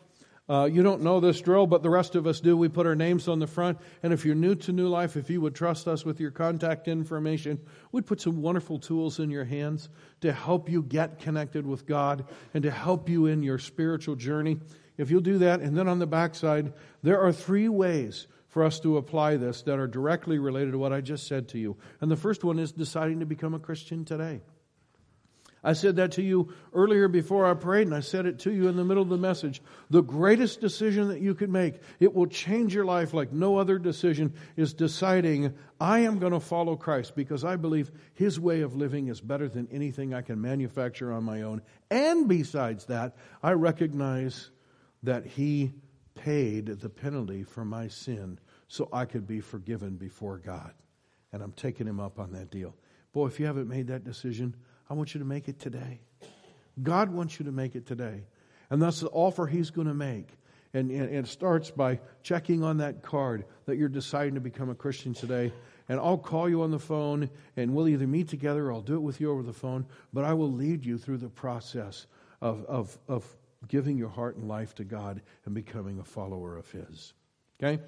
uh, 0.49 0.69
you 0.71 0.81
don't 0.81 1.01
know 1.01 1.19
this 1.19 1.41
drill, 1.41 1.67
but 1.67 1.83
the 1.83 1.89
rest 1.89 2.15
of 2.15 2.25
us 2.25 2.39
do. 2.39 2.55
We 2.55 2.69
put 2.69 2.85
our 2.85 2.95
names 2.95 3.27
on 3.27 3.39
the 3.39 3.47
front. 3.47 3.79
And 4.01 4.13
if 4.13 4.23
you're 4.23 4.35
new 4.35 4.55
to 4.55 4.71
New 4.71 4.87
Life, 4.87 5.17
if 5.17 5.29
you 5.29 5.41
would 5.41 5.55
trust 5.55 5.87
us 5.87 6.05
with 6.05 6.21
your 6.21 6.31
contact 6.31 6.87
information, 6.87 7.59
we'd 7.91 8.05
put 8.05 8.21
some 8.21 8.41
wonderful 8.41 8.79
tools 8.79 9.19
in 9.19 9.29
your 9.29 9.43
hands 9.43 9.89
to 10.21 10.31
help 10.31 10.69
you 10.69 10.83
get 10.83 11.19
connected 11.19 11.65
with 11.65 11.85
God 11.85 12.25
and 12.53 12.63
to 12.63 12.71
help 12.71 13.09
you 13.09 13.25
in 13.25 13.43
your 13.43 13.57
spiritual 13.57 14.15
journey. 14.15 14.59
If 14.97 15.11
you'll 15.11 15.21
do 15.21 15.39
that, 15.39 15.59
and 15.59 15.77
then 15.77 15.89
on 15.89 15.99
the 15.99 16.07
backside, 16.07 16.71
there 17.03 17.19
are 17.19 17.33
three 17.33 17.67
ways 17.67 18.27
for 18.57 18.63
us 18.63 18.79
to 18.79 18.97
apply 18.97 19.37
this 19.37 19.61
that 19.61 19.77
are 19.77 19.85
directly 19.85 20.39
related 20.39 20.71
to 20.71 20.79
what 20.79 20.91
I 20.91 20.99
just 20.99 21.27
said 21.27 21.49
to 21.49 21.59
you. 21.59 21.77
And 22.01 22.09
the 22.09 22.15
first 22.15 22.43
one 22.43 22.57
is 22.57 22.71
deciding 22.71 23.19
to 23.19 23.25
become 23.27 23.53
a 23.53 23.59
Christian 23.59 24.03
today. 24.03 24.41
I 25.63 25.73
said 25.73 25.97
that 25.97 26.13
to 26.13 26.23
you 26.23 26.51
earlier 26.73 27.07
before 27.07 27.45
I 27.45 27.53
prayed, 27.53 27.85
and 27.85 27.95
I 27.95 27.99
said 27.99 28.25
it 28.25 28.39
to 28.39 28.51
you 28.51 28.67
in 28.67 28.75
the 28.75 28.83
middle 28.83 29.03
of 29.03 29.09
the 29.09 29.17
message. 29.17 29.61
The 29.91 30.01
greatest 30.01 30.59
decision 30.59 31.09
that 31.09 31.21
you 31.21 31.35
could 31.35 31.51
make, 31.51 31.75
it 31.99 32.15
will 32.15 32.25
change 32.25 32.73
your 32.73 32.85
life 32.85 33.13
like 33.13 33.31
no 33.31 33.57
other 33.57 33.77
decision, 33.77 34.33
is 34.55 34.73
deciding, 34.73 35.53
I 35.79 35.99
am 35.99 36.17
going 36.17 36.33
to 36.33 36.39
follow 36.39 36.75
Christ 36.75 37.15
because 37.15 37.45
I 37.45 37.57
believe 37.57 37.91
His 38.15 38.39
way 38.39 38.61
of 38.61 38.75
living 38.75 39.07
is 39.07 39.21
better 39.21 39.47
than 39.47 39.67
anything 39.71 40.15
I 40.15 40.23
can 40.23 40.41
manufacture 40.41 41.13
on 41.13 41.23
my 41.25 41.43
own. 41.43 41.61
And 41.91 42.27
besides 42.27 42.85
that, 42.85 43.17
I 43.43 43.51
recognize 43.51 44.49
that 45.03 45.27
He 45.27 45.73
paid 46.17 46.65
the 46.65 46.89
penalty 46.89 47.43
for 47.43 47.63
my 47.63 47.87
sin 47.87 48.39
so 48.67 48.89
I 48.91 49.05
could 49.05 49.27
be 49.27 49.39
forgiven 49.39 49.95
before 49.95 50.37
God. 50.37 50.73
And 51.31 51.41
I'm 51.41 51.53
taking 51.53 51.87
him 51.87 51.99
up 51.99 52.19
on 52.19 52.31
that 52.33 52.51
deal. 52.51 52.75
Boy, 53.13 53.27
if 53.27 53.39
you 53.39 53.45
haven't 53.45 53.67
made 53.67 53.87
that 53.87 54.03
decision, 54.03 54.55
I 54.89 54.93
want 54.93 55.13
you 55.13 55.19
to 55.19 55.25
make 55.25 55.47
it 55.47 55.59
today. 55.59 55.99
God 56.81 57.11
wants 57.11 57.39
you 57.39 57.45
to 57.45 57.51
make 57.51 57.75
it 57.75 57.85
today. 57.85 58.25
And 58.69 58.81
that's 58.81 58.99
the 58.99 59.09
offer 59.09 59.47
he's 59.47 59.69
going 59.69 59.87
to 59.87 59.93
make. 59.93 60.29
And, 60.73 60.91
and, 60.91 61.09
and, 61.09 61.25
it 61.25 61.27
starts 61.27 61.71
by 61.71 61.99
checking 62.23 62.63
on 62.63 62.77
that 62.77 63.01
card 63.01 63.45
that 63.65 63.77
you're 63.77 63.87
deciding 63.87 64.35
to 64.35 64.41
become 64.41 64.69
a 64.69 64.75
Christian 64.75 65.13
today. 65.13 65.53
And 65.89 65.99
I'll 65.99 66.17
call 66.17 66.49
you 66.49 66.61
on 66.61 66.71
the 66.71 66.79
phone, 66.79 67.29
and 67.55 67.73
we'll 67.73 67.87
either 67.87 68.05
meet 68.05 68.27
together 68.27 68.67
or 68.67 68.73
I'll 68.73 68.81
do 68.81 68.95
it 68.95 69.01
with 69.01 69.21
you 69.21 69.31
over 69.31 69.43
the 69.43 69.53
phone. 69.53 69.85
But 70.13 70.25
I 70.25 70.33
will 70.33 70.51
lead 70.51 70.85
you 70.85 70.97
through 70.97 71.17
the 71.17 71.29
process 71.29 72.05
of, 72.41 72.65
of, 72.65 72.97
of 73.07 73.25
giving 73.67 73.97
your 73.97 74.09
heart 74.09 74.35
and 74.35 74.47
life 74.47 74.75
to 74.75 74.83
God 74.83 75.21
and 75.45 75.55
becoming 75.55 75.99
a 75.99 76.03
follower 76.03 76.57
of 76.57 76.69
His. 76.69 77.13
Okay? 77.63 77.81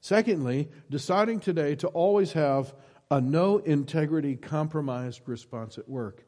Secondly, 0.00 0.68
deciding 0.90 1.40
today 1.40 1.74
to 1.76 1.88
always 1.88 2.32
have 2.32 2.74
a 3.10 3.20
no 3.20 3.58
integrity 3.58 4.36
compromised 4.36 5.22
response 5.26 5.78
at 5.78 5.88
work. 5.88 6.24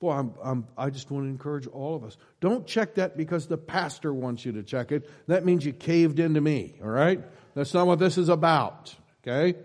Boy, 0.00 0.12
I'm, 0.12 0.34
I'm, 0.42 0.66
i 0.76 0.90
just 0.90 1.10
want 1.10 1.26
to 1.26 1.28
encourage 1.28 1.68
all 1.68 1.94
of 1.94 2.02
us. 2.02 2.16
Don't 2.40 2.66
check 2.66 2.96
that 2.96 3.16
because 3.16 3.46
the 3.46 3.58
pastor 3.58 4.12
wants 4.12 4.44
you 4.44 4.52
to 4.52 4.62
check 4.64 4.90
it. 4.90 5.08
That 5.28 5.44
means 5.44 5.64
you 5.64 5.72
caved 5.72 6.18
into 6.18 6.40
me, 6.40 6.74
all 6.82 6.88
right? 6.88 7.20
That's 7.54 7.72
not 7.72 7.86
what 7.86 8.00
this 8.00 8.18
is 8.18 8.28
about, 8.28 8.94
okay? 9.22 9.56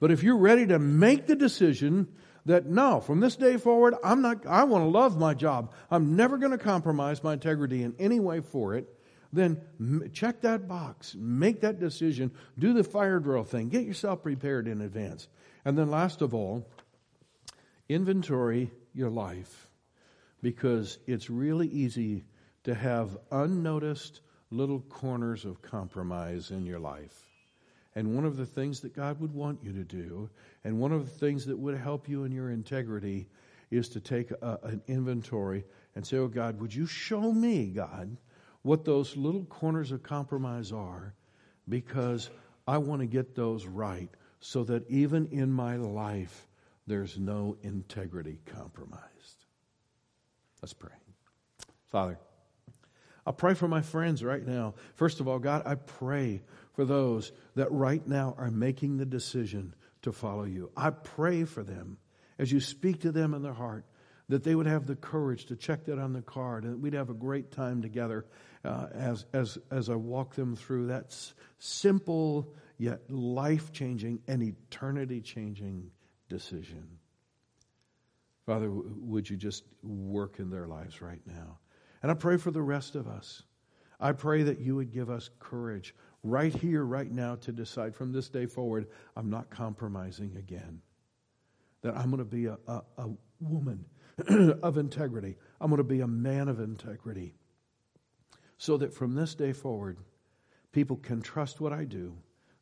But 0.00 0.10
if 0.10 0.24
you're 0.24 0.38
ready 0.38 0.66
to 0.66 0.78
make 0.78 1.26
the 1.26 1.36
decision 1.36 2.08
that 2.46 2.66
no, 2.66 3.00
from 3.00 3.20
this 3.20 3.36
day 3.36 3.58
forward, 3.58 3.94
I'm 4.02 4.22
not, 4.22 4.46
I 4.46 4.64
want 4.64 4.82
to 4.82 4.88
love 4.88 5.16
my 5.16 5.34
job. 5.34 5.72
I'm 5.90 6.16
never 6.16 6.38
going 6.38 6.52
to 6.52 6.58
compromise 6.58 7.22
my 7.22 7.34
integrity 7.34 7.82
in 7.82 7.94
any 7.98 8.18
way 8.18 8.40
for 8.40 8.74
it. 8.74 8.92
Then 9.32 9.60
check 10.12 10.40
that 10.42 10.68
box, 10.68 11.14
make 11.18 11.60
that 11.60 11.78
decision, 11.80 12.30
do 12.58 12.72
the 12.72 12.84
fire 12.84 13.18
drill 13.18 13.44
thing, 13.44 13.68
get 13.68 13.84
yourself 13.84 14.22
prepared 14.22 14.68
in 14.68 14.80
advance. 14.80 15.28
And 15.64 15.76
then 15.76 15.90
last 15.90 16.22
of 16.22 16.34
all, 16.34 16.66
inventory 17.88 18.70
your 18.94 19.10
life 19.10 19.68
because 20.42 20.98
it's 21.06 21.28
really 21.28 21.68
easy 21.68 22.24
to 22.64 22.74
have 22.74 23.16
unnoticed 23.30 24.20
little 24.50 24.80
corners 24.80 25.44
of 25.44 25.62
compromise 25.62 26.50
in 26.50 26.66
your 26.66 26.78
life. 26.78 27.26
And 27.94 28.14
one 28.14 28.24
of 28.24 28.36
the 28.36 28.46
things 28.46 28.80
that 28.80 28.94
God 28.94 29.20
would 29.20 29.32
want 29.32 29.60
you 29.62 29.72
to 29.72 29.84
do, 29.84 30.28
and 30.64 30.78
one 30.78 30.92
of 30.92 31.04
the 31.06 31.18
things 31.18 31.46
that 31.46 31.58
would 31.58 31.76
help 31.78 32.08
you 32.08 32.24
in 32.24 32.32
your 32.32 32.50
integrity, 32.50 33.28
is 33.70 33.88
to 33.90 34.00
take 34.00 34.30
a, 34.30 34.58
an 34.62 34.82
inventory 34.86 35.64
and 35.94 36.06
say, 36.06 36.18
Oh 36.18 36.28
God, 36.28 36.60
would 36.60 36.74
you 36.74 36.86
show 36.86 37.32
me, 37.32 37.66
God, 37.66 38.16
what 38.66 38.84
those 38.84 39.16
little 39.16 39.44
corners 39.44 39.92
of 39.92 40.02
compromise 40.02 40.72
are? 40.72 41.14
Because 41.68 42.30
I 42.66 42.78
want 42.78 43.00
to 43.00 43.06
get 43.06 43.36
those 43.36 43.64
right 43.64 44.10
so 44.40 44.64
that 44.64 44.90
even 44.90 45.26
in 45.26 45.52
my 45.52 45.76
life, 45.76 46.48
there's 46.84 47.16
no 47.16 47.56
integrity 47.62 48.40
compromised. 48.44 49.46
Let's 50.60 50.72
pray. 50.72 50.90
Father, 51.86 52.18
I 53.24 53.30
pray 53.30 53.54
for 53.54 53.68
my 53.68 53.82
friends 53.82 54.24
right 54.24 54.44
now. 54.44 54.74
First 54.96 55.20
of 55.20 55.28
all, 55.28 55.38
God, 55.38 55.62
I 55.64 55.76
pray 55.76 56.42
for 56.74 56.84
those 56.84 57.30
that 57.54 57.70
right 57.70 58.04
now 58.04 58.34
are 58.36 58.50
making 58.50 58.96
the 58.96 59.06
decision 59.06 59.76
to 60.02 60.10
follow 60.10 60.44
you. 60.44 60.72
I 60.76 60.90
pray 60.90 61.44
for 61.44 61.62
them 61.62 61.98
as 62.36 62.50
you 62.50 62.58
speak 62.58 63.02
to 63.02 63.12
them 63.12 63.32
in 63.32 63.42
their 63.42 63.52
heart 63.52 63.84
that 64.28 64.42
they 64.42 64.56
would 64.56 64.66
have 64.66 64.86
the 64.86 64.96
courage 64.96 65.46
to 65.46 65.56
check 65.56 65.84
that 65.84 66.00
on 66.00 66.12
the 66.12 66.22
card 66.22 66.64
and 66.64 66.82
we'd 66.82 66.94
have 66.94 67.10
a 67.10 67.14
great 67.14 67.52
time 67.52 67.80
together 67.80 68.26
uh, 68.66 68.88
as, 68.92 69.24
as, 69.32 69.58
as 69.70 69.88
I 69.88 69.94
walk 69.94 70.34
them 70.34 70.56
through 70.56 70.88
that 70.88 71.16
simple 71.58 72.54
yet 72.78 73.00
life 73.10 73.72
changing 73.72 74.20
and 74.28 74.42
eternity 74.42 75.20
changing 75.20 75.90
decision. 76.28 76.86
Father, 78.44 78.70
would 78.70 79.28
you 79.28 79.36
just 79.36 79.64
work 79.82 80.38
in 80.38 80.50
their 80.50 80.66
lives 80.66 81.00
right 81.00 81.20
now? 81.26 81.58
And 82.02 82.10
I 82.10 82.14
pray 82.14 82.36
for 82.36 82.50
the 82.50 82.62
rest 82.62 82.94
of 82.94 83.08
us. 83.08 83.42
I 83.98 84.12
pray 84.12 84.42
that 84.42 84.60
you 84.60 84.76
would 84.76 84.92
give 84.92 85.10
us 85.10 85.30
courage 85.38 85.94
right 86.22 86.54
here, 86.54 86.84
right 86.84 87.10
now, 87.10 87.36
to 87.36 87.52
decide 87.52 87.94
from 87.94 88.12
this 88.12 88.28
day 88.28 88.46
forward, 88.46 88.86
I'm 89.16 89.30
not 89.30 89.48
compromising 89.48 90.36
again. 90.36 90.82
That 91.82 91.96
I'm 91.96 92.10
going 92.10 92.18
to 92.18 92.24
be 92.24 92.46
a, 92.46 92.58
a, 92.66 92.82
a 92.98 93.08
woman 93.40 93.84
of 94.62 94.76
integrity. 94.76 95.36
I'm 95.60 95.70
going 95.70 95.78
to 95.78 95.84
be 95.84 96.00
a 96.00 96.06
man 96.06 96.48
of 96.48 96.60
integrity. 96.60 97.34
So 98.58 98.76
that 98.78 98.94
from 98.94 99.14
this 99.14 99.34
day 99.34 99.52
forward, 99.52 99.98
people 100.72 100.96
can 100.96 101.22
trust 101.22 101.60
what 101.60 101.72
I 101.72 101.84
do, 101.84 102.16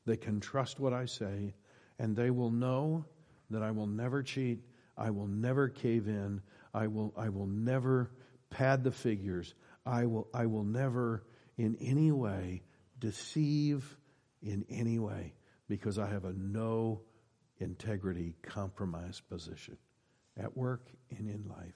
they 0.07 0.17
can 0.17 0.41
trust 0.41 0.81
what 0.81 0.93
I 0.93 1.07
say, 1.07 1.55
and 1.99 2.17
they 2.17 2.31
will 2.31 2.51
know 2.51 3.05
that 3.51 3.63
I 3.63 3.71
will 3.71 3.87
never 3.87 4.23
cheat, 4.23 4.61
I 4.97 5.11
will 5.11 5.27
never 5.27 5.69
cave 5.69 6.09
in, 6.09 6.43
I 6.73 6.89
will, 6.89 7.13
I 7.17 7.29
will 7.29 7.47
never 7.47 8.11
pad 8.51 8.85
the 8.85 8.93
figures, 8.93 9.55
I 9.87 10.07
will, 10.07 10.29
I 10.35 10.47
will 10.47 10.65
never 10.65 11.25
in 11.57 11.77
any 11.81 12.11
way 12.11 12.63
deceive 12.99 13.97
in 14.43 14.65
any 14.69 14.99
way 14.99 15.35
because 15.69 15.99
I 15.99 16.09
have 16.09 16.25
a 16.25 16.33
no 16.33 17.03
integrity 17.59 18.35
compromise 18.43 19.21
position 19.29 19.77
at 20.37 20.57
work 20.57 20.89
and 21.11 21.29
in 21.29 21.45
life. 21.49 21.75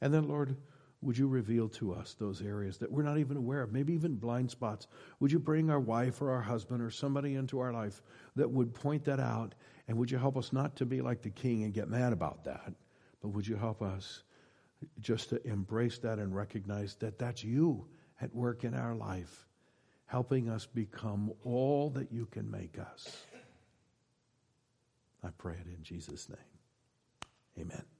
And 0.00 0.12
then, 0.12 0.28
Lord, 0.28 0.56
would 1.02 1.16
you 1.16 1.28
reveal 1.28 1.68
to 1.68 1.94
us 1.94 2.14
those 2.18 2.42
areas 2.42 2.76
that 2.78 2.92
we're 2.92 3.02
not 3.02 3.18
even 3.18 3.36
aware 3.36 3.62
of, 3.62 3.72
maybe 3.72 3.94
even 3.94 4.16
blind 4.16 4.50
spots? 4.50 4.86
Would 5.20 5.32
you 5.32 5.38
bring 5.38 5.70
our 5.70 5.80
wife 5.80 6.20
or 6.20 6.30
our 6.30 6.42
husband 6.42 6.82
or 6.82 6.90
somebody 6.90 7.36
into 7.36 7.58
our 7.58 7.72
life 7.72 8.02
that 8.36 8.50
would 8.50 8.74
point 8.74 9.04
that 9.04 9.18
out? 9.20 9.54
And 9.88 9.96
would 9.96 10.10
you 10.10 10.18
help 10.18 10.36
us 10.36 10.52
not 10.52 10.76
to 10.76 10.86
be 10.86 11.00
like 11.00 11.22
the 11.22 11.30
king 11.30 11.64
and 11.64 11.72
get 11.72 11.88
mad 11.88 12.12
about 12.12 12.44
that? 12.44 12.74
But 13.22 13.28
would 13.28 13.46
you 13.46 13.56
help 13.56 13.80
us 13.80 14.24
just 15.00 15.30
to 15.30 15.46
embrace 15.46 15.98
that 15.98 16.18
and 16.18 16.34
recognize 16.34 16.96
that 16.96 17.18
that's 17.18 17.42
you 17.42 17.86
at 18.20 18.34
work 18.34 18.64
in 18.64 18.74
our 18.74 18.94
life, 18.94 19.46
helping 20.04 20.50
us 20.50 20.66
become 20.66 21.32
all 21.44 21.90
that 21.90 22.12
you 22.12 22.26
can 22.26 22.50
make 22.50 22.78
us? 22.78 23.24
I 25.24 25.28
pray 25.38 25.54
it 25.54 25.66
in 25.66 25.82
Jesus' 25.82 26.28
name. 26.28 26.38
Amen. 27.58 27.99